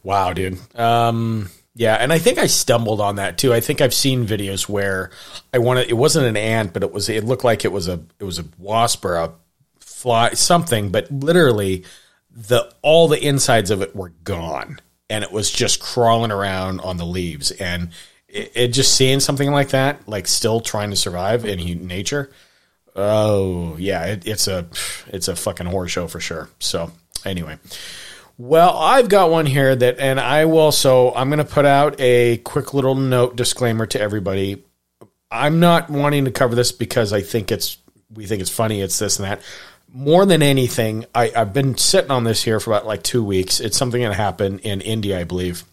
wow, 0.02 0.32
dude. 0.32 0.58
Um, 0.78 1.50
yeah, 1.74 1.94
and 1.94 2.12
I 2.12 2.18
think 2.18 2.38
I 2.38 2.46
stumbled 2.46 3.00
on 3.00 3.16
that 3.16 3.38
too. 3.38 3.52
I 3.54 3.60
think 3.60 3.80
I've 3.80 3.94
seen 3.94 4.26
videos 4.26 4.68
where 4.68 5.10
I 5.54 5.58
wanted. 5.58 5.88
It 5.88 5.94
wasn't 5.94 6.26
an 6.26 6.36
ant, 6.36 6.72
but 6.72 6.82
it 6.82 6.92
was. 6.92 7.08
It 7.08 7.24
looked 7.24 7.44
like 7.44 7.64
it 7.64 7.72
was 7.72 7.88
a. 7.88 8.00
It 8.18 8.24
was 8.24 8.38
a 8.38 8.44
wasp 8.58 9.04
or 9.04 9.16
a 9.16 9.32
fly, 9.80 10.30
something. 10.34 10.90
But 10.90 11.10
literally, 11.10 11.84
the 12.30 12.70
all 12.82 13.08
the 13.08 13.18
insides 13.26 13.70
of 13.70 13.80
it 13.80 13.96
were 13.96 14.10
gone, 14.24 14.80
and 15.08 15.24
it 15.24 15.32
was 15.32 15.50
just 15.50 15.80
crawling 15.80 16.30
around 16.30 16.80
on 16.80 16.98
the 16.98 17.06
leaves. 17.06 17.50
And 17.52 17.88
it, 18.32 18.52
it 18.54 18.68
just 18.68 18.96
seeing 18.96 19.20
something 19.20 19.50
like 19.50 19.68
that, 19.68 20.08
like 20.08 20.26
still 20.26 20.60
trying 20.60 20.90
to 20.90 20.96
survive 20.96 21.44
in 21.44 21.86
nature. 21.86 22.30
Oh 22.96 23.76
yeah, 23.78 24.04
it, 24.06 24.26
it's 24.26 24.48
a 24.48 24.66
it's 25.08 25.28
a 25.28 25.36
fucking 25.36 25.66
horror 25.66 25.88
show 25.88 26.08
for 26.08 26.20
sure. 26.20 26.48
So 26.58 26.90
anyway, 27.24 27.58
well, 28.38 28.76
I've 28.76 29.08
got 29.08 29.30
one 29.30 29.46
here 29.46 29.74
that, 29.76 29.98
and 29.98 30.18
I 30.18 30.46
will. 30.46 30.72
So 30.72 31.14
I'm 31.14 31.28
going 31.28 31.38
to 31.38 31.44
put 31.44 31.64
out 31.64 32.00
a 32.00 32.38
quick 32.38 32.74
little 32.74 32.94
note 32.94 33.36
disclaimer 33.36 33.86
to 33.86 34.00
everybody. 34.00 34.64
I'm 35.30 35.60
not 35.60 35.88
wanting 35.90 36.24
to 36.24 36.30
cover 36.30 36.54
this 36.54 36.72
because 36.72 37.12
I 37.12 37.20
think 37.20 37.52
it's 37.52 37.78
we 38.12 38.26
think 38.26 38.40
it's 38.40 38.50
funny. 38.50 38.80
It's 38.80 38.98
this 38.98 39.18
and 39.18 39.28
that. 39.28 39.40
More 39.94 40.24
than 40.24 40.42
anything, 40.42 41.04
I, 41.14 41.32
I've 41.36 41.52
been 41.52 41.76
sitting 41.76 42.10
on 42.10 42.24
this 42.24 42.42
here 42.42 42.58
for 42.60 42.70
about 42.70 42.86
like 42.86 43.02
two 43.02 43.22
weeks. 43.22 43.60
It's 43.60 43.76
something 43.76 44.00
that 44.02 44.14
happened 44.14 44.60
in 44.60 44.80
India, 44.80 45.20
I 45.20 45.24
believe. 45.24 45.64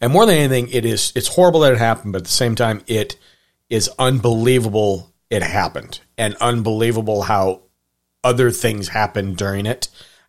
And 0.00 0.12
more 0.12 0.24
than 0.26 0.36
anything, 0.36 0.68
it 0.70 0.84
is 0.86 1.12
it's 1.14 1.28
horrible 1.28 1.60
that 1.60 1.72
it 1.72 1.78
happened, 1.78 2.12
but 2.12 2.18
at 2.22 2.24
the 2.24 2.30
same 2.30 2.54
time, 2.54 2.82
it 2.86 3.16
is 3.68 3.88
unbelievable 3.98 5.12
it 5.28 5.42
happened, 5.42 6.00
and 6.18 6.34
unbelievable 6.40 7.22
how 7.22 7.60
other 8.24 8.50
things 8.50 8.88
happened 8.88 9.36
during 9.36 9.66
it. 9.66 9.88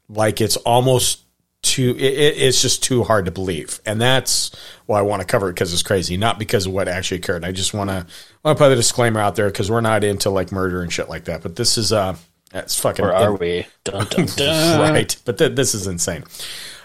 Like 0.10 0.42
it's 0.42 0.58
almost 0.58 1.22
too 1.64 1.96
it, 1.98 2.02
it- 2.14 2.38
it's 2.38 2.62
just 2.62 2.84
too 2.84 3.04
hard 3.04 3.26
to 3.26 3.32
believe, 3.32 3.80
and 3.86 4.00
that's 4.02 4.52
why 4.88 5.00
I 5.00 5.04
want 5.04 5.22
to 5.22 5.26
cover 5.28 5.50
it 5.50 5.54
because 5.54 5.72
it's 5.74 5.84
crazy, 5.84 6.18
not 6.18 6.38
because 6.38 6.66
of 6.68 6.74
what 6.74 6.88
actually 6.88 7.18
occurred. 7.18 7.46
I 7.46 7.52
just 7.52 7.74
want 7.74 7.90
to 7.90 8.06
want 8.44 8.58
to 8.58 8.64
put 8.64 8.70
the 8.70 8.76
disclaimer 8.76 9.20
out 9.22 9.36
there 9.36 9.48
because 9.48 9.72
we're 9.72 9.82
not 9.82 10.04
into 10.04 10.30
like 10.30 10.52
murder 10.52 10.82
and 10.82 10.92
shit 10.92 11.08
like 11.10 11.26
that. 11.26 11.42
But 11.44 11.56
this 11.56 11.78
is 11.78 11.94
uh, 11.94 12.16
that's 12.52 12.78
fucking 12.80 13.06
or 13.06 13.14
are 13.14 13.36
we 13.36 13.66
dun, 13.86 14.06
dun, 14.08 14.26
dun. 14.36 14.82
right. 14.94 15.16
But 15.26 15.38
th- 15.38 15.56
this 15.56 15.74
is 15.74 15.88
insane. 15.88 16.26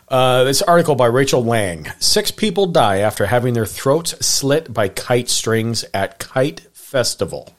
Uh, 0.09 0.45
this 0.45 0.63
article 0.63 0.95
by 0.95 1.07
Rachel 1.07 1.45
Lang. 1.45 1.87
Six 1.99 2.31
people 2.31 2.67
die 2.67 2.99
after 2.99 3.27
having 3.27 3.55
their 3.55 3.67
throats 3.67 4.25
slit 4.25 4.73
by 4.73 4.89
kite 4.89 5.29
strings 5.29 5.85
at 5.93 6.19
Kite 6.19 6.61
Festival. 6.73 7.53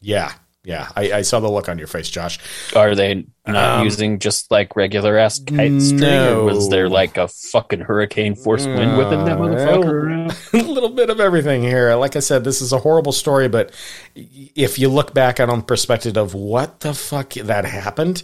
Yeah. 0.00 0.32
Yeah, 0.66 0.88
I, 0.96 1.12
I 1.12 1.22
saw 1.22 1.40
the 1.40 1.50
look 1.50 1.68
on 1.68 1.76
your 1.76 1.86
face, 1.88 2.08
Josh. 2.08 2.38
Are 2.74 2.94
they 2.94 3.26
not 3.46 3.80
Um, 3.80 3.84
using 3.84 4.18
just 4.18 4.50
like 4.50 4.76
regular 4.76 5.18
ass 5.18 5.38
kite 5.38 5.82
string, 5.82 6.02
or 6.04 6.44
was 6.44 6.70
there 6.70 6.88
like 6.88 7.18
a 7.18 7.28
fucking 7.28 7.80
hurricane 7.80 8.34
force 8.34 8.64
wind 8.64 8.96
whipping 8.96 9.26
that 9.26 9.36
Uh, 9.36 9.40
motherfucker 9.40 10.54
a 10.54 10.56
little 10.72 10.88
bit 10.88 11.10
of 11.10 11.20
everything 11.20 11.60
here. 11.62 11.94
Like 11.96 12.16
I 12.16 12.20
said, 12.20 12.44
this 12.44 12.62
is 12.62 12.72
a 12.72 12.78
horrible 12.78 13.12
story, 13.12 13.46
but 13.46 13.72
if 14.14 14.78
you 14.78 14.88
look 14.88 15.12
back 15.12 15.38
on 15.38 15.50
the 15.50 15.62
perspective 15.62 16.16
of 16.16 16.32
what 16.32 16.80
the 16.80 16.94
fuck 16.94 17.34
that 17.34 17.66
happened, 17.66 18.22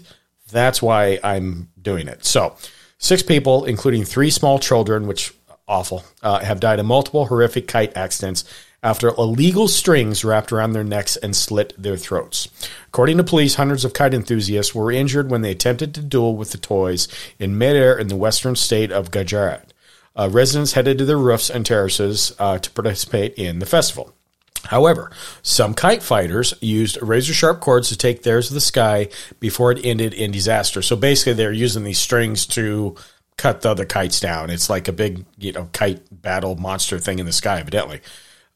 that's 0.50 0.80
why 0.80 1.18
I'm 1.22 1.68
doing 1.78 2.08
it. 2.08 2.24
So, 2.24 2.56
six 3.00 3.24
people, 3.24 3.64
including 3.64 4.04
three 4.04 4.30
small 4.30 4.60
children, 4.60 5.08
which 5.08 5.34
awful, 5.66 6.04
uh, 6.22 6.38
have 6.40 6.60
died 6.60 6.78
in 6.78 6.86
multiple 6.86 7.26
horrific 7.26 7.66
kite 7.66 7.96
accidents 7.96 8.44
after 8.82 9.08
illegal 9.08 9.68
strings 9.68 10.24
wrapped 10.24 10.52
around 10.52 10.72
their 10.72 10.84
necks 10.84 11.16
and 11.16 11.34
slit 11.36 11.72
their 11.76 11.96
throats. 11.96 12.48
According 12.88 13.18
to 13.18 13.24
police, 13.24 13.56
hundreds 13.56 13.84
of 13.84 13.92
kite 13.92 14.14
enthusiasts 14.14 14.74
were 14.74 14.92
injured 14.92 15.30
when 15.30 15.42
they 15.42 15.50
attempted 15.50 15.94
to 15.94 16.02
duel 16.02 16.36
with 16.36 16.52
the 16.52 16.58
toys 16.58 17.08
in 17.38 17.58
midair 17.58 17.98
in 17.98 18.08
the 18.08 18.16
western 18.16 18.56
state 18.56 18.90
of 18.90 19.10
Gujarat. 19.10 19.72
Uh, 20.16 20.28
residents 20.30 20.72
headed 20.72 20.98
to 20.98 21.04
their 21.04 21.18
roofs 21.18 21.50
and 21.50 21.64
terraces 21.64 22.34
uh, 22.38 22.58
to 22.58 22.70
participate 22.70 23.34
in 23.34 23.58
the 23.58 23.66
festival. 23.66 24.12
However, 24.64 25.10
some 25.42 25.74
kite 25.74 26.02
fighters 26.02 26.54
used 26.60 27.00
razor 27.02 27.32
sharp 27.32 27.60
cords 27.60 27.88
to 27.88 27.96
take 27.96 28.22
theirs 28.22 28.48
to 28.48 28.54
the 28.54 28.60
sky 28.60 29.08
before 29.38 29.72
it 29.72 29.84
ended 29.84 30.14
in 30.14 30.30
disaster. 30.30 30.82
So 30.82 30.96
basically, 30.96 31.34
they're 31.34 31.52
using 31.52 31.84
these 31.84 31.98
strings 31.98 32.46
to 32.48 32.96
cut 33.36 33.62
the 33.62 33.70
other 33.70 33.86
kites 33.86 34.20
down. 34.20 34.50
It's 34.50 34.68
like 34.68 34.86
a 34.86 34.92
big, 34.92 35.24
you 35.38 35.52
know, 35.52 35.68
kite 35.72 36.02
battle 36.10 36.56
monster 36.56 36.98
thing 36.98 37.18
in 37.18 37.26
the 37.26 37.32
sky, 37.32 37.58
evidently. 37.58 38.00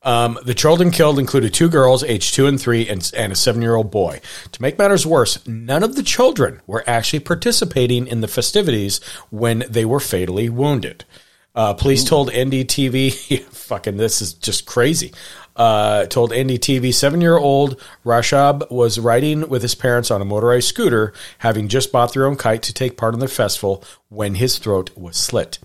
Um, 0.02 0.38
the 0.44 0.54
children 0.54 0.90
killed 0.90 1.18
included 1.18 1.54
two 1.54 1.70
girls, 1.70 2.04
aged 2.04 2.34
two 2.34 2.46
and 2.46 2.60
three, 2.60 2.86
and, 2.86 3.10
and 3.16 3.32
a 3.32 3.36
seven 3.36 3.62
year 3.62 3.74
old 3.74 3.90
boy. 3.90 4.20
To 4.52 4.62
make 4.62 4.78
matters 4.78 5.06
worse, 5.06 5.46
none 5.48 5.82
of 5.82 5.96
the 5.96 6.02
children 6.02 6.60
were 6.66 6.84
actually 6.86 7.20
participating 7.20 8.06
in 8.06 8.20
the 8.20 8.28
festivities 8.28 9.02
when 9.30 9.64
they 9.68 9.86
were 9.86 10.00
fatally 10.00 10.50
wounded. 10.50 11.06
Uh, 11.54 11.72
police 11.72 12.04
told 12.04 12.30
NDTV, 12.30 13.42
fucking, 13.52 13.96
this 13.96 14.20
is 14.20 14.34
just 14.34 14.66
crazy. 14.66 15.12
Uh, 15.56 16.06
told 16.06 16.32
NDTV 16.32 16.92
seven 16.92 17.20
year 17.20 17.36
old 17.36 17.80
Rashab 18.04 18.68
was 18.72 18.98
riding 18.98 19.48
with 19.48 19.62
his 19.62 19.76
parents 19.76 20.10
on 20.10 20.20
a 20.20 20.24
motorized 20.24 20.66
scooter, 20.66 21.12
having 21.38 21.68
just 21.68 21.92
bought 21.92 22.12
their 22.12 22.26
own 22.26 22.36
kite 22.36 22.62
to 22.64 22.74
take 22.74 22.96
part 22.96 23.14
in 23.14 23.20
the 23.20 23.28
festival 23.28 23.84
when 24.08 24.34
his 24.34 24.58
throat 24.58 24.90
was 24.96 25.16
slit. 25.16 25.58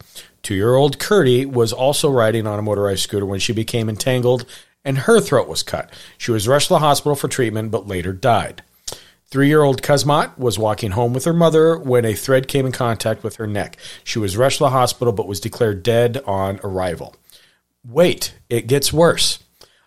Two 0.43 0.53
year 0.55 0.75
old 0.75 0.99
Curdy 0.99 1.45
was 1.45 1.73
also 1.73 2.09
riding 2.09 2.45
on 2.45 2.59
a 2.59 2.63
motorized 2.63 3.01
scooter 3.01 3.25
when 3.25 3.39
she 3.39 3.51
became 3.51 3.89
entangled 3.89 4.45
and 4.85 4.99
her 4.99 5.19
throat 5.19 5.47
was 5.47 5.63
cut. 5.63 5.91
She 6.17 6.31
was 6.31 6.47
rushed 6.47 6.67
to 6.67 6.75
the 6.75 6.79
hospital 6.79 7.15
for 7.15 7.27
treatment 7.27 7.71
but 7.71 7.87
later 7.87 8.13
died. 8.13 8.63
Three 9.27 9.47
year 9.47 9.61
old 9.61 9.81
Kazmat 9.81 10.37
was 10.37 10.57
walking 10.57 10.91
home 10.91 11.13
with 11.13 11.25
her 11.25 11.33
mother 11.33 11.77
when 11.77 12.05
a 12.05 12.15
thread 12.15 12.47
came 12.47 12.65
in 12.65 12.71
contact 12.71 13.23
with 13.23 13.35
her 13.35 13.47
neck. 13.47 13.77
She 14.03 14.17
was 14.17 14.37
rushed 14.37 14.57
to 14.57 14.63
the 14.63 14.69
hospital 14.69 15.13
but 15.13 15.27
was 15.27 15.39
declared 15.39 15.83
dead 15.83 16.21
on 16.25 16.59
arrival. 16.63 17.15
Wait, 17.85 18.33
it 18.49 18.67
gets 18.67 18.91
worse. 18.91 19.39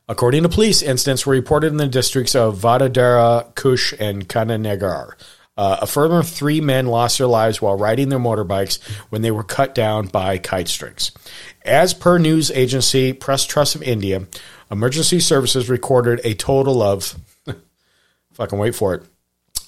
According 0.09 0.43
to 0.43 0.49
police, 0.49 0.83
incidents 0.83 1.25
were 1.25 1.33
reported 1.33 1.69
in 1.69 1.77
the 1.77 1.87
districts 1.87 2.35
of 2.35 2.59
Vadodara, 2.59 3.55
Kush, 3.55 3.95
and 3.99 4.29
Kananagar. 4.29 5.13
Uh, 5.57 5.79
a 5.83 5.87
further 5.87 6.23
three 6.23 6.61
men 6.61 6.87
lost 6.87 7.19
their 7.19 7.27
lives 7.27 7.61
while 7.61 7.77
riding 7.77 8.09
their 8.09 8.19
motorbikes 8.19 8.83
when 9.11 9.23
they 9.23 9.31
were 9.31 9.45
cut 9.45 9.75
down 9.75 10.07
by 10.07 10.39
kite 10.39 10.69
strings. 10.69 11.13
As 11.65 11.93
per 11.93 12.19
news 12.19 12.51
agency 12.51 13.13
Press 13.13 13.45
Trust 13.47 13.75
of 13.75 13.83
India, 13.83 14.27
emergency 14.71 15.21
services 15.21 15.69
recorded 15.69 16.21
a 16.25 16.35
total 16.35 16.83
of, 16.83 17.15
fucking 18.33 18.59
wait 18.59 18.75
for 18.75 18.95
it, 18.95 19.01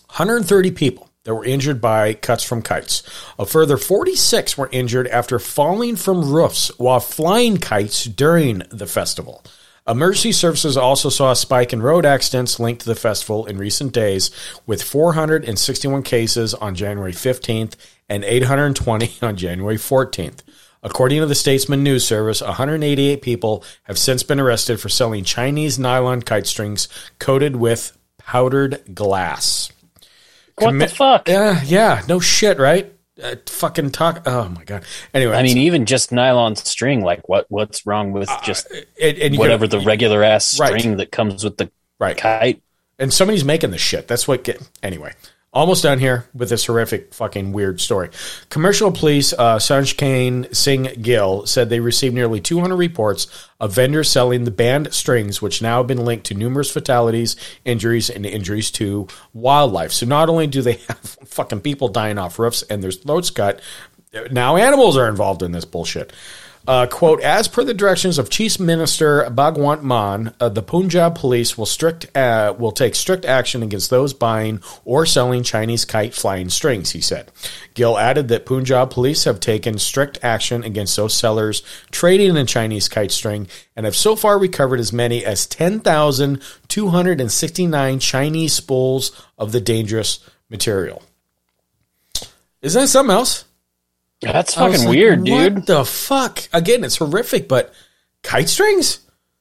130 0.07 0.71
people 0.71 1.11
that 1.25 1.35
were 1.35 1.45
injured 1.45 1.81
by 1.81 2.15
cuts 2.15 2.43
from 2.45 2.63
kites. 2.63 3.03
A 3.39 3.45
further 3.45 3.77
46 3.77 4.57
were 4.57 4.71
injured 4.73 5.07
after 5.09 5.39
falling 5.39 5.97
from 5.97 6.33
roofs 6.33 6.69
while 6.79 7.01
flying 7.01 7.59
kites 7.59 8.05
during 8.05 8.63
the 8.71 8.87
festival. 8.87 9.45
Emergency 9.87 10.33
services 10.33 10.79
also 10.79 11.11
saw 11.11 11.31
a 11.31 11.37
spike 11.37 11.73
in 11.73 11.83
road 11.83 12.07
accidents 12.07 12.59
linked 12.59 12.81
to 12.83 12.89
the 12.89 12.95
festival 12.95 13.45
in 13.45 13.59
recent 13.59 13.93
days, 13.93 14.31
with 14.67 14.83
461 14.83 16.03
cases 16.03 16.55
on 16.55 16.75
January 16.75 17.13
15th 17.13 17.75
and 18.09 18.25
820 18.25 19.13
on 19.23 19.37
January 19.37 19.77
14th. 19.77 20.41
According 20.83 21.21
to 21.21 21.27
the 21.27 21.35
Statesman 21.35 21.83
News 21.83 22.07
Service, 22.07 22.41
188 22.41 23.21
people 23.23 23.65
have 23.85 23.99
since 23.99 24.23
been 24.23 24.41
arrested 24.41 24.81
for 24.81 24.89
selling 24.89 25.25
Chinese 25.25 25.79
nylon 25.79 26.23
kite 26.23 26.47
strings 26.47 26.89
coated 27.19 27.57
with 27.57 27.97
powdered 28.19 28.95
glass. 28.95 29.71
What 30.57 30.75
Commi- 30.75 30.89
the 30.89 30.95
fuck? 30.95 31.29
Yeah, 31.29 31.61
yeah, 31.65 32.03
no 32.09 32.21
shit, 32.21 32.59
right? 32.59 32.94
Uh, 33.23 33.37
fucking 33.47 33.91
talk. 33.91 34.23
Oh 34.27 34.49
my 34.49 34.65
god. 34.65 34.85
Anyway, 35.13 35.37
I 35.37 35.43
mean, 35.43 35.57
even 35.59 35.87
just 35.87 36.11
nylon 36.11 36.57
string. 36.57 37.01
Like, 37.03 37.29
what? 37.29 37.47
What's 37.49 37.87
wrong 37.87 38.11
with 38.13 38.29
just 38.43 38.67
and, 39.01 39.19
and 39.19 39.35
you 39.35 39.39
whatever 39.39 39.69
the 39.69 39.79
regular 39.79 40.25
ass 40.25 40.59
Right. 40.59 40.81
string 40.81 40.97
that 40.97 41.13
comes 41.13 41.45
with 41.45 41.57
the 41.57 41.71
Right. 42.01 42.17
kite? 42.17 42.61
and 42.99 43.13
somebody's 43.13 43.45
making 43.45 43.71
the 43.73 43.79
shit. 43.79 44.07
That's 44.09 44.27
what 44.29 44.45
get 44.45 44.61
anyway. 44.83 45.13
Almost 45.55 45.85
done 45.85 46.01
here 46.01 46.27
with 46.35 46.49
this 46.49 46.67
horrific 46.67 47.15
fucking 47.15 47.53
weird 47.53 47.81
story. 47.81 48.11
Commercial 48.49 48.91
police 48.91 49.33
uh, 49.33 49.59
Sanjkane 49.59 50.53
Singh 50.53 51.01
Gill 51.01 51.47
said 51.47 51.71
they 51.71 51.79
received 51.79 52.13
nearly 52.13 52.41
200 52.41 52.75
reports 52.75 53.29
of 53.61 53.73
vendors 53.73 54.11
selling 54.11 54.43
the 54.43 54.51
banned 54.51 54.93
strings, 54.93 55.41
which 55.41 55.63
now 55.63 55.79
have 55.79 55.87
been 55.87 56.05
linked 56.05 56.27
to 56.27 56.35
numerous 56.35 56.73
fatalities, 56.73 57.37
injuries, 57.65 58.11
and 58.11 58.27
injuries 58.27 58.73
to 58.73 59.07
wildlife. 59.33 59.93
So 59.93 60.07
not 60.07 60.29
only 60.29 60.49
do 60.49 60.61
they 60.61 60.73
have 60.89 60.99
fucking 60.99 61.61
people 61.61 61.87
dying 61.87 62.19
off 62.19 62.41
roofs 62.41 62.63
and 62.63 62.83
their 62.83 62.91
throats 62.91 63.31
cut, 63.31 63.61
now 64.33 64.57
animals 64.57 64.97
are 64.97 65.09
involved 65.09 65.45
in 65.45 65.53
this 65.53 65.65
bullshit. 65.65 66.13
Uh, 66.67 66.87
quote, 66.87 67.21
as 67.21 67.47
per 67.47 67.63
the 67.63 67.75
directions 67.75 68.17
of 68.17 68.31
Chief 68.31 68.59
Minister 68.59 69.25
Bhagwant 69.25 69.83
Mann, 69.83 70.33
uh, 70.41 70.49
the 70.49 70.63
Punjab 70.63 71.15
police 71.15 71.59
will 71.59 71.67
strict 71.67 72.07
uh, 72.17 72.55
will 72.59 72.73
take 72.73 72.95
strict 72.95 73.27
action 73.27 73.63
against 73.63 73.91
those 73.91 74.15
buying 74.15 74.63
or 74.87 75.05
selling 75.05 75.43
Chinese 75.43 75.85
kite 75.85 76.15
flying 76.15 76.49
strings, 76.49 76.93
he 76.93 77.03
said. 77.03 77.31
Gill 77.75 77.99
added 77.99 78.29
that 78.29 78.47
Punjab 78.47 78.91
police 78.91 79.25
have 79.25 79.41
taken 79.41 79.79
strict 79.79 80.19
action 80.23 80.65
against 80.65 80.97
those 80.97 81.13
sellers 81.13 81.63
trading 81.91 82.35
in 82.35 82.47
Chinese 82.47 82.89
kite 82.89 83.13
string 83.13 83.47
and 83.77 83.85
have 83.85 83.95
so 83.95 84.17
far 84.17 84.39
recovered 84.39 84.81
as 84.81 84.91
many 84.91 85.23
as 85.23 85.47
10,269 85.47 87.99
Chinese 87.99 88.55
spools 88.55 89.27
of 89.37 89.53
the 89.53 89.61
dangerous 89.61 90.21
material. 90.49 91.03
Isn't 92.63 92.81
that 92.81 92.89
something 92.89 93.15
else? 93.15 93.45
That's 94.25 94.55
fucking 94.55 94.81
like, 94.81 94.89
weird, 94.89 95.25
dude. 95.25 95.55
What 95.55 95.67
the 95.67 95.85
fuck? 95.85 96.41
Again, 96.53 96.85
it's 96.85 96.97
horrific, 96.97 97.49
but 97.49 97.73
kite 98.23 98.49
strings? 98.49 99.01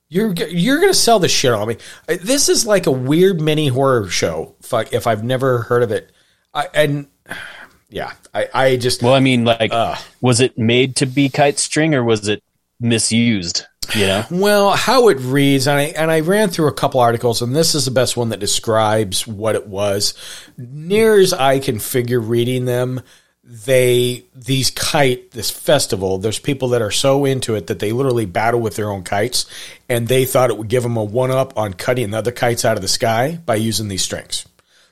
You're 0.10 0.34
you're 0.34 0.80
gonna 0.80 0.94
sell 0.94 1.18
this 1.20 1.32
shit 1.32 1.52
on 1.52 1.68
me. 1.68 1.78
Uh, 2.08 2.18
This 2.22 2.48
is 2.48 2.68
like 2.68 2.86
a 2.86 2.92
weird 2.92 3.42
mini 3.42 3.68
horror 3.68 4.08
show. 4.10 4.56
Fuck, 4.62 4.94
if 4.94 5.08
I've 5.08 5.24
never 5.24 5.64
heard 5.64 5.82
of 5.82 5.92
it, 5.92 6.12
I, 6.54 6.68
and 6.74 7.08
yeah, 7.90 8.12
I, 8.34 8.48
I 8.54 8.76
just 8.78 9.02
Well, 9.02 9.16
I 9.16 9.20
mean, 9.20 9.44
like, 9.44 9.72
Ugh. 9.74 9.98
was 10.22 10.40
it 10.40 10.58
made 10.58 10.98
to 10.98 11.08
be 11.08 11.30
kite 11.30 11.58
string 11.58 11.96
or 11.96 12.04
was 12.04 12.28
it 12.28 12.44
misused? 12.80 13.66
You 13.96 14.06
know, 14.06 14.26
Well, 14.32 14.70
how 14.72 15.10
it 15.10 15.18
reads, 15.20 15.68
and 15.68 15.80
I 15.80 15.84
and 15.84 16.12
I 16.12 16.20
ran 16.20 16.50
through 16.50 16.68
a 16.68 16.74
couple 16.74 17.00
articles, 17.00 17.42
and 17.42 17.56
this 17.56 17.74
is 17.74 17.86
the 17.86 17.92
best 17.92 18.16
one 18.16 18.30
that 18.30 18.40
describes 18.40 19.26
what 19.26 19.56
it 19.56 19.66
was. 19.66 20.14
Near 20.58 21.18
as 21.20 21.34
I 21.34 21.58
can 21.58 21.80
figure 21.80 22.20
reading 22.20 22.66
them, 22.66 23.02
they 23.44 24.24
these 24.34 24.72
kite 24.72 25.32
this 25.32 25.52
festival. 25.52 26.18
There's 26.18 26.40
people 26.40 26.70
that 26.70 26.82
are 26.82 26.92
so 26.92 27.26
into 27.26 27.56
it 27.56 27.68
that 27.68 27.80
they 27.80 27.92
literally 27.92 28.26
battle 28.26 28.62
with 28.62 28.76
their 28.76 28.90
own 28.90 29.04
kites, 29.04 29.46
and 29.90 30.08
they 30.08 30.26
thought 30.26 30.50
it 30.50 30.58
would 30.58 30.70
give 30.70 30.84
them 30.84 30.96
a 30.96 31.04
one 31.04 31.32
up 31.32 31.58
on 31.58 31.74
cutting 31.74 32.12
the 32.12 32.18
other 32.18 32.32
kites 32.32 32.64
out 32.64 32.78
of 32.78 32.82
the 32.82 32.88
sky 32.88 33.40
by 33.46 33.56
using 33.56 33.90
these 33.90 34.04
strings. 34.04 34.46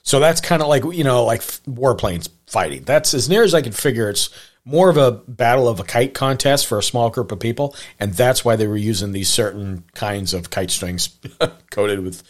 So 0.04 0.20
that's 0.20 0.41
kind 0.41 0.62
of 0.62 0.68
like 0.68 0.84
you 0.84 1.04
know 1.04 1.24
like 1.24 1.41
warplanes 1.41 2.28
fighting. 2.47 2.84
That's 2.84 3.14
as 3.14 3.30
near 3.30 3.43
as 3.43 3.54
I 3.54 3.62
can 3.62 3.72
figure. 3.72 4.10
It's 4.10 4.30
more 4.66 4.89
of 4.89 4.97
a 4.97 5.12
battle 5.12 5.68
of 5.68 5.80
a 5.80 5.84
kite 5.84 6.14
contest 6.14 6.68
for 6.68 6.78
a 6.78 6.84
small 6.84 7.10
group 7.10 7.32
of 7.32 7.39
people, 7.39 7.76
and 7.99 8.14
that's 8.14 8.43
why 8.43 8.58
they 8.58 8.68
were 8.68 8.78
using 8.78 9.14
these 9.14 9.30
certain 9.30 9.86
kinds 9.93 10.34
of 10.34 10.49
kite 10.49 10.72
strings 10.72 11.18
coated 11.72 12.04
with 12.04 12.22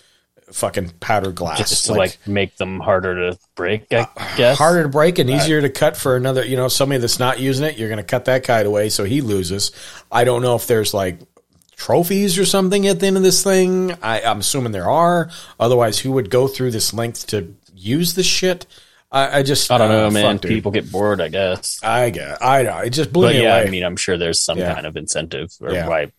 fucking 0.52 0.91
powder 0.99 1.32
glass, 1.32 1.58
just 1.70 1.86
to 1.88 1.93
like, 1.93 2.18
make 2.28 2.58
them 2.58 2.80
harder 2.80 3.32
to 3.32 3.39
break, 3.56 3.91
I 3.91 4.08
guess. 4.38 4.56
Uh, 4.60 4.64
harder 4.64 4.84
to 4.84 4.89
break 4.89 5.20
and 5.20 5.30
easier 5.30 5.62
to 5.62 5.70
cut 5.70 5.97
for 5.97 6.16
another. 6.16 6.45
You 6.45 6.56
know, 6.58 6.68
somebody 6.68 6.99
that's 6.99 7.20
not 7.20 7.39
using 7.39 7.66
it, 7.66 7.78
you're 7.78 7.89
going 7.89 7.97
to 7.97 8.04
cut 8.04 8.26
that 8.26 8.43
kite 8.43 8.66
away, 8.66 8.89
so 8.89 9.04
he 9.04 9.22
loses. 9.22 9.72
I 10.12 10.24
don't 10.24 10.41
know 10.41 10.56
if 10.56 10.68
there's 10.68 10.93
like 10.93 11.20
trophies 11.76 12.38
or 12.38 12.45
something 12.45 12.88
at 12.88 12.99
the 12.99 13.08
end 13.08 13.18
of 13.18 13.24
this 13.24 13.43
thing. 13.43 13.91
I, 14.02 14.22
I'm 14.22 14.39
assuming 14.39 14.72
there 14.72 14.89
are. 14.89 15.30
Otherwise, 15.60 15.99
who 15.99 16.12
would 16.14 16.30
go 16.30 16.47
through 16.47 16.72
this 16.72 16.93
length 16.93 17.28
to 17.28 17.56
use 17.74 18.14
this 18.14 18.26
shit? 18.28 18.66
I, 19.12 19.39
I 19.39 19.43
just 19.43 19.70
I 19.70 19.78
don't 19.78 19.89
know, 19.89 20.08
uh, 20.08 20.12
man. 20.12 20.38
fuck. 20.38 20.47
People 20.47 20.72
get 20.72 20.89
bored, 20.91 21.20
I 21.20 21.28
guess. 21.28 21.80
I 21.84 22.12
get. 22.12 22.38
I 22.41 22.64
know. 22.64 22.78
It 22.78 22.91
just 22.91 23.12
blew 23.12 23.28
But 23.28 23.34
me 23.36 23.41
yeah, 23.43 23.58
away. 23.58 23.68
I 23.68 23.70
mean, 23.70 23.84
I'm 23.84 23.97
sure 23.97 24.18
there's 24.18 24.41
some 24.41 24.58
Yeah. 24.58 24.74
kind 24.74 24.86
of 24.86 24.95
incentive 24.95 25.52
or 25.60 25.74
Yeah. 25.74 25.88
why, 25.88 26.12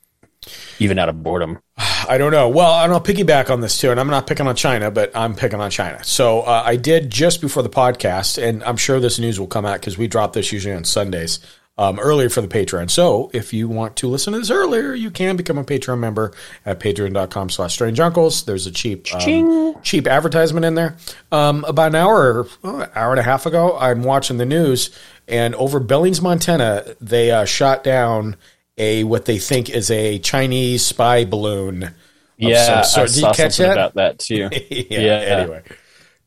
even 0.79 0.99
out 0.99 1.09
of 1.09 1.23
boredom. 1.23 1.59
I 1.77 2.19
don't 2.19 2.33
know. 2.33 2.49
Well, 2.49 2.83
and 2.83 2.93
I'll 2.93 3.01
piggyback 3.01 3.51
on 3.51 3.61
this 3.61 3.79
too, 3.79 3.91
and 3.91 4.01
I'm 4.01 4.09
not 4.09 4.27
picking 4.27 4.47
on 4.47 4.57
China, 4.57 4.91
but 4.91 5.15
I'm 5.17 5.35
picking 5.35 5.61
on 5.61 5.71
China. 5.71 6.03
So 6.05 6.41
uh, 6.41 6.63
I 6.65 6.77
did 6.77 7.11
just 7.11 7.41
before 7.41 7.63
the 7.63 7.71
podcast, 7.71 8.43
and 8.43 8.63
I'm 8.65 8.77
sure 8.77 9.01
this 9.01 9.19
news 9.19 9.39
will 9.39 9.47
come 9.47 9.65
out 9.65 9.81
because 9.81 9.97
we 9.97 10.09
drop 10.09 10.33
this 10.33 10.53
usually 10.53 10.75
on 10.75 10.85
Sundays 10.85 11.39
um, 11.79 11.99
earlier 11.99 12.29
for 12.29 12.41
the 12.41 12.49
Patreon. 12.49 12.91
So 12.91 13.31
if 13.33 13.53
you 13.53 13.69
want 13.69 13.97
to 13.97 14.09
listen 14.09 14.33
to 14.33 14.39
this 14.39 14.51
earlier, 14.51 14.95
you 14.95 15.11
can 15.11 15.37
become 15.37 15.59
a 15.59 15.65
Patreon 15.65 15.99
member 15.99 16.33
at 16.67 16.81
patreon.com 16.81 17.51
slash 17.51 17.73
strange 17.73 17.99
uncles. 17.99 18.45
There's 18.45 18.67
a 18.67 18.71
cheap 18.71 19.13
um, 19.15 19.81
cheap 19.83 20.07
advertisement 20.07 20.65
in 20.67 20.75
there. 20.75 20.97
Um, 21.31 21.65
about 21.65 21.89
an 21.89 21.97
hour, 21.97 22.47
oh, 22.65 22.87
hour 22.95 23.11
and 23.11 23.21
a 23.21 23.25
half 23.25 23.47
ago, 23.47 23.77
I'm 23.79 24.03
watching 24.03 24.39
the 24.39 24.47
news, 24.47 24.91
and 25.27 25.55
over 25.55 25.81
Billings, 25.81 26.21
Montana, 26.21 26.85
they 27.01 27.31
uh, 27.31 27.45
shot 27.45 27.85
down 27.85 28.37
a 28.83 29.05
what 29.05 29.25
they 29.25 29.39
think 29.39 29.71
is 29.71 29.91
a 29.91 30.19
Chinese 30.19 30.85
spy 30.85 31.25
balloon. 31.25 31.95
Yeah, 32.37 32.65
some 32.65 32.79
I 32.79 32.83
sort. 32.83 33.09
Did 33.09 33.17
you 33.17 33.21
saw 33.23 33.33
catch 33.33 33.53
something 33.53 33.69
that? 33.69 33.73
about 33.73 33.95
that 33.95 34.19
too. 34.19 34.49
yeah, 34.71 35.01
Yeah. 35.01 35.37
Anyway, 35.37 35.63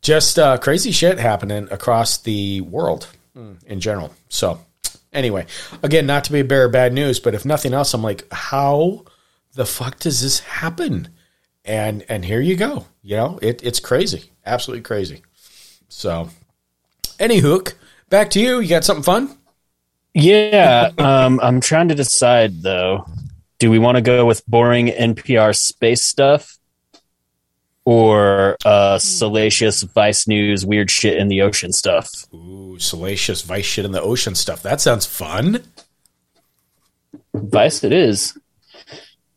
just 0.02 0.40
uh, 0.40 0.58
crazy 0.58 0.92
shit 0.92 1.20
happening 1.20 1.68
across 1.72 2.20
the 2.20 2.62
world 2.62 3.08
mm, 3.36 3.62
in 3.66 3.80
general. 3.80 4.14
So, 4.30 4.60
anyway, 5.12 5.46
again, 5.84 6.06
not 6.06 6.24
to 6.26 6.32
be 6.32 6.40
a 6.40 6.46
bearer 6.46 6.66
of 6.66 6.72
bad 6.72 6.94
news, 6.94 7.20
but 7.20 7.34
if 7.34 7.46
nothing 7.46 7.74
else, 7.74 7.94
I'm 7.94 8.04
like, 8.04 8.32
how 8.32 9.06
the 9.54 9.66
fuck 9.66 10.00
does 10.00 10.22
this 10.22 10.40
happen? 10.40 11.10
And 11.66 12.06
and 12.08 12.24
here 12.24 12.42
you 12.42 12.56
go. 12.56 12.86
You 13.02 13.18
know, 13.18 13.40
it, 13.42 13.62
it's 13.64 13.80
crazy, 13.80 14.32
absolutely 14.46 14.84
crazy. 14.84 15.24
So, 15.90 16.30
any 17.20 17.40
hook, 17.40 17.76
back 18.10 18.30
to 18.32 18.40
you. 18.40 18.60
You 18.60 18.70
got 18.70 18.86
something 18.86 19.04
fun? 19.04 19.38
Yeah, 20.16 20.92
um, 20.98 21.42
I'm 21.44 21.60
trying 21.60 21.90
to 21.90 21.96
decide 21.96 22.62
though. 22.62 23.06
Do 23.60 23.70
we 23.70 23.80
want 23.80 23.98
to 23.98 24.02
go 24.02 24.26
with 24.26 24.46
boring 24.48 24.88
NPR 24.88 25.54
space 25.56 26.04
stuff, 26.04 26.58
or 27.84 28.56
uh, 28.64 28.98
salacious 28.98 29.84
Vice 29.84 30.26
News 30.26 30.66
weird 30.66 30.90
shit 30.90 31.18
in 31.18 31.28
the 31.28 31.42
ocean 31.42 31.74
stuff? 31.74 32.10
Ooh, 32.34 32.80
salacious 32.80 33.42
vice 33.42 33.66
shit 33.66 33.84
in 33.84 33.92
the 33.92 34.02
ocean 34.02 34.36
stuff. 34.36 34.64
That 34.64 34.80
sounds 34.80 35.06
fun. 35.06 35.64
Vice, 37.34 37.84
it 37.84 37.92
is, 37.92 38.38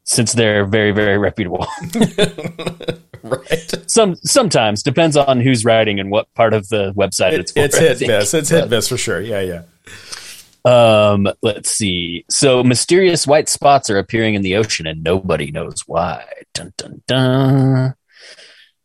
since 0.05 0.33
they're 0.33 0.65
very 0.65 0.93
very 0.93 1.19
reputable. 1.19 1.67
Right. 3.23 3.75
Some 3.91 4.15
sometimes 4.17 4.83
depends 4.83 5.17
on 5.17 5.41
who's 5.41 5.65
writing 5.65 5.99
and 5.99 6.09
what 6.11 6.33
part 6.35 6.55
of 6.55 6.69
the 6.69 6.93
website 6.95 7.33
it's 7.33 7.53
It's, 7.57 7.77
for. 7.77 7.83
I 7.83 7.89
hit 7.89 7.99
think. 7.99 8.11
miss. 8.11 8.33
It's 8.33 8.49
hit 8.49 8.71
miss 8.71 8.89
for 8.89 8.97
sure. 8.97 9.21
Yeah, 9.21 9.41
yeah. 9.41 9.63
Um, 10.69 11.29
let's 11.41 11.71
see. 11.71 12.27
So 12.29 12.63
mysterious 12.63 13.27
white 13.27 13.49
spots 13.49 13.89
are 13.89 13.99
appearing 13.99 14.35
in 14.35 14.43
the 14.43 14.57
ocean 14.57 14.87
and 14.87 15.03
nobody 15.03 15.51
knows 15.51 15.85
why. 15.87 16.27
Dun 16.53 16.75
dun 16.77 17.03
dun. 17.07 17.95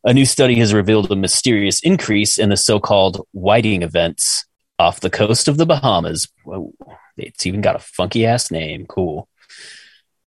A 0.05 0.13
new 0.13 0.25
study 0.25 0.55
has 0.59 0.73
revealed 0.73 1.11
a 1.11 1.15
mysterious 1.15 1.81
increase 1.81 2.37
in 2.37 2.49
the 2.49 2.57
so-called 2.57 3.27
whiting 3.33 3.81
events 3.81 4.45
off 4.79 5.01
the 5.01 5.09
coast 5.09 5.49
of 5.49 5.57
the 5.57 5.65
Bahamas. 5.65 6.29
Whoa. 6.45 6.73
It's 7.17 7.45
even 7.45 7.61
got 7.61 7.75
a 7.75 7.79
funky 7.79 8.25
ass 8.25 8.49
name. 8.49 8.85
Cool. 8.85 9.27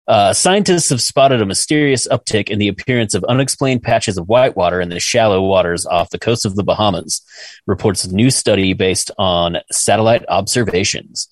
Uh, 0.07 0.34
scientists 0.34 0.90
have 0.90 1.00
spotted 1.00 1.40
a 1.40 1.46
mysterious 1.46 2.07
uptick 2.09 2.50
in 2.50 2.59
the 2.59 2.68
appearance 2.68 3.14
of 3.14 3.24
unexplained 3.24 3.82
patches 3.82 4.18
of 4.18 4.28
white 4.28 4.55
water 4.55 4.80
in 4.80 4.90
the 4.90 5.00
shallow 5.00 5.42
waters 5.42 5.86
off 5.86 6.11
the 6.11 6.18
coast 6.18 6.44
of 6.44 6.57
the 6.57 6.64
Bahamas, 6.64 7.22
reports 7.66 8.05
a 8.05 8.14
new 8.14 8.30
study 8.30 8.74
based 8.74 9.11
on 9.16 9.57
satellite 9.72 10.24
observations. 10.28 11.28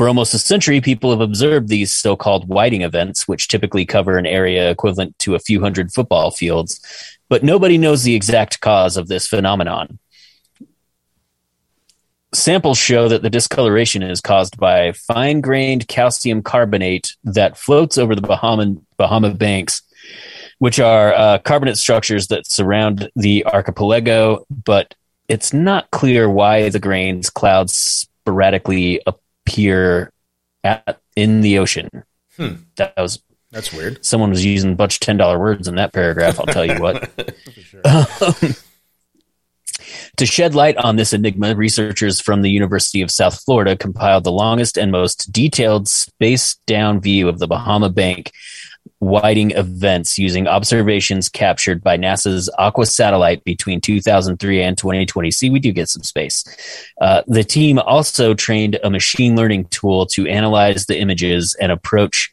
For 0.00 0.08
almost 0.08 0.32
a 0.32 0.38
century, 0.38 0.80
people 0.80 1.10
have 1.10 1.20
observed 1.20 1.68
these 1.68 1.94
so 1.94 2.16
called 2.16 2.48
whiting 2.48 2.80
events, 2.80 3.28
which 3.28 3.48
typically 3.48 3.84
cover 3.84 4.16
an 4.16 4.24
area 4.24 4.70
equivalent 4.70 5.18
to 5.18 5.34
a 5.34 5.38
few 5.38 5.60
hundred 5.60 5.92
football 5.92 6.30
fields, 6.30 6.80
but 7.28 7.42
nobody 7.42 7.76
knows 7.76 8.02
the 8.02 8.14
exact 8.14 8.60
cause 8.62 8.96
of 8.96 9.08
this 9.08 9.26
phenomenon. 9.26 9.98
Samples 12.32 12.78
show 12.78 13.08
that 13.08 13.20
the 13.20 13.28
discoloration 13.28 14.02
is 14.02 14.22
caused 14.22 14.56
by 14.56 14.92
fine 14.92 15.42
grained 15.42 15.86
calcium 15.86 16.42
carbonate 16.42 17.14
that 17.22 17.58
floats 17.58 17.98
over 17.98 18.14
the 18.14 18.22
Bahama, 18.22 18.76
Bahama 18.96 19.34
banks, 19.34 19.82
which 20.60 20.80
are 20.80 21.12
uh, 21.12 21.38
carbonate 21.40 21.76
structures 21.76 22.28
that 22.28 22.50
surround 22.50 23.10
the 23.16 23.44
archipelago, 23.44 24.46
but 24.48 24.94
it's 25.28 25.52
not 25.52 25.90
clear 25.90 26.26
why 26.26 26.70
the 26.70 26.80
grains 26.80 27.28
clouds 27.28 27.74
sporadically 27.74 29.02
appear 29.50 30.12
at, 30.64 31.00
in 31.16 31.40
the 31.40 31.58
ocean. 31.58 31.88
Hmm. 32.36 32.54
That 32.76 32.94
was 32.96 33.22
That's 33.50 33.72
weird. 33.72 34.04
someone 34.04 34.30
was 34.30 34.44
using 34.44 34.72
a 34.72 34.76
bunch 34.76 34.96
of 34.96 35.00
ten 35.00 35.16
dollar 35.16 35.38
words 35.38 35.68
in 35.68 35.76
that 35.76 35.92
paragraph. 35.92 36.38
I'll 36.38 36.46
tell 36.46 36.66
you 36.66 36.80
what. 36.80 37.10
Um, 37.82 38.34
to 40.18 40.26
shed 40.26 40.54
light 40.54 40.76
on 40.76 40.96
this 40.96 41.12
enigma, 41.14 41.54
researchers 41.54 42.20
from 42.20 42.42
the 42.42 42.50
University 42.50 43.00
of 43.00 43.10
South 43.10 43.42
Florida 43.42 43.74
compiled 43.74 44.24
the 44.24 44.32
longest 44.32 44.76
and 44.76 44.92
most 44.92 45.32
detailed 45.32 45.88
space 45.88 46.56
down 46.66 47.00
view 47.00 47.28
of 47.28 47.38
the 47.38 47.46
Bahama 47.46 47.88
Bank 47.88 48.30
whiting 49.00 49.50
events 49.52 50.18
using 50.18 50.46
observations 50.46 51.28
captured 51.28 51.82
by 51.82 51.96
NASA's 51.96 52.50
Aqua 52.58 52.86
satellite 52.86 53.42
between 53.44 53.80
2003 53.80 54.62
and 54.62 54.76
2020. 54.76 55.30
See, 55.30 55.50
we 55.50 55.58
do 55.58 55.72
get 55.72 55.88
some 55.88 56.02
space. 56.02 56.44
Uh, 57.00 57.22
the 57.26 57.44
team 57.44 57.78
also 57.78 58.34
trained 58.34 58.78
a 58.84 58.90
machine 58.90 59.36
learning 59.36 59.66
tool 59.66 60.06
to 60.06 60.26
analyze 60.26 60.86
the 60.86 60.98
images 60.98 61.54
and 61.54 61.72
approach 61.72 62.30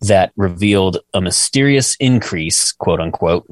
that 0.00 0.32
revealed 0.36 0.98
a 1.14 1.20
mysterious 1.20 1.96
increase, 1.96 2.72
quote 2.72 3.00
unquote, 3.00 3.48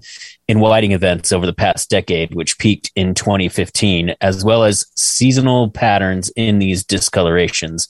in 0.47 0.61
whiting 0.61 0.93
events 0.93 1.33
over 1.33 1.47
the 1.47 1.53
past 1.53 1.91
decade, 1.91 2.35
which 2.35 2.59
peaked 2.59 2.91
in 2.95 3.15
2015, 3.15 4.15
as 4.21 4.45
well 4.45 4.63
as 4.63 4.87
seasonal 4.97 5.71
patterns 5.71 6.31
in 6.37 6.59
these 6.59 6.85
discolorations. 6.85 7.89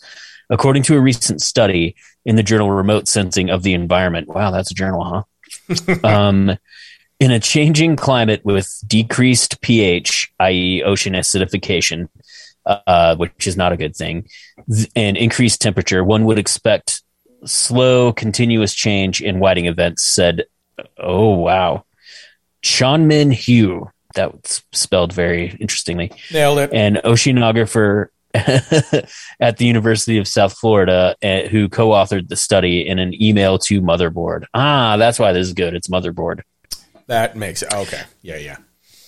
According 0.48 0.84
to 0.84 0.96
a 0.96 1.00
recent 1.00 1.42
study 1.42 1.96
in 2.26 2.36
the 2.36 2.42
journal 2.42 2.70
Remote 2.70 3.06
Sensing 3.08 3.48
of 3.48 3.62
the 3.62 3.72
Environment, 3.72 4.28
wow, 4.28 4.50
that's 4.50 4.70
a 4.72 4.74
journal, 4.74 5.24
huh? 5.70 5.84
um, 6.04 6.58
in 7.20 7.30
a 7.30 7.40
changing 7.40 7.96
climate 7.96 8.44
with 8.44 8.68
decreased 8.86 9.60
pH, 9.62 10.30
i.e., 10.40 10.82
ocean 10.82 11.14
acidification, 11.14 12.08
uh, 12.66 13.14
which 13.16 13.46
is 13.46 13.56
not 13.56 13.72
a 13.72 13.76
good 13.76 13.94
thing, 13.94 14.26
th- 14.70 14.90
and 14.96 15.16
increased 15.16 15.62
temperature, 15.62 16.02
one 16.04 16.24
would 16.24 16.38
expect 16.38 17.00
slow, 17.44 18.12
continuous 18.12 18.74
change 18.74 19.22
in 19.22 19.38
whiting 19.38 19.66
events, 19.66 20.02
said, 20.02 20.44
oh, 20.98 21.30
wow. 21.30 21.84
Chuanmin 22.64 23.32
Hu, 23.46 23.88
that's 24.14 24.64
spelled 24.72 25.12
very 25.12 25.56
interestingly, 25.60 26.10
Nailed 26.32 26.58
it. 26.58 26.72
an 26.72 26.96
oceanographer 27.04 28.08
at 29.40 29.56
the 29.56 29.66
University 29.66 30.18
of 30.18 30.28
South 30.28 30.56
Florida 30.56 31.16
uh, 31.22 31.42
who 31.48 31.68
co 31.68 31.90
authored 31.90 32.28
the 32.28 32.36
study 32.36 32.86
in 32.86 32.98
an 32.98 33.20
email 33.20 33.58
to 33.58 33.80
Motherboard. 33.80 34.44
Ah, 34.54 34.96
that's 34.96 35.18
why 35.18 35.32
this 35.32 35.46
is 35.46 35.52
good. 35.52 35.74
It's 35.74 35.88
Motherboard. 35.88 36.42
That 37.06 37.36
makes 37.36 37.62
it 37.62 37.72
okay. 37.72 38.02
Yeah, 38.22 38.36
yeah. 38.36 38.56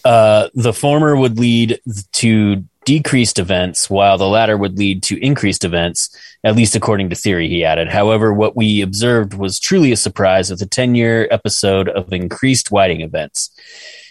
Uh, 0.05 0.49
the 0.55 0.73
former 0.73 1.17
would 1.17 1.39
lead 1.39 1.81
to 2.13 2.65
decreased 2.89 3.39
events, 3.39 3.91
while 3.91 4.17
the 4.17 4.27
latter 4.27 4.57
would 4.57 4.79
lead 4.79 5.03
to 5.03 5.23
increased 5.23 5.63
events, 5.63 6.09
at 6.43 6.57
least 6.57 6.75
according 6.75 7.11
to 7.11 7.17
theory, 7.17 7.47
he 7.47 7.63
added. 7.63 7.87
However, 7.89 8.33
what 8.33 8.57
we 8.57 8.81
observed 8.81 9.35
was 9.35 9.61
truly 9.61 9.93
a 9.93 9.97
surprise 9.97 10.51
with 10.51 10.63
a 10.63 10.67
10 10.67 10.95
year 10.95 11.29
episode 11.31 11.91
of 11.91 12.11
increased 12.15 12.71
whiting 12.71 13.03
events. 13.03 13.51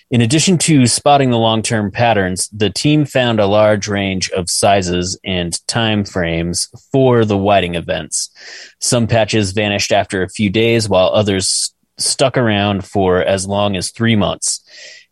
In 0.10 0.22
addition 0.22 0.58
to 0.60 0.88
spotting 0.88 1.32
the 1.32 1.38
long 1.38 1.62
term 1.62 1.92
patterns, 1.92 2.48
the 2.54 2.70
team 2.70 3.04
found 3.04 3.42
a 3.42 3.46
large 3.46 3.90
range 3.90 4.30
of 4.32 4.50
sizes 4.50 5.20
and 5.26 5.68
time 5.68 6.06
frames 6.06 6.70
for 6.94 7.26
the 7.26 7.38
whiting 7.38 7.76
events. 7.76 8.30
Some 8.80 9.08
patches 9.08 9.52
vanished 9.52 9.92
after 9.92 10.24
a 10.24 10.30
few 10.30 10.50
days, 10.50 10.88
while 10.88 11.10
others 11.10 11.74
stuck 11.98 12.38
around 12.38 12.86
for 12.86 13.22
as 13.22 13.46
long 13.46 13.76
as 13.76 13.92
three 13.92 14.16
months. 14.16 14.64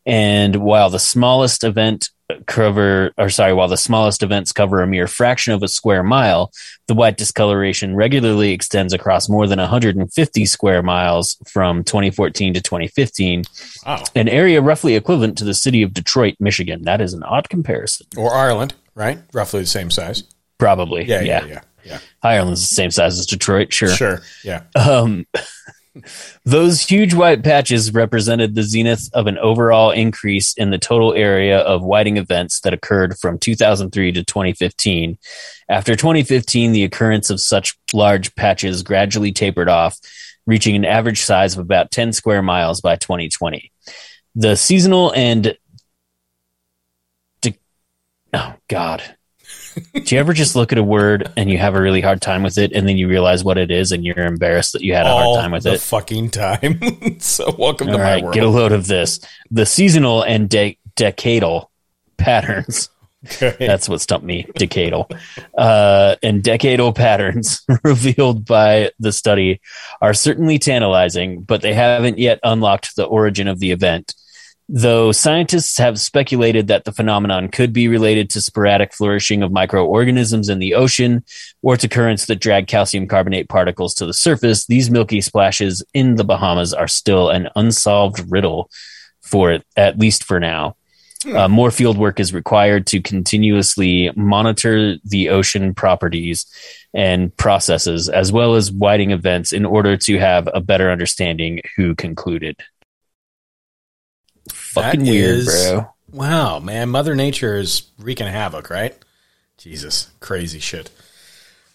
And 0.05 0.57
while 0.57 0.89
the 0.89 0.99
smallest 0.99 1.65
event 1.65 2.09
cover, 2.47 3.11
or 3.17 3.29
sorry, 3.29 3.53
while 3.53 3.67
the 3.67 3.77
smallest 3.77 4.23
events 4.23 4.51
cover 4.51 4.81
a 4.81 4.87
mere 4.87 5.07
fraction 5.07 5.53
of 5.53 5.61
a 5.63 5.67
square 5.67 6.03
mile, 6.03 6.51
the 6.87 6.93
white 6.93 7.17
discoloration 7.17 7.95
regularly 7.95 8.51
extends 8.51 8.93
across 8.93 9.29
more 9.29 9.47
than 9.47 9.59
150 9.59 10.45
square 10.45 10.81
miles 10.83 11.37
from 11.47 11.83
2014 11.83 12.53
to 12.55 12.61
2015, 12.61 13.43
Wow. 13.85 14.03
an 14.15 14.27
area 14.27 14.61
roughly 14.61 14.95
equivalent 14.95 15.37
to 15.37 15.43
the 15.45 15.53
city 15.53 15.83
of 15.83 15.93
Detroit, 15.93 16.35
Michigan. 16.39 16.83
That 16.83 17.01
is 17.01 17.13
an 17.13 17.23
odd 17.23 17.49
comparison. 17.49 18.07
Or 18.17 18.33
Ireland, 18.33 18.73
right? 18.95 19.19
Roughly 19.33 19.61
the 19.61 19.67
same 19.67 19.91
size. 19.91 20.23
Probably. 20.57 21.03
Yeah, 21.05 21.21
yeah, 21.21 21.45
yeah, 21.45 21.61
yeah. 21.83 21.99
Ireland's 22.23 22.67
the 22.67 22.73
same 22.75 22.91
size 22.91 23.19
as 23.19 23.25
Detroit, 23.25 23.73
sure. 23.73 23.89
Sure. 23.89 24.21
Yeah. 24.43 24.63
Um, 24.75 25.25
those 26.43 26.81
huge 26.81 27.13
white 27.13 27.43
patches 27.43 27.93
represented 27.93 28.53
the 28.53 28.63
zenith 28.63 29.09
of 29.13 29.27
an 29.27 29.37
overall 29.37 29.91
increase 29.91 30.53
in 30.53 30.69
the 30.69 30.77
total 30.77 31.13
area 31.13 31.59
of 31.59 31.83
whiting 31.83 32.17
events 32.17 32.59
that 32.61 32.73
occurred 32.73 33.17
from 33.17 33.39
2003 33.39 34.11
to 34.11 34.23
2015. 34.23 35.17
After 35.69 35.95
2015, 35.95 36.71
the 36.71 36.83
occurrence 36.83 37.29
of 37.29 37.39
such 37.39 37.77
large 37.93 38.35
patches 38.35 38.83
gradually 38.83 39.31
tapered 39.31 39.69
off, 39.69 39.97
reaching 40.45 40.75
an 40.75 40.85
average 40.85 41.21
size 41.21 41.53
of 41.53 41.59
about 41.59 41.91
10 41.91 42.13
square 42.13 42.41
miles 42.41 42.81
by 42.81 42.95
2020. 42.95 43.71
The 44.35 44.55
seasonal 44.55 45.13
and 45.13 45.57
de- 47.41 47.57
oh 48.33 48.55
god. 48.67 49.15
Do 49.93 50.15
you 50.15 50.19
ever 50.19 50.33
just 50.33 50.55
look 50.55 50.71
at 50.71 50.77
a 50.77 50.83
word 50.83 51.31
and 51.35 51.49
you 51.49 51.57
have 51.57 51.75
a 51.75 51.81
really 51.81 52.01
hard 52.01 52.21
time 52.21 52.43
with 52.43 52.57
it, 52.57 52.71
and 52.73 52.87
then 52.87 52.97
you 52.97 53.07
realize 53.07 53.43
what 53.43 53.57
it 53.57 53.71
is, 53.71 53.91
and 53.91 54.05
you're 54.05 54.19
embarrassed 54.25 54.73
that 54.73 54.81
you 54.81 54.93
had 54.93 55.05
a 55.05 55.09
hard 55.09 55.39
time 55.41 55.51
with 55.51 55.63
the 55.63 55.73
it? 55.73 55.81
fucking 55.81 56.29
time. 56.29 56.79
so 57.19 57.53
welcome 57.57 57.89
All 57.89 57.97
to 57.97 58.01
right, 58.01 58.17
my 58.17 58.23
world. 58.23 58.33
get 58.33 58.43
a 58.43 58.49
load 58.49 58.71
of 58.71 58.87
this. 58.87 59.19
The 59.51 59.65
seasonal 59.65 60.23
and 60.23 60.49
de- 60.49 60.77
decadal 60.95 61.67
patterns. 62.17 62.89
Okay. 63.25 63.55
That's 63.65 63.89
what 63.89 64.01
stumped 64.01 64.25
me. 64.25 64.45
Decadal. 64.55 65.11
Uh, 65.57 66.15
and 66.21 66.43
decadal 66.43 66.93
patterns 66.93 67.63
revealed 67.83 68.45
by 68.45 68.91
the 68.99 69.11
study 69.11 69.61
are 69.99 70.13
certainly 70.13 70.59
tantalizing, 70.59 71.41
but 71.41 71.61
they 71.63 71.73
haven't 71.73 72.19
yet 72.19 72.39
unlocked 72.43 72.95
the 72.95 73.03
origin 73.05 73.47
of 73.47 73.59
the 73.59 73.71
event. 73.71 74.13
Though 74.67 75.11
scientists 75.11 75.77
have 75.77 75.99
speculated 75.99 76.67
that 76.67 76.85
the 76.85 76.91
phenomenon 76.91 77.49
could 77.49 77.71
be 77.71 77.87
related 77.87 78.31
to 78.31 78.41
sporadic 78.41 78.93
flourishing 78.93 79.43
of 79.43 79.51
microorganisms 79.51 80.49
in 80.49 80.57
the 80.57 80.73
ocean 80.73 81.23
or 81.61 81.77
to 81.77 81.87
currents 81.87 82.25
that 82.25 82.39
drag 82.39 82.65
calcium 82.65 83.07
carbonate 83.07 83.47
particles 83.47 83.93
to 83.95 84.07
the 84.07 84.13
surface, 84.13 84.65
these 84.65 84.89
milky 84.89 85.21
splashes 85.21 85.83
in 85.93 86.15
the 86.15 86.23
Bahamas 86.23 86.73
are 86.73 86.87
still 86.87 87.29
an 87.29 87.47
unsolved 87.55 88.31
riddle 88.31 88.71
for 89.21 89.51
it, 89.51 89.63
at 89.75 89.99
least 89.99 90.23
for 90.23 90.39
now. 90.39 90.75
Uh, 91.33 91.47
more 91.47 91.71
field 91.71 91.97
work 91.97 92.19
is 92.19 92.33
required 92.33 92.85
to 92.87 93.01
continuously 93.01 94.11
monitor 94.15 94.97
the 95.03 95.29
ocean 95.29 95.73
properties 95.73 96.45
and 96.93 97.35
processes, 97.37 98.09
as 98.09 98.31
well 98.31 98.55
as 98.55 98.71
whiting 98.71 99.11
events, 99.11 99.51
in 99.51 99.65
order 99.65 99.97
to 99.97 100.19
have 100.19 100.47
a 100.53 100.61
better 100.61 100.91
understanding. 100.91 101.61
Who 101.77 101.95
concluded? 101.95 102.57
Fucking 104.75 105.03
That 105.03 105.09
weird, 105.11 105.37
is- 105.39 105.45
bro. 105.71 105.87
Wow, 106.11 106.59
man, 106.59 106.89
Mother 106.89 107.13
Nature 107.15 107.57
is 107.57 107.83
wreaking 107.99 108.27
havoc, 108.27 108.69
right? 108.69 108.95
Jesus, 109.57 110.07
crazy 110.21 110.59
shit. 110.59 110.89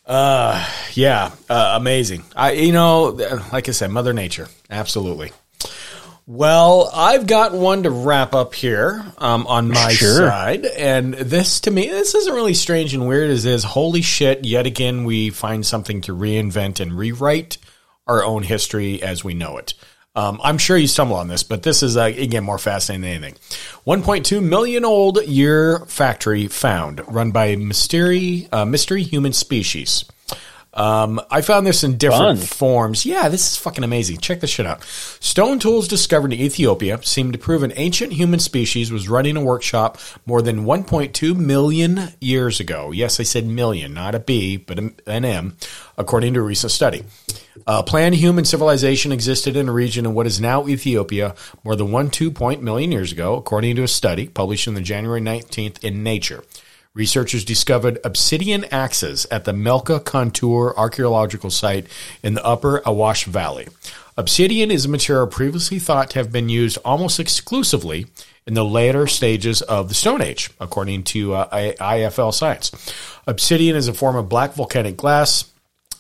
Uh, 0.06 0.66
yeah, 0.94 1.30
uh, 1.48 1.74
amazing. 1.76 2.24
I, 2.34 2.52
you 2.52 2.72
know, 2.72 3.18
like 3.52 3.68
I 3.68 3.72
said, 3.72 3.90
Mother 3.90 4.12
Nature, 4.12 4.48
absolutely. 4.70 5.32
Well, 6.26 6.90
I've 6.94 7.26
got 7.26 7.52
one 7.52 7.82
to 7.82 7.90
wrap 7.90 8.34
up 8.34 8.54
here 8.54 9.04
um, 9.18 9.46
on 9.46 9.68
my 9.68 9.92
Sure. 9.92 10.28
side, 10.28 10.64
and 10.64 11.12
this 11.14 11.60
to 11.60 11.70
me, 11.70 11.88
this 11.88 12.14
isn't 12.14 12.32
really 12.34 12.54
strange 12.54 12.94
and 12.94 13.08
weird 13.08 13.30
Is 13.30 13.44
is. 13.44 13.64
Holy 13.64 14.00
shit! 14.02 14.44
Yet 14.44 14.64
again, 14.64 15.04
we 15.04 15.30
find 15.30 15.66
something 15.66 16.00
to 16.02 16.14
reinvent 16.16 16.78
and 16.78 16.92
rewrite 16.96 17.58
our 18.06 18.22
own 18.24 18.42
history 18.44 19.02
as 19.02 19.24
we 19.24 19.34
know 19.34 19.56
it. 19.58 19.74
Um, 20.16 20.40
I'm 20.42 20.58
sure 20.58 20.76
you 20.76 20.88
stumble 20.88 21.16
on 21.16 21.28
this, 21.28 21.44
but 21.44 21.62
this 21.62 21.82
is 21.82 21.96
uh, 21.96 22.02
again 22.02 22.42
more 22.42 22.58
fascinating 22.58 23.02
than 23.02 23.24
anything. 23.24 23.34
1.2 23.86 24.42
million 24.42 24.84
old 24.84 25.24
year 25.24 25.84
factory 25.86 26.48
found, 26.48 27.00
run 27.06 27.30
by 27.30 27.54
mystery 27.54 28.48
uh, 28.50 28.64
mystery 28.64 29.04
human 29.04 29.32
species. 29.32 30.04
Um, 30.72 31.20
I 31.30 31.40
found 31.40 31.66
this 31.66 31.82
in 31.82 31.96
different 31.96 32.38
Fun. 32.38 32.46
forms. 32.46 33.04
Yeah, 33.04 33.28
this 33.28 33.50
is 33.50 33.56
fucking 33.56 33.82
amazing. 33.82 34.18
Check 34.18 34.40
this 34.40 34.50
shit 34.50 34.66
out. 34.66 34.84
Stone 34.84 35.58
tools 35.58 35.88
discovered 35.88 36.32
in 36.32 36.40
Ethiopia 36.40 37.02
seem 37.02 37.32
to 37.32 37.38
prove 37.38 37.62
an 37.64 37.72
ancient 37.74 38.12
human 38.12 38.38
species 38.38 38.92
was 38.92 39.08
running 39.08 39.36
a 39.36 39.42
workshop 39.44 39.98
more 40.26 40.42
than 40.42 40.64
1.2 40.64 41.36
million 41.36 42.10
years 42.20 42.60
ago. 42.60 42.92
Yes, 42.92 43.18
I 43.18 43.24
said 43.24 43.46
million, 43.46 43.92
not 43.94 44.14
a 44.14 44.20
B, 44.20 44.56
but 44.56 44.78
an 44.78 45.24
M, 45.24 45.56
according 45.98 46.34
to 46.34 46.40
a 46.40 46.44
recent 46.44 46.70
study. 46.70 47.04
Uh, 47.66 47.82
planned 47.82 48.14
human 48.14 48.44
civilization 48.44 49.10
existed 49.12 49.56
in 49.56 49.68
a 49.68 49.72
region 49.72 50.06
in 50.06 50.14
what 50.14 50.26
is 50.26 50.40
now 50.40 50.68
Ethiopia 50.68 51.34
more 51.64 51.74
than 51.74 51.90
one 51.90 52.10
two 52.10 52.30
point 52.30 52.62
million 52.62 52.92
years 52.92 53.10
ago, 53.10 53.34
according 53.36 53.74
to 53.76 53.82
a 53.82 53.88
study 53.88 54.28
published 54.28 54.68
on 54.68 54.74
the 54.74 54.80
January 54.80 55.20
19th 55.20 55.82
in 55.82 56.02
Nature. 56.04 56.44
Researchers 56.92 57.44
discovered 57.44 58.00
obsidian 58.02 58.64
axes 58.64 59.24
at 59.30 59.44
the 59.44 59.52
Melka 59.52 60.00
Kunture 60.00 60.74
archaeological 60.76 61.48
site 61.48 61.86
in 62.20 62.34
the 62.34 62.44
upper 62.44 62.82
Awash 62.84 63.26
Valley. 63.26 63.68
Obsidian 64.16 64.72
is 64.72 64.86
a 64.86 64.88
material 64.88 65.28
previously 65.28 65.78
thought 65.78 66.10
to 66.10 66.18
have 66.18 66.32
been 66.32 66.48
used 66.48 66.78
almost 66.84 67.20
exclusively 67.20 68.06
in 68.44 68.54
the 68.54 68.64
later 68.64 69.06
stages 69.06 69.62
of 69.62 69.88
the 69.88 69.94
Stone 69.94 70.20
Age, 70.20 70.50
according 70.58 71.04
to 71.04 71.34
uh, 71.34 71.48
IFL 71.80 72.34
Science. 72.34 72.72
Obsidian 73.24 73.76
is 73.76 73.86
a 73.86 73.94
form 73.94 74.16
of 74.16 74.28
black 74.28 74.54
volcanic 74.54 74.96
glass 74.96 75.44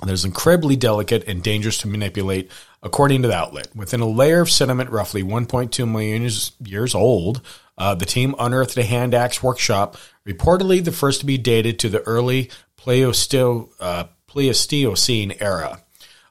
that 0.00 0.12
is 0.12 0.24
incredibly 0.24 0.74
delicate 0.74 1.22
and 1.28 1.40
dangerous 1.40 1.78
to 1.78 1.88
manipulate, 1.88 2.50
according 2.82 3.22
to 3.22 3.28
the 3.28 3.34
outlet. 3.34 3.68
Within 3.76 4.00
a 4.00 4.08
layer 4.08 4.40
of 4.40 4.50
sediment 4.50 4.90
roughly 4.90 5.22
1.2 5.22 5.88
million 5.88 6.28
years 6.68 6.94
old, 6.94 7.42
uh, 7.80 7.94
the 7.94 8.04
team 8.04 8.34
unearthed 8.38 8.76
a 8.78 8.84
hand 8.84 9.14
axe 9.14 9.42
workshop, 9.42 9.96
reportedly 10.28 10.84
the 10.84 10.92
first 10.92 11.20
to 11.20 11.26
be 11.26 11.38
dated 11.38 11.78
to 11.80 11.88
the 11.88 12.00
early 12.02 12.50
Pleistocene, 12.76 13.68
uh, 13.80 14.04
Pleistocene 14.28 15.34
era. 15.40 15.82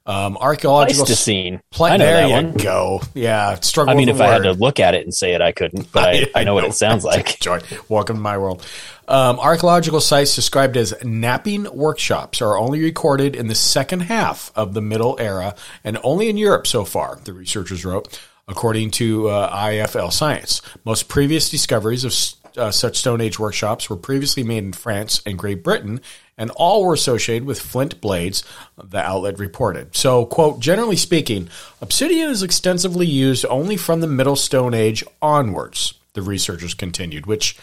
Um, 0.05 0.37
archaeological 0.37 1.05
Pleistocene. 1.05 1.61
Pla- 1.69 1.89
I 1.89 1.97
know 1.97 2.05
there 2.05 2.21
that 2.21 2.27
you 2.27 2.33
one. 2.33 2.53
go. 2.53 3.01
Yeah, 3.13 3.59
struggle. 3.59 3.93
I 3.93 3.97
mean, 3.97 4.09
if 4.09 4.17
the 4.17 4.23
I 4.23 4.27
had 4.27 4.43
to 4.43 4.53
look 4.53 4.79
at 4.79 4.95
it 4.95 5.03
and 5.03 5.13
say 5.13 5.33
it, 5.33 5.41
I 5.41 5.51
couldn't, 5.51 5.91
but 5.91 6.03
I, 6.03 6.25
I 6.35 6.43
know 6.45 6.55
what 6.55 6.63
it 6.63 6.73
sounds 6.73 7.03
like. 7.05 7.39
Joy. 7.39 7.59
Welcome 7.89 8.15
to 8.15 8.21
my 8.21 8.37
world. 8.39 8.65
Um, 9.07 9.39
archaeological 9.39 10.01
sites 10.01 10.33
described 10.35 10.77
as 10.77 10.95
knapping 11.03 11.63
workshops 11.75 12.41
are 12.41 12.57
only 12.57 12.81
recorded 12.81 13.35
in 13.35 13.47
the 13.47 13.55
second 13.55 14.01
half 14.01 14.51
of 14.55 14.73
the 14.73 14.81
Middle 14.81 15.15
Era 15.19 15.55
and 15.83 15.99
only 16.03 16.29
in 16.29 16.37
Europe 16.37 16.65
so 16.65 16.85
far, 16.85 17.19
the 17.23 17.33
researchers 17.33 17.85
wrote, 17.85 18.19
according 18.49 18.89
to 18.91 19.29
uh, 19.29 19.55
IFL 19.55 20.11
Science. 20.11 20.61
Most 20.83 21.07
previous 21.07 21.49
discoveries 21.49 22.03
of 22.03 22.13
uh, 22.57 22.71
such 22.71 22.97
Stone 22.97 23.21
Age 23.21 23.39
workshops 23.39 23.89
were 23.89 23.95
previously 23.95 24.43
made 24.43 24.63
in 24.63 24.73
France 24.73 25.21
and 25.25 25.37
Great 25.37 25.63
Britain, 25.63 26.01
and 26.37 26.51
all 26.51 26.83
were 26.83 26.95
associated 26.95 27.45
with 27.45 27.61
flint 27.61 28.01
blades, 28.01 28.43
the 28.81 28.97
outlet 28.97 29.37
reported. 29.37 29.95
So, 29.95 30.25
quote, 30.25 30.59
generally 30.59 30.95
speaking, 30.95 31.47
obsidian 31.79 32.29
is 32.29 32.43
extensively 32.43 33.05
used 33.05 33.45
only 33.45 33.77
from 33.77 34.01
the 34.01 34.07
Middle 34.07 34.35
Stone 34.35 34.73
Age 34.73 35.03
onwards, 35.21 35.93
the 36.13 36.21
researchers 36.23 36.73
continued, 36.73 37.27
which 37.27 37.55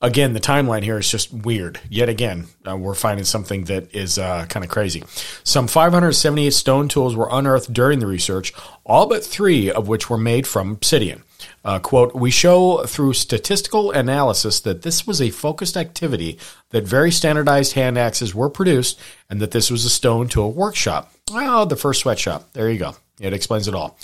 again, 0.00 0.32
the 0.32 0.40
timeline 0.40 0.82
here 0.82 0.98
is 0.98 1.10
just 1.10 1.32
weird. 1.32 1.80
Yet 1.90 2.08
again, 2.08 2.46
uh, 2.66 2.76
we're 2.76 2.94
finding 2.94 3.24
something 3.24 3.64
that 3.64 3.94
is 3.94 4.18
uh, 4.18 4.46
kind 4.46 4.64
of 4.64 4.70
crazy. 4.70 5.02
Some 5.44 5.66
578 5.66 6.52
stone 6.52 6.88
tools 6.88 7.16
were 7.16 7.28
unearthed 7.30 7.72
during 7.72 7.98
the 7.98 8.06
research, 8.06 8.52
all 8.84 9.06
but 9.06 9.24
three 9.24 9.70
of 9.70 9.88
which 9.88 10.08
were 10.08 10.18
made 10.18 10.46
from 10.46 10.72
obsidian. 10.72 11.22
Uh, 11.64 11.78
quote, 11.78 12.14
we 12.14 12.30
show 12.30 12.84
through 12.84 13.12
statistical 13.12 13.90
analysis 13.92 14.60
that 14.60 14.82
this 14.82 15.06
was 15.06 15.20
a 15.20 15.30
focused 15.30 15.76
activity, 15.76 16.38
that 16.70 16.84
very 16.84 17.10
standardized 17.10 17.74
hand 17.74 17.98
axes 17.98 18.34
were 18.34 18.50
produced, 18.50 18.98
and 19.28 19.40
that 19.40 19.50
this 19.50 19.70
was 19.70 19.84
a 19.84 19.90
stone 19.90 20.28
tool 20.28 20.52
workshop. 20.52 21.12
Well, 21.30 21.66
the 21.66 21.76
first 21.76 22.00
sweatshop. 22.00 22.52
There 22.54 22.70
you 22.70 22.78
go. 22.78 22.96
It 23.20 23.32
explains 23.32 23.68
it 23.68 23.74
all. 23.74 23.98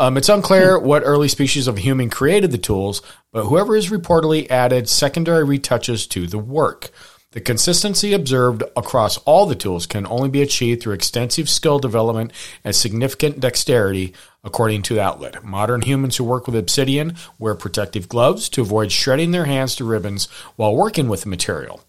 Um, 0.00 0.16
it's 0.16 0.28
unclear 0.28 0.78
what 0.78 1.02
early 1.04 1.26
species 1.26 1.66
of 1.66 1.78
human 1.78 2.08
created 2.08 2.52
the 2.52 2.58
tools, 2.58 3.02
but 3.32 3.46
whoever 3.46 3.74
has 3.74 3.90
reportedly 3.90 4.48
added 4.48 4.88
secondary 4.88 5.44
retouches 5.44 6.08
to 6.10 6.28
the 6.28 6.38
work. 6.38 6.90
The 7.32 7.40
consistency 7.40 8.12
observed 8.12 8.62
across 8.76 9.18
all 9.18 9.44
the 9.44 9.56
tools 9.56 9.86
can 9.86 10.06
only 10.06 10.28
be 10.28 10.40
achieved 10.40 10.82
through 10.82 10.94
extensive 10.94 11.48
skill 11.48 11.80
development 11.80 12.32
and 12.62 12.76
significant 12.76 13.40
dexterity, 13.40 14.14
according 14.44 14.82
to 14.82 14.94
the 14.94 15.02
outlet. 15.02 15.42
Modern 15.42 15.82
humans 15.82 16.16
who 16.16 16.24
work 16.24 16.46
with 16.46 16.54
obsidian 16.54 17.16
wear 17.40 17.56
protective 17.56 18.08
gloves 18.08 18.48
to 18.50 18.62
avoid 18.62 18.92
shredding 18.92 19.32
their 19.32 19.46
hands 19.46 19.74
to 19.76 19.84
ribbons 19.84 20.26
while 20.54 20.76
working 20.76 21.08
with 21.08 21.22
the 21.22 21.28
material. 21.28 21.82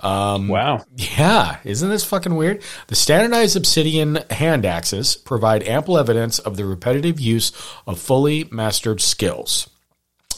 Um, 0.00 0.48
wow. 0.48 0.84
Yeah, 0.96 1.58
isn't 1.64 1.88
this 1.88 2.04
fucking 2.04 2.34
weird? 2.34 2.62
The 2.88 2.94
standardized 2.94 3.56
obsidian 3.56 4.20
hand 4.30 4.64
axes 4.64 5.16
provide 5.16 5.62
ample 5.64 5.98
evidence 5.98 6.38
of 6.38 6.56
the 6.56 6.64
repetitive 6.64 7.20
use 7.20 7.52
of 7.86 8.00
fully 8.00 8.44
mastered 8.50 9.00
skills. 9.00 9.68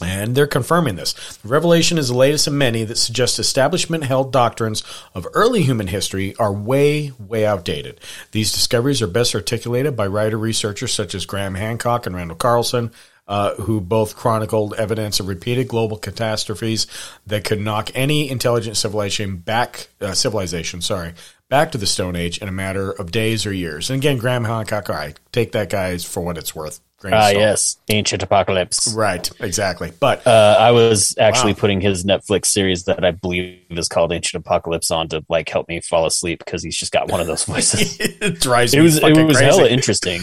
And 0.01 0.35
they're 0.35 0.47
confirming 0.47 0.95
this. 0.95 1.13
The 1.37 1.47
revelation 1.47 1.97
is 1.97 2.09
the 2.09 2.15
latest 2.17 2.47
of 2.47 2.53
many 2.53 2.83
that 2.83 2.97
suggest 2.97 3.39
establishment 3.39 4.03
held 4.03 4.33
doctrines 4.33 4.83
of 5.13 5.27
early 5.33 5.63
human 5.63 5.87
history 5.87 6.35
are 6.37 6.51
way, 6.51 7.11
way 7.19 7.45
outdated. 7.45 8.01
These 8.31 8.51
discoveries 8.51 9.01
are 9.01 9.07
best 9.07 9.33
articulated 9.35 9.95
by 9.95 10.07
writer 10.07 10.37
researchers 10.37 10.93
such 10.93 11.15
as 11.15 11.25
Graham 11.25 11.55
Hancock 11.55 12.05
and 12.05 12.15
Randall 12.15 12.35
Carlson, 12.35 12.91
uh, 13.27 13.55
who 13.55 13.79
both 13.79 14.15
chronicled 14.15 14.73
evidence 14.75 15.19
of 15.19 15.27
repeated 15.27 15.67
global 15.67 15.97
catastrophes 15.97 16.87
that 17.25 17.43
could 17.43 17.59
knock 17.59 17.89
any 17.95 18.29
intelligent 18.29 18.77
civilization 18.77 19.37
back, 19.37 19.87
uh, 20.01 20.13
civilization, 20.13 20.81
sorry, 20.81 21.13
back 21.49 21.71
to 21.71 21.77
the 21.77 21.85
Stone 21.85 22.15
Age 22.15 22.37
in 22.39 22.47
a 22.47 22.51
matter 22.51 22.91
of 22.91 23.11
days 23.11 23.45
or 23.45 23.53
years. 23.53 23.89
And 23.89 23.97
again, 23.97 24.17
Graham 24.17 24.43
Hancock, 24.43 24.89
all 24.89 24.95
right, 24.95 25.17
take 25.31 25.51
that 25.53 25.69
guy 25.69 25.97
for 25.97 26.21
what 26.21 26.37
it's 26.37 26.55
worth. 26.55 26.81
Ah, 27.11 27.21
salt. 27.29 27.35
yes, 27.35 27.77
Ancient 27.89 28.23
Apocalypse. 28.23 28.93
Right, 28.93 29.29
exactly. 29.39 29.91
But 29.99 30.25
Uh, 30.27 30.55
I 30.59 30.71
was 30.71 31.15
actually 31.19 31.53
Wow. 31.53 31.59
putting 31.59 31.81
his 31.81 32.03
Netflix 32.05 32.45
series 32.45 32.83
that 32.85 33.03
I 33.03 33.11
believe 33.11 33.57
is 33.71 33.89
called 33.89 34.13
Ancient 34.13 34.45
Apocalypse 34.45 34.91
on 34.91 35.09
to 35.09 35.25
like 35.29 35.49
help 35.49 35.67
me 35.67 35.81
fall 35.81 36.05
asleep 36.05 36.39
because 36.45 36.63
he's 36.63 36.77
just 36.77 36.91
got 36.91 37.11
one 37.11 37.19
of 37.19 37.27
those 37.27 37.43
voices. 37.45 37.97
it 37.99 38.39
drives 38.39 38.73
it 38.73 38.77
me 38.77 38.83
was 38.83 38.97
it 38.97 39.03
was 39.03 39.37
crazy. 39.37 39.43
hella 39.45 39.67
interesting. 39.67 40.21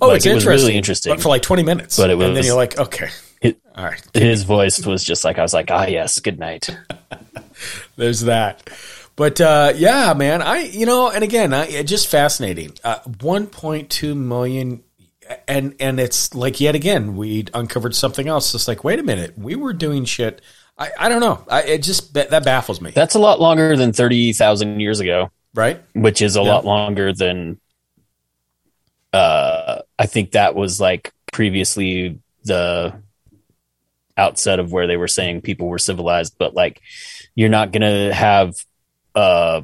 Oh, 0.00 0.08
Like, 0.08 0.16
it's 0.18 0.26
it 0.26 0.34
was 0.34 0.42
interesting. 0.44 0.66
really 0.66 0.76
interesting. 0.76 1.12
But 1.14 1.22
for 1.22 1.28
like 1.30 1.42
20 1.42 1.62
minutes. 1.62 1.96
But 1.96 2.10
it 2.10 2.16
was. 2.16 2.26
And 2.28 2.36
then 2.36 2.44
you're 2.44 2.56
like, 2.56 2.78
okay. 2.78 3.08
It- 3.40 3.58
All 3.76 3.84
right. 3.84 4.02
His 4.14 4.42
voice 4.42 4.84
was 4.84 5.04
just 5.04 5.24
like 5.24 5.38
I 5.38 5.42
was 5.42 5.54
like, 5.54 5.70
ah, 5.70 5.86
yes, 5.86 6.18
good 6.20 6.38
night. 6.38 6.68
There's 7.96 8.22
that. 8.22 8.68
But 9.16 9.40
uh, 9.40 9.72
yeah, 9.76 10.14
man, 10.14 10.42
I 10.42 10.60
you 10.62 10.86
know, 10.86 11.10
and 11.10 11.24
again, 11.24 11.52
I, 11.52 11.66
it 11.66 11.84
just 11.84 12.06
fascinating. 12.06 12.72
Uh, 12.84 13.00
1.2 13.00 14.16
million, 14.16 14.82
and 15.46 15.74
and 15.80 15.98
it's 16.00 16.34
like 16.34 16.60
yet 16.60 16.74
again, 16.74 17.16
we 17.16 17.46
uncovered 17.54 17.94
something 17.94 18.28
else. 18.28 18.54
It's 18.54 18.68
like, 18.68 18.84
wait 18.84 18.98
a 18.98 19.02
minute, 19.02 19.36
we 19.38 19.54
were 19.54 19.72
doing 19.72 20.04
shit. 20.04 20.40
I, 20.78 20.90
I 20.98 21.08
don't 21.08 21.20
know. 21.20 21.44
I, 21.50 21.62
it 21.62 21.82
just 21.82 22.14
that 22.14 22.44
baffles 22.44 22.80
me, 22.80 22.90
That's 22.92 23.14
a 23.14 23.18
lot 23.18 23.40
longer 23.40 23.76
than 23.76 23.92
thirty 23.92 24.32
thousand 24.32 24.80
years 24.80 25.00
ago, 25.00 25.30
right? 25.54 25.80
which 25.94 26.22
is 26.22 26.36
a 26.36 26.40
Yeah. 26.42 26.52
lot 26.54 26.64
longer 26.64 27.12
than. 27.12 27.60
Uh, 29.12 29.80
I 29.98 30.06
think 30.06 30.32
that 30.32 30.54
was 30.54 30.80
like 30.80 31.12
previously 31.32 32.18
the 32.44 32.94
outset 34.16 34.58
of 34.58 34.70
where 34.72 34.86
they 34.86 34.96
were 34.96 35.08
saying 35.08 35.40
people 35.40 35.68
were 35.68 35.78
civilized, 35.78 36.34
but 36.38 36.54
like 36.54 36.80
you're 37.34 37.48
not 37.48 37.72
gonna 37.72 38.12
have 38.12 38.54
uh 39.14 39.62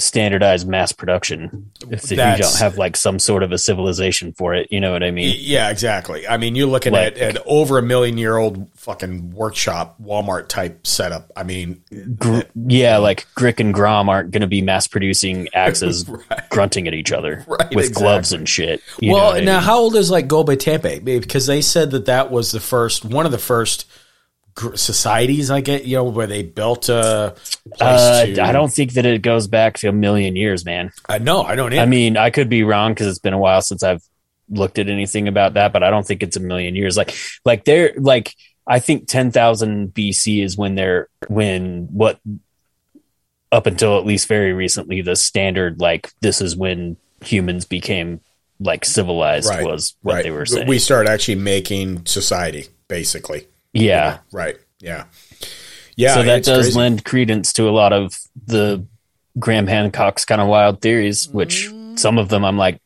standardized 0.00 0.66
mass 0.66 0.92
production 0.92 1.70
if, 1.90 2.04
if 2.04 2.10
you 2.10 2.16
don't 2.16 2.58
have 2.58 2.78
like 2.78 2.96
some 2.96 3.18
sort 3.18 3.42
of 3.42 3.52
a 3.52 3.58
civilization 3.58 4.32
for 4.32 4.54
it. 4.54 4.68
You 4.70 4.80
know 4.80 4.92
what 4.92 5.02
I 5.02 5.10
mean? 5.10 5.34
Yeah, 5.38 5.70
exactly. 5.70 6.26
I 6.26 6.36
mean, 6.36 6.54
you're 6.56 6.66
looking 6.66 6.92
Like- 6.92 7.18
at 7.20 7.36
an 7.36 7.42
over 7.46 7.78
a 7.78 7.82
million 7.82 8.18
year 8.18 8.36
old 8.36 8.68
fucking 8.76 9.30
workshop, 9.32 9.96
Walmart 10.02 10.48
type 10.48 10.86
setup. 10.86 11.30
I 11.36 11.42
mean, 11.42 11.82
Gr- 12.18 12.40
yeah, 12.54 12.96
like 12.98 13.26
Grick 13.36 13.60
and 13.60 13.72
Grom 13.74 14.08
aren't 14.08 14.30
going 14.30 14.40
to 14.42 14.46
be 14.46 14.62
mass 14.62 14.86
producing 14.86 15.48
axes 15.54 16.08
Right. 16.08 16.48
grunting 16.50 16.88
at 16.88 16.94
each 16.94 17.12
other 17.12 17.44
Right, 17.46 17.74
with 17.74 17.94
gloves 17.94 18.32
and 18.32 18.48
shit. 18.48 18.82
You 19.00 19.08
know 19.10 19.14
well, 19.14 19.26
what 19.32 19.42
I 19.42 19.44
now 19.44 19.56
mean? 19.58 19.62
how 19.64 19.78
old 19.78 19.96
is 19.96 20.10
like 20.10 20.26
Gobe 20.28 20.58
Tepe? 20.58 21.04
Because 21.04 21.46
they 21.46 21.60
said 21.60 21.90
that 21.92 22.06
that 22.06 22.30
was 22.30 22.52
the 22.52 22.60
first, 22.60 23.04
one 23.04 23.26
of 23.26 23.32
the 23.32 23.38
first 23.38 23.86
societies. 24.74 25.50
I 25.50 25.60
get, 25.60 25.84
you 25.84 25.96
know, 25.96 26.04
where 26.04 26.26
they 26.26 26.42
built 26.42 26.88
a 26.88 27.34
place 27.72 27.80
Uh, 27.80 28.26
to. 28.26 28.42
I 28.42 28.52
don't 28.52 28.72
think 28.72 28.94
that 28.94 29.06
it 29.06 29.22
goes 29.22 29.46
back 29.48 29.78
to 29.78 29.88
a 29.88 29.92
million 29.92 30.36
years, 30.36 30.64
man. 30.64 30.90
I 31.08 31.18
know. 31.18 31.42
I 31.42 31.54
don't. 31.56 31.72
Either. 31.72 31.82
I 31.82 31.86
mean, 31.86 32.16
I 32.16 32.30
could 32.30 32.48
be 32.48 32.62
wrong 32.62 32.92
because 32.92 33.06
it's 33.06 33.18
been 33.18 33.32
a 33.32 33.38
while 33.38 33.62
since 33.62 33.82
I've 33.82 34.02
looked 34.48 34.78
at 34.78 34.88
anything 34.88 35.28
about 35.28 35.54
that, 35.54 35.72
but 35.72 35.82
I 35.82 35.90
don't 35.90 36.06
think 36.06 36.22
it's 36.22 36.36
a 36.36 36.40
million 36.40 36.74
years. 36.74 36.96
Like, 36.96 37.14
like 37.44 37.64
they're 37.64 37.92
like, 37.96 38.34
I 38.66 38.78
think 38.78 39.08
ten 39.08 39.30
thousand 39.30 39.94
BC 39.94 40.44
is 40.44 40.56
when 40.56 40.74
they're 40.74 41.08
when 41.28 41.88
what 41.90 42.20
up 43.52 43.66
until 43.66 43.98
at 43.98 44.06
least 44.06 44.28
very 44.28 44.52
recently 44.52 45.02
the 45.02 45.16
standard 45.16 45.80
like 45.80 46.10
this 46.20 46.40
is 46.40 46.56
when 46.56 46.96
humans 47.24 47.64
became 47.64 48.20
like 48.60 48.84
civilized 48.84 49.48
right, 49.48 49.64
was 49.64 49.96
what 50.02 50.14
right. 50.14 50.22
they 50.24 50.30
were 50.30 50.46
saying. 50.46 50.68
We 50.68 50.78
start 50.78 51.06
actually 51.06 51.36
making 51.36 52.06
society, 52.06 52.68
basically. 52.88 53.46
Yeah. 53.72 54.18
Right. 54.32 54.56
Yeah. 54.80 55.04
Yeah. 55.96 56.14
so 56.14 56.22
that 56.22 56.44
does 56.44 56.66
crazy. 56.66 56.78
lend 56.78 57.04
credence 57.04 57.52
to 57.54 57.68
a 57.68 57.70
lot 57.70 57.92
of 57.92 58.18
the 58.46 58.86
Graham 59.38 59.66
Hancock's 59.66 60.24
kind 60.24 60.40
of 60.40 60.48
wild 60.48 60.80
theories, 60.80 61.28
which 61.28 61.68
Mm. 61.70 61.98
some 61.98 62.18
of 62.18 62.28
them 62.28 62.44
I'm 62.44 62.56
like, 62.56 62.80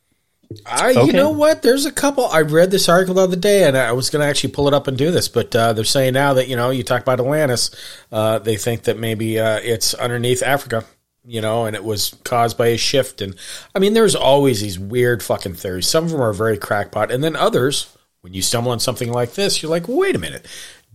I, 0.67 0.91
you 0.91 1.13
know 1.13 1.31
what? 1.31 1.63
There's 1.63 1.85
a 1.87 1.91
couple. 1.91 2.27
I 2.27 2.43
read 2.43 2.71
this 2.71 2.89
article 2.89 3.15
the 3.15 3.23
other 3.23 3.35
day, 3.37 3.65
and 3.67 3.77
I 3.77 3.93
was 3.93 4.11
going 4.11 4.21
to 4.23 4.29
actually 4.29 4.53
pull 4.53 4.69
it 4.69 4.75
up 4.75 4.87
and 4.87 4.97
do 4.97 5.11
this, 5.11 5.27
but 5.27 5.55
uh, 5.57 5.73
they're 5.73 5.85
saying 5.85 6.15
now 6.15 6.35
that 6.35 6.49
you 6.49 6.55
know 6.55 6.71
you 6.71 6.85
talk 6.85 7.03
about 7.03 7.19
Atlantis, 7.19 7.71
uh, 8.13 8.39
they 8.39 8.57
think 8.57 8.83
that 8.85 8.99
maybe 8.99 9.39
uh, 9.39 9.59
it's 9.65 9.95
underneath 9.95 10.43
Africa, 10.43 10.85
you 11.25 11.41
know, 11.41 11.65
and 11.65 11.75
it 11.75 11.83
was 11.83 12.15
caused 12.25 12.57
by 12.57 12.69
a 12.69 12.77
shift. 12.77 13.21
And 13.21 13.35
I 13.75 13.79
mean, 13.81 13.95
there's 13.95 14.15
always 14.15 14.61
these 14.61 14.79
weird 14.79 15.23
fucking 15.25 15.55
theories. 15.55 15.89
Some 15.89 16.05
of 16.05 16.11
them 16.11 16.21
are 16.21 16.33
very 16.33 16.59
crackpot, 16.59 17.11
and 17.11 17.25
then 17.25 17.35
others, 17.35 17.89
when 18.21 18.33
you 18.35 18.43
stumble 18.43 18.71
on 18.71 18.79
something 18.81 19.11
like 19.11 19.35
this, 19.35 19.61
you're 19.61 19.71
like, 19.71 19.89
wait 19.89 20.15
a 20.15 20.21
minute, 20.21 20.47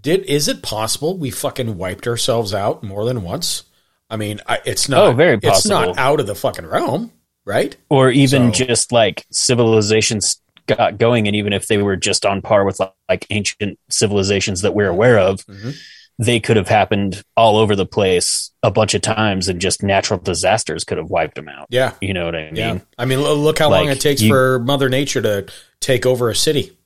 did 0.01 0.23
is 0.25 0.47
it 0.47 0.61
possible 0.61 1.17
we 1.17 1.31
fucking 1.31 1.77
wiped 1.77 2.07
ourselves 2.07 2.53
out 2.53 2.83
more 2.83 3.05
than 3.05 3.23
once? 3.23 3.63
I 4.09 4.17
mean, 4.17 4.39
I, 4.47 4.59
it's 4.65 4.89
not. 4.89 5.01
Oh, 5.07 5.13
very 5.13 5.39
possible. 5.39 5.57
It's 5.57 5.87
not 5.87 5.97
out 5.97 6.19
of 6.19 6.27
the 6.27 6.35
fucking 6.35 6.65
realm, 6.65 7.11
right? 7.45 7.75
or 7.89 8.09
even 8.09 8.53
So- 8.53 8.65
just 8.65 8.91
like 8.91 9.25
civilizations 9.31 10.41
got 10.67 10.97
going, 10.97 11.27
and 11.27 11.35
even 11.35 11.53
if 11.53 11.67
they 11.67 11.77
were 11.77 11.95
just 11.95 12.25
on 12.25 12.41
par 12.41 12.63
with 12.65 12.79
like, 12.79 12.93
like 13.09 13.25
ancient 13.29 13.77
civilizations 13.89 14.61
that 14.61 14.73
we're 14.75 14.87
aware 14.89 15.17
of, 15.19 15.43
Mhm. 15.47 15.75
they 16.19 16.39
could 16.39 16.57
have 16.57 16.67
happened 16.67 17.23
all 17.35 17.57
over 17.57 17.75
the 17.75 17.85
place 17.85 18.51
a 18.61 18.69
bunch 18.71 18.93
of 18.93 19.01
times, 19.01 19.47
and 19.47 19.59
just 19.61 19.81
natural 19.83 20.19
disasters 20.19 20.83
could 20.83 20.97
have 20.97 21.09
wiped 21.09 21.35
them 21.35 21.47
out. 21.49 21.65
Yeah. 21.69 21.93
You 22.01 22.13
know 22.13 22.25
what 22.25 22.35
I 22.35 22.45
mean? 22.51 22.55
Yeah, 22.55 22.79
I 22.97 23.05
mean, 23.05 23.21
look 23.21 23.57
how 23.59 23.69
long 23.69 23.89
it 23.89 23.99
takes 24.01 24.21
you- 24.21 24.29
for 24.29 24.59
Mother 24.59 24.89
Nature 24.89 25.21
to 25.23 25.45
take 25.79 26.05
over 26.05 26.29
a 26.29 26.35
city 26.35 26.77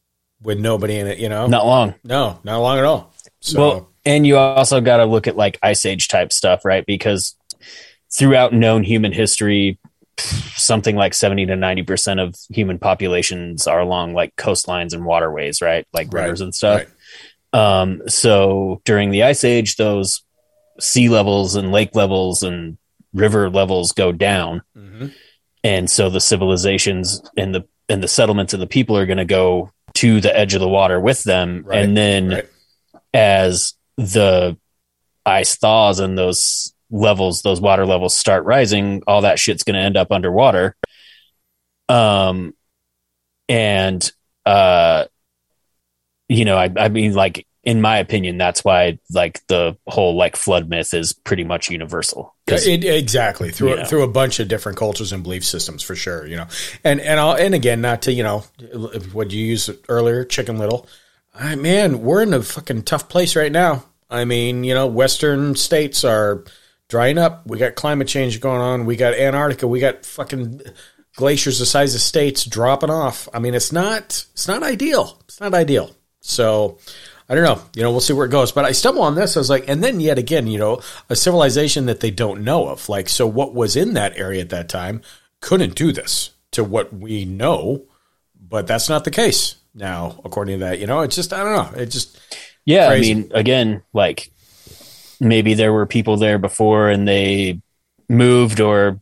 with 0.43 0.59
nobody 0.59 0.97
in 0.97 1.07
it. 1.07 1.17
You 1.19 1.29
know, 1.29 1.47
Not 1.47 1.65
long. 1.65 1.95
no, 2.03 2.39
not 2.43 2.57
long 2.59 2.77
at 2.77 2.83
all. 2.85 3.13
So, 3.41 3.59
Well, 3.59 3.89
and 4.05 4.25
you 4.27 4.37
also 4.37 4.81
got 4.81 4.97
to 4.97 5.05
look 5.05 5.27
at 5.27 5.35
like 5.37 5.57
ice 5.63 5.85
age 5.85 6.07
type 6.07 6.31
stuff, 6.33 6.65
right? 6.65 6.85
Because 6.85 7.35
throughout 8.11 8.53
known 8.53 8.83
human 8.83 9.11
history, 9.11 9.79
something 10.17 10.95
like 10.95 11.13
70 11.13 11.47
to 11.47 11.53
90% 11.55 12.21
of 12.21 12.35
human 12.49 12.77
populations 12.79 13.65
are 13.67 13.79
along 13.79 14.13
like 14.13 14.35
coastlines 14.35 14.93
and 14.93 15.05
waterways, 15.05 15.61
right? 15.61 15.87
Like 15.93 16.13
Right, 16.13 16.23
rivers 16.23 16.41
and 16.41 16.53
stuff. 16.53 16.81
right. 16.81 16.87
Um, 17.81 18.01
so 18.07 18.81
during 18.85 19.11
the 19.11 19.23
ice 19.23 19.43
age, 19.43 19.75
those 19.75 20.21
sea 20.79 21.09
levels 21.09 21.55
and 21.55 21.71
lake 21.71 21.95
levels 21.95 22.43
and 22.43 22.77
river 23.13 23.49
levels 23.49 23.91
go 23.91 24.11
down. 24.11 24.61
Mhm. 24.77 25.13
And 25.63 25.89
so 25.89 26.09
the 26.09 26.19
civilizations 26.21 27.21
and 27.37 27.53
the, 27.55 27.63
and 27.89 28.01
the 28.03 28.07
settlements 28.07 28.53
and 28.53 28.61
the 28.61 28.67
people 28.67 28.97
are 28.97 29.05
going 29.05 29.17
to 29.17 29.25
go 29.25 29.71
to 29.95 30.21
the 30.21 30.35
edge 30.35 30.53
of 30.53 30.61
the 30.61 30.67
water 30.67 30.99
with 30.99 31.23
them. 31.23 31.63
Right, 31.65 31.83
and 31.83 31.95
then 31.95 32.29
right. 32.29 32.49
as 33.13 33.73
the 33.97 34.57
ice 35.25 35.55
thaws 35.55 35.99
and 35.99 36.17
those 36.17 36.73
levels, 36.89 37.41
those 37.41 37.61
water 37.61 37.85
levels 37.85 38.15
start 38.15 38.45
rising, 38.45 39.03
all 39.07 39.21
that 39.21 39.39
shit's 39.39 39.63
going 39.63 39.75
to 39.75 39.81
end 39.81 39.97
up 39.97 40.11
underwater. 40.11 40.75
Um, 41.89 42.53
and, 43.49 44.11
uh, 44.45 45.05
you 46.29 46.45
know, 46.45 46.57
I, 46.57 46.71
I 46.75 46.89
mean, 46.89 47.13
like, 47.13 47.45
in 47.63 47.81
my 47.81 47.97
opinion, 47.97 48.37
that's 48.37 48.63
why, 48.63 48.99
like, 49.11 49.45
the 49.47 49.77
whole, 49.87 50.17
like, 50.17 50.35
flood 50.35 50.69
myth 50.69 50.93
is 50.93 51.13
pretty 51.13 51.43
much 51.45 51.69
universal. 51.69 52.35
It, 52.47 52.83
exactly 52.83 53.51
through 53.51 53.69
you 53.69 53.75
know. 53.77 53.85
through 53.85 54.03
a 54.03 54.07
bunch 54.07 54.41
of 54.41 54.49
different 54.49 54.77
cultures 54.77 55.13
and 55.13 55.23
belief 55.23 55.45
systems 55.45 55.81
for 55.81 55.95
sure. 55.95 56.27
You 56.27 56.35
know, 56.37 56.47
and 56.83 56.99
and 56.99 57.19
I'll, 57.19 57.35
and 57.35 57.55
again, 57.55 57.79
not 57.79 58.01
to 58.03 58.11
you 58.11 58.23
know 58.23 58.39
what 59.13 59.31
you 59.31 59.45
used 59.45 59.69
earlier, 59.87 60.25
Chicken 60.25 60.57
Little. 60.57 60.87
I, 61.33 61.55
man, 61.55 62.01
we're 62.01 62.21
in 62.21 62.33
a 62.33 62.43
fucking 62.43 62.83
tough 62.83 63.07
place 63.07 63.35
right 63.35 63.51
now. 63.51 63.85
I 64.09 64.25
mean, 64.25 64.63
you 64.63 64.73
know, 64.73 64.87
Western 64.87 65.55
states 65.55 66.03
are 66.03 66.43
drying 66.89 67.17
up. 67.17 67.47
We 67.47 67.57
got 67.57 67.75
climate 67.75 68.07
change 68.07 68.39
going 68.41 68.61
on. 68.61 68.85
We 68.85 68.97
got 68.97 69.13
Antarctica. 69.13 69.67
We 69.67 69.79
got 69.79 70.05
fucking 70.05 70.61
glaciers 71.15 71.59
the 71.59 71.65
size 71.65 71.95
of 71.95 72.01
states 72.01 72.45
dropping 72.45 72.89
off. 72.89 73.29
I 73.33 73.39
mean, 73.39 73.53
it's 73.53 73.71
not 73.71 74.25
it's 74.33 74.47
not 74.47 74.63
ideal. 74.63 75.17
It's 75.25 75.39
not 75.39 75.53
ideal. 75.53 75.95
So 76.19 76.77
I 77.29 77.35
don't 77.35 77.43
know. 77.43 77.61
You 77.75 77.83
know, 77.83 77.91
we'll 77.91 78.01
see 78.01 78.13
where 78.13 78.25
it 78.25 78.29
goes. 78.31 78.51
But 78.51 78.65
I 78.65 78.71
stumble 78.73 79.01
on 79.03 79.15
this. 79.15 79.35
I 79.37 79.39
was 79.39 79.49
like, 79.49 79.67
and 79.67 79.83
then 79.83 79.99
yet 79.99 80.17
again, 80.17 80.47
you 80.47 80.59
know, 80.59 80.81
a 81.09 81.15
civilization 81.15 81.85
that 81.85 81.99
they 82.01 82.11
don't 82.11 82.43
know 82.43 82.67
of. 82.67 82.89
Like, 82.89 83.07
so 83.09 83.25
what 83.25 83.53
was 83.53 83.75
in 83.75 83.93
that 83.93 84.17
area 84.17 84.41
at 84.41 84.49
that 84.49 84.69
time 84.69 85.01
couldn't 85.39 85.75
do 85.75 85.91
this 85.91 86.31
to 86.51 86.63
what 86.63 86.93
we 86.93 87.25
know, 87.25 87.83
but 88.39 88.67
that's 88.67 88.89
not 88.89 89.03
the 89.05 89.11
case 89.11 89.55
now, 89.73 90.19
according 90.25 90.59
to 90.59 90.65
that. 90.65 90.79
You 90.79 90.87
know, 90.87 91.01
it's 91.01 91.15
just 91.15 91.33
I 91.33 91.43
don't 91.43 91.75
know. 91.75 91.81
It 91.81 91.87
just 91.87 92.19
Yeah, 92.65 92.87
Crazy. 92.89 93.11
I 93.11 93.15
mean, 93.15 93.31
again, 93.33 93.83
like 93.93 94.31
maybe 95.19 95.53
there 95.53 95.71
were 95.73 95.85
people 95.85 96.17
there 96.17 96.37
before 96.37 96.89
and 96.89 97.07
they 97.07 97.61
moved 98.09 98.59
or 98.59 98.99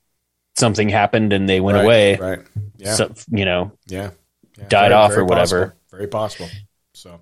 something 0.58 0.90
happened 0.90 1.34
and 1.34 1.50
they 1.50 1.60
went 1.60 1.76
right, 1.78 1.84
away. 1.84 2.16
right? 2.18 2.40
Yeah, 2.78 2.94
So, 2.94 3.14
you 3.30 3.46
know, 3.46 3.72
yeah, 3.88 4.12
Yeah, 4.58 4.68
died 4.68 4.92
off 4.92 5.12
or 5.14 5.26
whatever. 5.26 5.60
possible. 5.68 5.78
Very 5.92 6.08
possible. 6.08 6.50
So, 6.94 7.20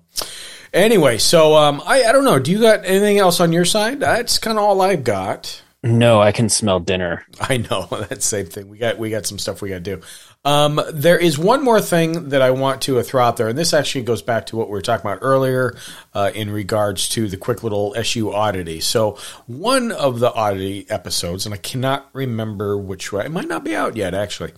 anyway, 0.72 1.18
so 1.18 1.54
um, 1.56 1.82
I 1.84 2.04
I 2.04 2.12
don't 2.12 2.24
know. 2.24 2.38
Do 2.38 2.50
you 2.50 2.60
got 2.60 2.84
anything 2.84 3.18
else 3.18 3.40
on 3.40 3.52
your 3.52 3.64
side? 3.64 4.00
That's 4.00 4.38
kind 4.38 4.58
of 4.58 4.64
all 4.64 4.80
I've 4.80 5.04
got. 5.04 5.62
No, 5.82 6.20
I 6.20 6.32
can 6.32 6.48
smell 6.48 6.78
dinner. 6.78 7.24
I 7.40 7.56
know 7.58 7.86
that 8.08 8.22
same 8.22 8.46
thing. 8.46 8.68
We 8.68 8.78
got 8.78 8.98
we 8.98 9.10
got 9.10 9.26
some 9.26 9.38
stuff 9.38 9.62
we 9.62 9.70
got 9.70 9.76
to 9.76 9.96
do. 9.96 10.02
Um, 10.42 10.80
there 10.90 11.18
is 11.18 11.38
one 11.38 11.62
more 11.62 11.82
thing 11.82 12.30
that 12.30 12.40
I 12.40 12.50
want 12.52 12.82
to 12.82 13.02
throw 13.02 13.22
out 13.22 13.36
there, 13.36 13.48
and 13.48 13.58
this 13.58 13.74
actually 13.74 14.04
goes 14.04 14.22
back 14.22 14.46
to 14.46 14.56
what 14.56 14.68
we 14.68 14.72
were 14.72 14.80
talking 14.80 15.04
about 15.04 15.18
earlier 15.20 15.76
uh, 16.14 16.30
in 16.34 16.50
regards 16.50 17.10
to 17.10 17.28
the 17.28 17.36
quick 17.36 17.62
little 17.62 17.94
SU 17.94 18.32
oddity. 18.32 18.80
So 18.80 19.18
one 19.46 19.92
of 19.92 20.18
the 20.18 20.32
oddity 20.32 20.86
episodes, 20.88 21.44
and 21.44 21.54
I 21.54 21.58
cannot 21.58 22.08
remember 22.14 22.78
which 22.78 23.12
way. 23.12 23.26
It 23.26 23.32
might 23.32 23.48
not 23.48 23.64
be 23.64 23.76
out 23.76 23.96
yet, 23.96 24.14
actually. 24.14 24.52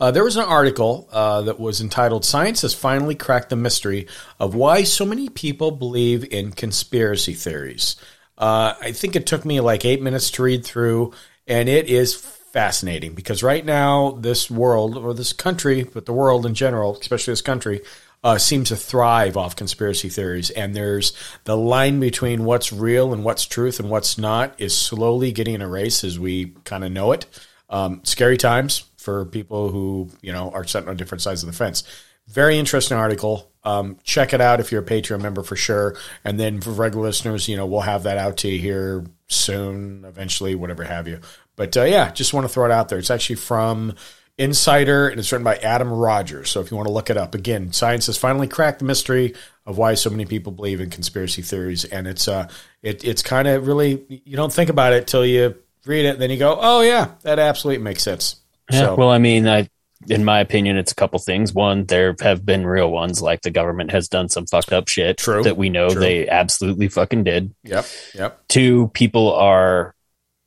Uh, 0.00 0.10
there 0.10 0.24
was 0.24 0.36
an 0.36 0.44
article 0.44 1.08
uh, 1.12 1.42
that 1.42 1.60
was 1.60 1.80
entitled 1.80 2.24
"Science 2.24 2.62
has 2.62 2.74
finally 2.74 3.14
cracked 3.14 3.50
the 3.50 3.56
mystery 3.56 4.08
of 4.40 4.56
why 4.56 4.82
so 4.82 5.04
many 5.04 5.28
people 5.28 5.70
believe 5.70 6.24
in 6.32 6.50
conspiracy 6.50 7.34
theories." 7.34 7.94
Uh, 8.36 8.74
I 8.80 8.90
think 8.90 9.14
it 9.14 9.26
took 9.26 9.44
me 9.44 9.60
like 9.60 9.84
eight 9.84 10.02
minutes 10.02 10.32
to 10.32 10.42
read 10.42 10.64
through, 10.64 11.12
and 11.46 11.68
it 11.68 11.86
is 11.86 12.37
fascinating 12.52 13.14
because 13.14 13.42
right 13.42 13.64
now, 13.64 14.12
this 14.12 14.50
world 14.50 14.96
or 14.96 15.14
this 15.14 15.32
country, 15.32 15.84
but 15.84 16.06
the 16.06 16.12
world 16.12 16.46
in 16.46 16.54
general, 16.54 16.96
especially 16.98 17.32
this 17.32 17.42
country, 17.42 17.80
uh, 18.24 18.38
seems 18.38 18.68
to 18.68 18.76
thrive 18.76 19.36
off 19.36 19.56
conspiracy 19.56 20.08
theories. 20.08 20.50
And 20.50 20.74
there's 20.74 21.12
the 21.44 21.56
line 21.56 22.00
between 22.00 22.44
what's 22.44 22.72
real 22.72 23.12
and 23.12 23.24
what's 23.24 23.46
truth 23.46 23.78
and 23.78 23.90
what's 23.90 24.18
not 24.18 24.54
is 24.58 24.76
slowly 24.76 25.32
getting 25.32 25.60
erased 25.60 26.04
as 26.04 26.18
we 26.18 26.54
kind 26.64 26.84
of 26.84 26.92
know 26.92 27.12
it. 27.12 27.26
Um, 27.70 28.00
scary 28.04 28.38
times 28.38 28.84
for 28.96 29.26
people 29.26 29.70
who 29.70 30.10
you 30.22 30.32
know 30.32 30.50
are 30.50 30.64
sitting 30.64 30.88
on 30.88 30.96
different 30.96 31.22
sides 31.22 31.42
of 31.42 31.48
the 31.48 31.56
fence. 31.56 31.84
Very 32.26 32.58
interesting 32.58 32.96
article. 32.96 33.50
Um, 33.64 33.98
check 34.02 34.32
it 34.32 34.40
out 34.40 34.60
if 34.60 34.70
you're 34.70 34.82
a 34.82 34.84
Patreon 34.84 35.20
member 35.20 35.42
for 35.42 35.56
sure. 35.56 35.96
And 36.24 36.38
then 36.38 36.60
for 36.60 36.70
regular 36.70 37.06
listeners, 37.06 37.48
you 37.48 37.56
know, 37.56 37.66
we'll 37.66 37.80
have 37.80 38.02
that 38.02 38.18
out 38.18 38.38
to 38.38 38.48
you 38.48 38.58
here 38.58 39.04
soon, 39.28 40.04
eventually, 40.04 40.54
whatever 40.54 40.84
have 40.84 41.08
you. 41.08 41.20
But 41.58 41.76
uh, 41.76 41.82
yeah, 41.82 42.12
just 42.12 42.32
want 42.32 42.46
to 42.46 42.48
throw 42.48 42.64
it 42.64 42.70
out 42.70 42.88
there. 42.88 42.98
It's 42.98 43.10
actually 43.10 43.36
from 43.36 43.96
Insider 44.38 45.08
and 45.08 45.18
it's 45.18 45.32
written 45.32 45.44
by 45.44 45.56
Adam 45.56 45.92
Rogers. 45.92 46.50
So 46.50 46.60
if 46.60 46.70
you 46.70 46.76
want 46.76 46.86
to 46.86 46.92
look 46.92 47.10
it 47.10 47.16
up, 47.16 47.34
again, 47.34 47.72
science 47.72 48.06
has 48.06 48.16
finally 48.16 48.46
cracked 48.46 48.78
the 48.78 48.84
mystery 48.84 49.34
of 49.66 49.76
why 49.76 49.94
so 49.94 50.08
many 50.08 50.24
people 50.24 50.52
believe 50.52 50.80
in 50.80 50.88
conspiracy 50.88 51.42
theories. 51.42 51.84
And 51.84 52.06
it's 52.06 52.28
uh, 52.28 52.48
it, 52.80 53.04
it's 53.04 53.22
kind 53.22 53.48
of 53.48 53.66
really 53.66 54.22
you 54.24 54.36
don't 54.36 54.52
think 54.52 54.70
about 54.70 54.92
it 54.92 55.08
till 55.08 55.26
you 55.26 55.56
read 55.84 56.04
it, 56.06 56.10
and 56.10 56.22
then 56.22 56.30
you 56.30 56.38
go, 56.38 56.56
oh 56.60 56.80
yeah, 56.82 57.10
that 57.22 57.40
absolutely 57.40 57.82
makes 57.82 58.04
sense. 58.04 58.36
Yeah. 58.70 58.80
So, 58.80 58.94
Well, 58.94 59.10
I 59.10 59.18
mean, 59.18 59.48
I 59.48 59.68
in 60.08 60.24
my 60.24 60.38
opinion, 60.38 60.76
it's 60.76 60.92
a 60.92 60.94
couple 60.94 61.18
things. 61.18 61.52
One, 61.52 61.84
there 61.84 62.14
have 62.20 62.46
been 62.46 62.66
real 62.66 62.90
ones, 62.90 63.20
like 63.20 63.42
the 63.42 63.50
government 63.50 63.90
has 63.90 64.08
done 64.08 64.28
some 64.28 64.46
fucked 64.46 64.72
up 64.72 64.88
shit 64.88 65.18
True. 65.18 65.42
that 65.42 65.56
we 65.56 65.68
know 65.68 65.88
True. 65.88 66.00
they 66.00 66.28
absolutely 66.28 66.88
fucking 66.88 67.24
did. 67.24 67.54
yep, 67.64 67.86
yep, 68.14 68.46
Two, 68.48 68.88
people 68.94 69.32
are 69.34 69.94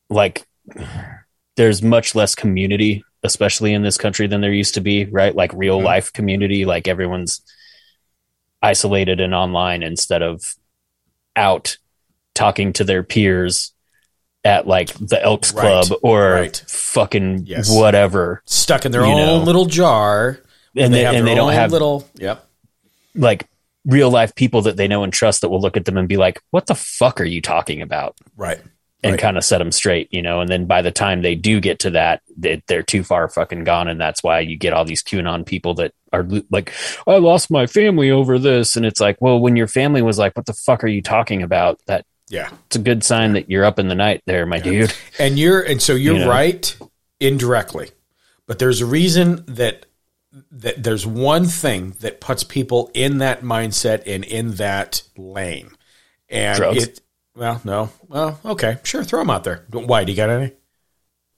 like, 0.08 0.46
there's 1.56 1.82
much 1.82 2.14
less 2.14 2.34
community, 2.34 3.04
especially 3.22 3.72
in 3.74 3.82
this 3.82 3.98
country, 3.98 4.26
than 4.26 4.40
there 4.40 4.52
used 4.52 4.74
to 4.74 4.80
be, 4.80 5.04
right? 5.06 5.34
Like 5.34 5.52
real 5.54 5.80
Mhm. 5.80 5.84
life 5.84 6.12
community, 6.12 6.64
like 6.64 6.88
everyone's 6.88 7.42
isolated 8.62 9.20
and 9.20 9.34
online 9.34 9.82
instead 9.82 10.22
of 10.22 10.54
out 11.36 11.76
talking 12.34 12.72
to 12.74 12.84
their 12.84 13.02
peers 13.02 13.72
at 14.44 14.66
like 14.66 14.92
the 14.94 15.22
Elks 15.22 15.52
Right. 15.52 15.84
Club 15.84 15.98
or 16.02 16.32
Right. 16.32 16.62
fucking 16.68 17.44
Yes. 17.46 17.70
whatever. 17.70 18.42
stuck 18.46 18.84
in 18.84 18.92
their 18.92 19.04
own 19.04 19.16
know. 19.16 19.36
little 19.38 19.66
jar, 19.66 20.40
And 20.76 20.92
they, 20.94 21.04
have 21.04 21.14
and 21.14 21.26
they 21.26 21.34
don't 21.34 21.52
have 21.52 21.70
little. 21.70 22.08
Yep. 22.16 22.44
like 23.14 23.46
real 23.84 24.10
life 24.10 24.34
people 24.34 24.62
that 24.62 24.76
they 24.78 24.88
know 24.88 25.02
and 25.04 25.12
trust 25.12 25.42
that 25.42 25.48
will 25.50 25.60
look 25.60 25.76
at 25.76 25.84
them 25.84 25.98
and 25.98 26.08
be 26.08 26.16
like, 26.16 26.40
"What 26.50 26.66
the 26.66 26.74
fuck 26.74 27.20
are 27.20 27.24
you 27.24 27.42
talking 27.42 27.82
about?" 27.82 28.16
Right. 28.36 28.60
And 29.02 29.12
Right. 29.12 29.20
kind 29.20 29.36
of 29.36 29.44
set 29.44 29.58
them 29.58 29.72
straight, 29.72 30.08
you 30.12 30.22
know. 30.22 30.40
And 30.40 30.48
then 30.48 30.66
by 30.66 30.80
the 30.82 30.90
time 30.92 31.22
they 31.22 31.34
do 31.34 31.60
get 31.60 31.78
to 31.80 31.90
that, 31.90 32.22
they, 32.36 32.62
they're 32.68 32.82
too 32.82 33.02
far 33.02 33.28
fucking 33.28 33.64
gone, 33.64 33.88
and 33.88 34.00
that's 34.00 34.22
why 34.22 34.40
you 34.40 34.56
get 34.56 34.72
all 34.72 34.84
these 34.84 35.02
QAnon 35.02 35.44
people 35.44 35.74
that 35.74 35.92
are 36.12 36.26
like, 36.50 36.72
"I 37.06 37.16
lost 37.16 37.50
my 37.50 37.66
family 37.66 38.10
over 38.10 38.38
this," 38.38 38.76
and 38.76 38.86
it's 38.86 39.00
like, 39.00 39.16
well, 39.20 39.40
when 39.40 39.56
your 39.56 39.66
family 39.66 40.02
was 40.02 40.18
like, 40.18 40.36
"What 40.36 40.46
the 40.46 40.52
fuck 40.54 40.84
are 40.84 40.88
you 40.88 41.02
talking 41.02 41.42
about?" 41.42 41.80
That 41.86 42.04
Yeah. 42.30 42.50
it's 42.66 42.76
a 42.76 42.80
good 42.80 43.02
sign 43.02 43.32
that 43.32 43.50
you're 43.50 43.64
up 43.64 43.78
in 43.78 43.88
the 43.88 43.94
night, 43.94 44.22
there, 44.26 44.46
my 44.46 44.58
dude. 44.60 44.92
And 45.18 45.38
you're 45.38 45.60
and 45.62 45.82
so 45.82 45.94
you're 45.94 46.14
You 46.14 46.20
know. 46.20 46.28
right 46.30 46.76
indirectly. 47.20 47.90
But 48.46 48.58
there's 48.58 48.80
a 48.80 48.86
reason 48.86 49.44
that 49.46 49.86
that 50.50 50.82
there's 50.82 51.06
one 51.06 51.44
thing 51.46 51.94
that 52.00 52.20
puts 52.20 52.42
people 52.42 52.90
in 52.94 53.18
that 53.18 53.42
mindset 53.42 54.02
and 54.06 54.24
in 54.24 54.52
that 54.52 55.02
lane. 55.16 55.70
And 56.30 56.56
Drugs? 56.56 56.82
it 56.84 57.00
well, 57.34 57.60
no. 57.64 57.90
Well, 58.08 58.38
okay. 58.44 58.78
Sure, 58.82 59.04
throw 59.04 59.20
them 59.20 59.30
out 59.30 59.44
there. 59.44 59.64
Why? 59.70 60.04
Do 60.04 60.12
you 60.12 60.16
got 60.16 60.30
any? 60.30 60.52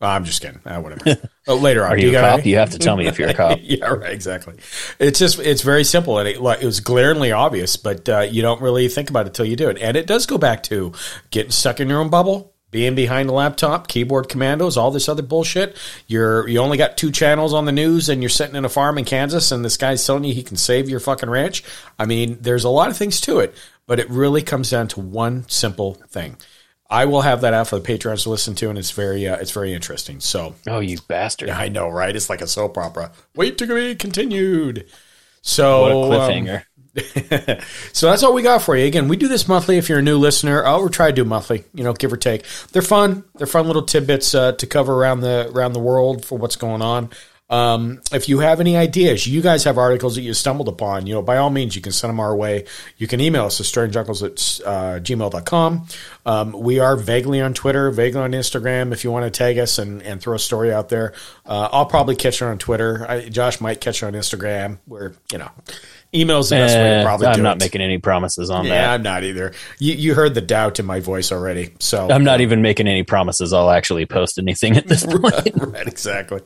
Oh, 0.00 0.08
I'm 0.08 0.24
just 0.24 0.42
kidding. 0.42 0.60
Ah, 0.66 0.80
whatever. 0.80 1.16
oh, 1.48 1.56
later 1.56 1.84
on. 1.84 1.92
Are 1.92 1.96
do 1.96 2.02
you 2.02 2.16
a 2.16 2.20
cop? 2.20 2.40
any? 2.40 2.50
You 2.50 2.56
have 2.56 2.70
to 2.70 2.78
tell 2.78 2.96
me 2.96 3.06
if 3.06 3.18
you're 3.18 3.28
a 3.28 3.34
cop. 3.42 3.58
yeah, 3.62 3.86
right. 3.86 4.12
Exactly. 4.12 4.54
It's 4.98 5.18
just 5.18 5.38
it's 5.38 5.62
very 5.62 5.84
simple, 5.84 6.18
and 6.18 6.28
it, 6.28 6.40
like, 6.40 6.62
it 6.62 6.66
was 6.66 6.80
glaringly 6.80 7.32
obvious, 7.32 7.76
but 7.76 8.08
uh, 8.08 8.20
you 8.20 8.42
don't 8.42 8.60
really 8.60 8.88
think 8.88 9.08
about 9.08 9.26
it 9.26 9.34
till 9.34 9.46
you 9.46 9.56
do 9.56 9.68
it. 9.68 9.78
And 9.80 9.96
it 9.96 10.06
does 10.06 10.26
go 10.26 10.36
back 10.36 10.62
to 10.64 10.92
getting 11.30 11.52
stuck 11.52 11.80
in 11.80 11.88
your 11.88 12.00
own 12.00 12.10
bubble, 12.10 12.53
being 12.74 12.96
behind 12.96 13.28
the 13.28 13.32
laptop, 13.32 13.86
keyboard 13.86 14.28
commandos, 14.28 14.76
all 14.76 14.90
this 14.90 15.08
other 15.08 15.22
bullshit. 15.22 15.76
You're 16.08 16.48
you 16.48 16.58
only 16.58 16.76
got 16.76 16.96
two 16.96 17.12
channels 17.12 17.54
on 17.54 17.66
the 17.66 17.72
news, 17.72 18.08
and 18.08 18.20
you're 18.20 18.28
sitting 18.28 18.56
in 18.56 18.64
a 18.64 18.68
farm 18.68 18.98
in 18.98 19.04
Kansas, 19.04 19.52
and 19.52 19.64
this 19.64 19.76
guy's 19.76 20.04
telling 20.04 20.24
you 20.24 20.34
he 20.34 20.42
can 20.42 20.56
save 20.56 20.88
your 20.88 20.98
fucking 20.98 21.30
ranch. 21.30 21.62
I 22.00 22.06
mean, 22.06 22.36
there's 22.40 22.64
a 22.64 22.68
lot 22.68 22.90
of 22.90 22.96
things 22.96 23.20
to 23.22 23.38
it, 23.38 23.54
but 23.86 24.00
it 24.00 24.10
really 24.10 24.42
comes 24.42 24.70
down 24.70 24.88
to 24.88 25.00
one 25.00 25.48
simple 25.48 25.94
thing. 26.08 26.36
I 26.90 27.04
will 27.04 27.22
have 27.22 27.42
that 27.42 27.54
out 27.54 27.68
for 27.68 27.76
the 27.76 27.82
patrons 27.82 28.24
to 28.24 28.30
listen 28.30 28.56
to, 28.56 28.70
and 28.70 28.76
it's 28.76 28.90
very 28.90 29.28
uh, 29.28 29.36
it's 29.36 29.52
very 29.52 29.72
interesting. 29.72 30.18
So 30.18 30.56
Oh, 30.66 30.80
you 30.80 30.98
bastard! 31.06 31.50
I 31.50 31.68
know, 31.68 31.88
right? 31.88 32.14
It's 32.16 32.28
like 32.28 32.40
a 32.40 32.48
soap 32.48 32.76
opera. 32.76 33.12
Wait 33.36 33.56
to 33.58 33.68
be 33.68 33.94
continued. 33.94 34.86
So 35.42 35.82
What 35.82 35.92
a 35.92 35.96
um, 35.96 36.10
cliffhanger! 36.10 36.64
so 37.92 38.08
that's 38.08 38.22
all 38.22 38.34
we 38.34 38.42
got 38.42 38.62
for 38.62 38.76
you. 38.76 38.86
Again, 38.86 39.08
we 39.08 39.16
do 39.16 39.26
this 39.26 39.48
monthly. 39.48 39.78
If 39.78 39.88
you're 39.88 39.98
a 39.98 40.02
new 40.02 40.18
listener, 40.18 40.62
oh, 40.64 40.84
we 40.84 40.90
try 40.90 41.08
to 41.08 41.12
do 41.12 41.24
monthly. 41.24 41.64
You 41.74 41.82
know, 41.82 41.92
give 41.92 42.12
or 42.12 42.16
take. 42.16 42.44
They're 42.72 42.82
fun. 42.82 43.24
They're 43.34 43.46
fun 43.46 43.66
little 43.66 43.82
tidbits 43.82 44.34
uh, 44.34 44.52
to 44.52 44.66
cover 44.66 44.94
around 44.94 45.20
the 45.20 45.50
around 45.52 45.72
the 45.72 45.80
world 45.80 46.24
for 46.24 46.38
what's 46.38 46.56
going 46.56 46.82
on. 46.82 47.10
Um, 47.50 48.00
if 48.10 48.28
you 48.28 48.38
have 48.38 48.60
any 48.60 48.76
ideas, 48.76 49.26
you 49.26 49.42
guys 49.42 49.64
have 49.64 49.76
articles 49.76 50.14
that 50.14 50.22
you 50.22 50.32
stumbled 50.32 50.66
upon, 50.66 51.06
you 51.06 51.12
know, 51.12 51.22
by 51.22 51.36
all 51.36 51.50
means, 51.50 51.76
you 51.76 51.82
can 51.82 51.92
send 51.92 52.08
them 52.08 52.18
our 52.18 52.34
way. 52.34 52.64
You 52.96 53.06
can 53.06 53.20
email 53.20 53.44
us 53.44 53.60
at 53.60 53.66
strangeuncles 53.66 54.22
at 54.22 54.66
uh, 54.66 55.00
gmail.com. 55.00 55.86
Um, 56.24 56.52
we 56.52 56.80
are 56.80 56.96
vaguely 56.96 57.42
on 57.42 57.52
Twitter, 57.52 57.90
vaguely 57.90 58.22
on 58.22 58.32
Instagram. 58.32 58.92
If 58.92 59.04
you 59.04 59.10
want 59.10 59.26
to 59.26 59.30
tag 59.30 59.58
us 59.58 59.78
and, 59.78 60.02
and 60.02 60.22
throw 60.22 60.34
a 60.34 60.38
story 60.38 60.72
out 60.72 60.88
there, 60.88 61.12
uh, 61.44 61.68
I'll 61.70 61.86
probably 61.86 62.16
catch 62.16 62.40
it 62.40 62.46
on 62.46 62.58
Twitter. 62.58 63.04
I, 63.06 63.28
Josh 63.28 63.60
might 63.60 63.80
catch 63.80 64.02
it 64.02 64.06
on 64.06 64.14
Instagram 64.14 64.78
where, 64.86 65.12
you 65.30 65.38
know, 65.38 65.50
email's 66.14 66.50
the 66.50 66.56
best 66.56 66.74
way 66.76 66.82
to 66.82 66.88
Eh, 66.88 67.02
probably 67.02 67.26
I'm 67.26 67.42
not 67.42 67.56
it. 67.56 67.60
making 67.64 67.80
any 67.80 67.98
promises 67.98 68.50
on 68.50 68.64
Yeah, 68.66 68.70
that. 68.82 68.90
I'm 68.94 69.02
not 69.02 69.24
either. 69.24 69.52
You, 69.78 69.94
you 69.94 70.14
heard 70.14 70.34
the 70.34 70.40
doubt 70.40 70.78
in 70.80 70.86
my 70.86 71.00
voice 71.00 71.32
already. 71.32 71.74
So 71.80 72.08
I'm 72.10 72.24
not 72.24 72.40
even 72.40 72.62
making 72.62 72.86
any 72.88 73.02
promises. 73.02 73.52
I'll 73.52 73.70
actually 73.70 74.06
post 74.06 74.38
anything 74.38 74.76
at 74.76 74.86
this 74.86 75.04
point. 75.06 75.24
right, 75.56 75.86
exactly. 75.86 76.40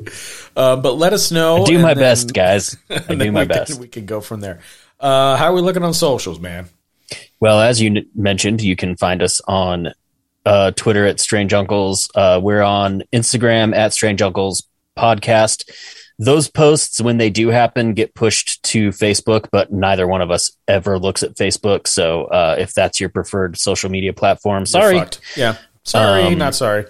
Uh, 0.57 0.77
but 0.77 0.93
let 0.95 1.13
us 1.13 1.31
know. 1.31 1.65
do 1.67 1.79
my 1.79 1.95
then- 1.95 2.03
best, 2.03 2.33
guys. 2.35 2.77
I 2.91 3.15
do 3.15 3.31
my 3.33 3.43
we 3.43 3.47
can- 3.47 3.49
best. 3.49 3.81
we 3.81 3.89
can 3.89 4.07
go 4.07 4.21
from 4.21 4.41
there. 4.41 4.61
Uh, 5.01 5.37
how 5.37 5.47
are 5.47 5.53
we 5.55 5.61
looking 5.61 5.83
on 5.85 5.95
socials, 5.95 6.41
man? 6.41 6.69
Well, 7.41 7.61
as 7.61 7.81
you 7.81 7.91
n- 7.91 8.07
mentioned, 8.15 8.61
you 8.61 8.75
can 8.77 8.97
find 8.97 9.23
us 9.23 9.41
on 9.47 9.93
uh, 10.45 10.71
Twitter 10.73 11.07
at 11.07 11.21
Strange 11.21 11.53
Uncles. 11.55 12.11
Uh, 12.15 12.41
we're 12.43 12.63
on 12.63 13.03
Instagram 13.13 13.77
at 13.77 13.93
Strange 13.93 14.23
Uncles 14.23 14.65
Podcast. 14.97 15.71
Those 16.21 16.49
posts, 16.49 17.01
when 17.01 17.19
they 17.19 17.31
do 17.31 17.49
happen, 17.49 17.95
get 17.95 18.13
pushed 18.15 18.61
to 18.65 18.89
Facebook, 18.89 19.49
but 19.53 19.73
neither 19.73 20.07
one 20.09 20.21
of 20.21 20.31
us 20.33 20.51
ever 20.67 20.99
looks 20.99 21.23
at 21.23 21.35
Facebook. 21.35 21.87
So 21.87 22.25
uh, 22.25 22.57
if 22.59 22.75
that's 22.75 22.99
your 22.99 23.09
preferred 23.09 23.57
social 23.57 23.89
media 23.89 24.13
platform, 24.13 24.67
sorry. 24.67 25.03
Yeah. 25.37 25.57
Sorry, 25.85 26.23
Um, 26.25 26.39
not 26.39 26.55
sorry. 26.57 26.87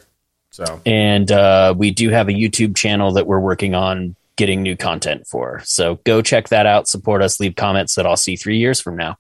So 0.51 0.81
And 0.87 1.31
uh, 1.31 1.75
we 1.77 1.91
do 1.91 2.09
have 2.09 2.29
a 2.29 2.33
YouTube 2.33 2.75
channel 2.75 3.13
that 3.13 3.27
we're 3.27 3.39
working 3.39 3.75
on 3.75 4.17
getting 4.37 4.63
new 4.63 4.77
content 4.77 5.27
for. 5.27 5.61
So 5.65 5.97
go 6.05 6.23
check 6.23 6.49
that 6.49 6.65
out. 6.65 6.89
Support 6.89 7.23
us. 7.23 7.39
Leave 7.39 7.55
comments 7.55 7.97
that 7.97 8.07
I'll 8.07 8.17
see 8.17 8.37
three 8.37 8.59
years 8.59 8.81
from 8.81 8.97
now. 8.97 9.19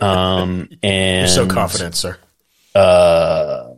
Um, 0.00 0.68
and 0.82 1.20
you're 1.28 1.28
so 1.28 1.46
confident, 1.46 1.94
sir. 1.94 2.18
uh 2.74 3.68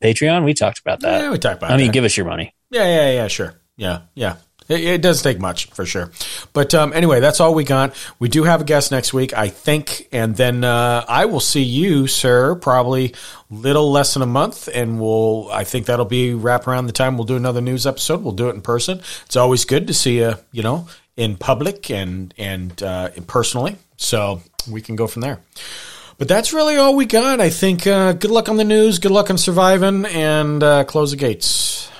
Patreon, 0.00 0.44
we 0.44 0.54
talked 0.54 0.78
about 0.80 1.00
that. 1.00 1.22
yeah, 1.22 1.30
we 1.30 1.38
talked 1.38 1.58
about. 1.58 1.70
I 1.70 1.76
mean, 1.76 1.90
give 1.90 2.04
us 2.04 2.16
your 2.16 2.26
money. 2.26 2.54
Yeah, 2.72 2.84
yeah, 2.84 3.10
yeah, 3.12 3.28
sure. 3.28 3.54
Yeah, 3.76 4.00
yeah. 4.14 4.36
It, 4.68 4.80
it 4.80 5.02
does 5.02 5.20
take 5.20 5.38
much 5.38 5.66
for 5.66 5.84
sure. 5.84 6.10
But 6.52 6.74
um, 6.74 6.92
anyway, 6.92 7.20
that's 7.20 7.38
all 7.40 7.54
we 7.54 7.64
got. 7.64 7.94
We 8.18 8.28
do 8.28 8.44
have 8.44 8.62
a 8.62 8.64
guest 8.64 8.90
next 8.90 9.12
week, 9.12 9.36
I 9.36 9.48
think, 9.48 10.08
and 10.10 10.34
then 10.34 10.64
uh, 10.64 11.04
I 11.06 11.26
will 11.26 11.40
see 11.40 11.62
you, 11.62 12.06
sir, 12.06 12.54
probably 12.54 13.14
little 13.50 13.92
less 13.92 14.14
than 14.14 14.22
a 14.22 14.26
month, 14.26 14.68
and 14.72 14.98
we'll. 14.98 15.50
I 15.52 15.64
think 15.64 15.86
that'll 15.86 16.06
be 16.06 16.32
wrap 16.32 16.66
around 16.66 16.86
the 16.86 16.92
time 16.92 17.16
we'll 17.18 17.26
do 17.26 17.36
another 17.36 17.60
news 17.60 17.86
episode. 17.86 18.22
We'll 18.22 18.32
do 18.32 18.48
it 18.48 18.54
in 18.54 18.62
person. 18.62 19.02
It's 19.26 19.36
always 19.36 19.66
good 19.66 19.88
to 19.88 19.94
see 19.94 20.18
you, 20.18 20.34
you 20.50 20.62
know, 20.62 20.88
in 21.16 21.36
public 21.36 21.90
and 21.90 22.32
and 22.38 22.82
uh, 22.82 23.10
personally. 23.26 23.76
So 23.98 24.40
we 24.70 24.80
can 24.80 24.96
go 24.96 25.06
from 25.06 25.20
there. 25.22 25.40
But 26.18 26.28
that's 26.28 26.52
really 26.52 26.76
all 26.76 26.94
we 26.94 27.04
got. 27.04 27.40
I 27.40 27.50
think 27.50 27.86
uh, 27.86 28.12
good 28.12 28.30
luck 28.30 28.48
on 28.48 28.56
the 28.56 28.64
news, 28.64 29.00
good 29.00 29.10
luck 29.10 29.28
on 29.28 29.38
surviving, 29.38 30.04
and 30.06 30.62
uh, 30.62 30.84
close 30.84 31.10
the 31.10 31.16
gates. 31.16 31.90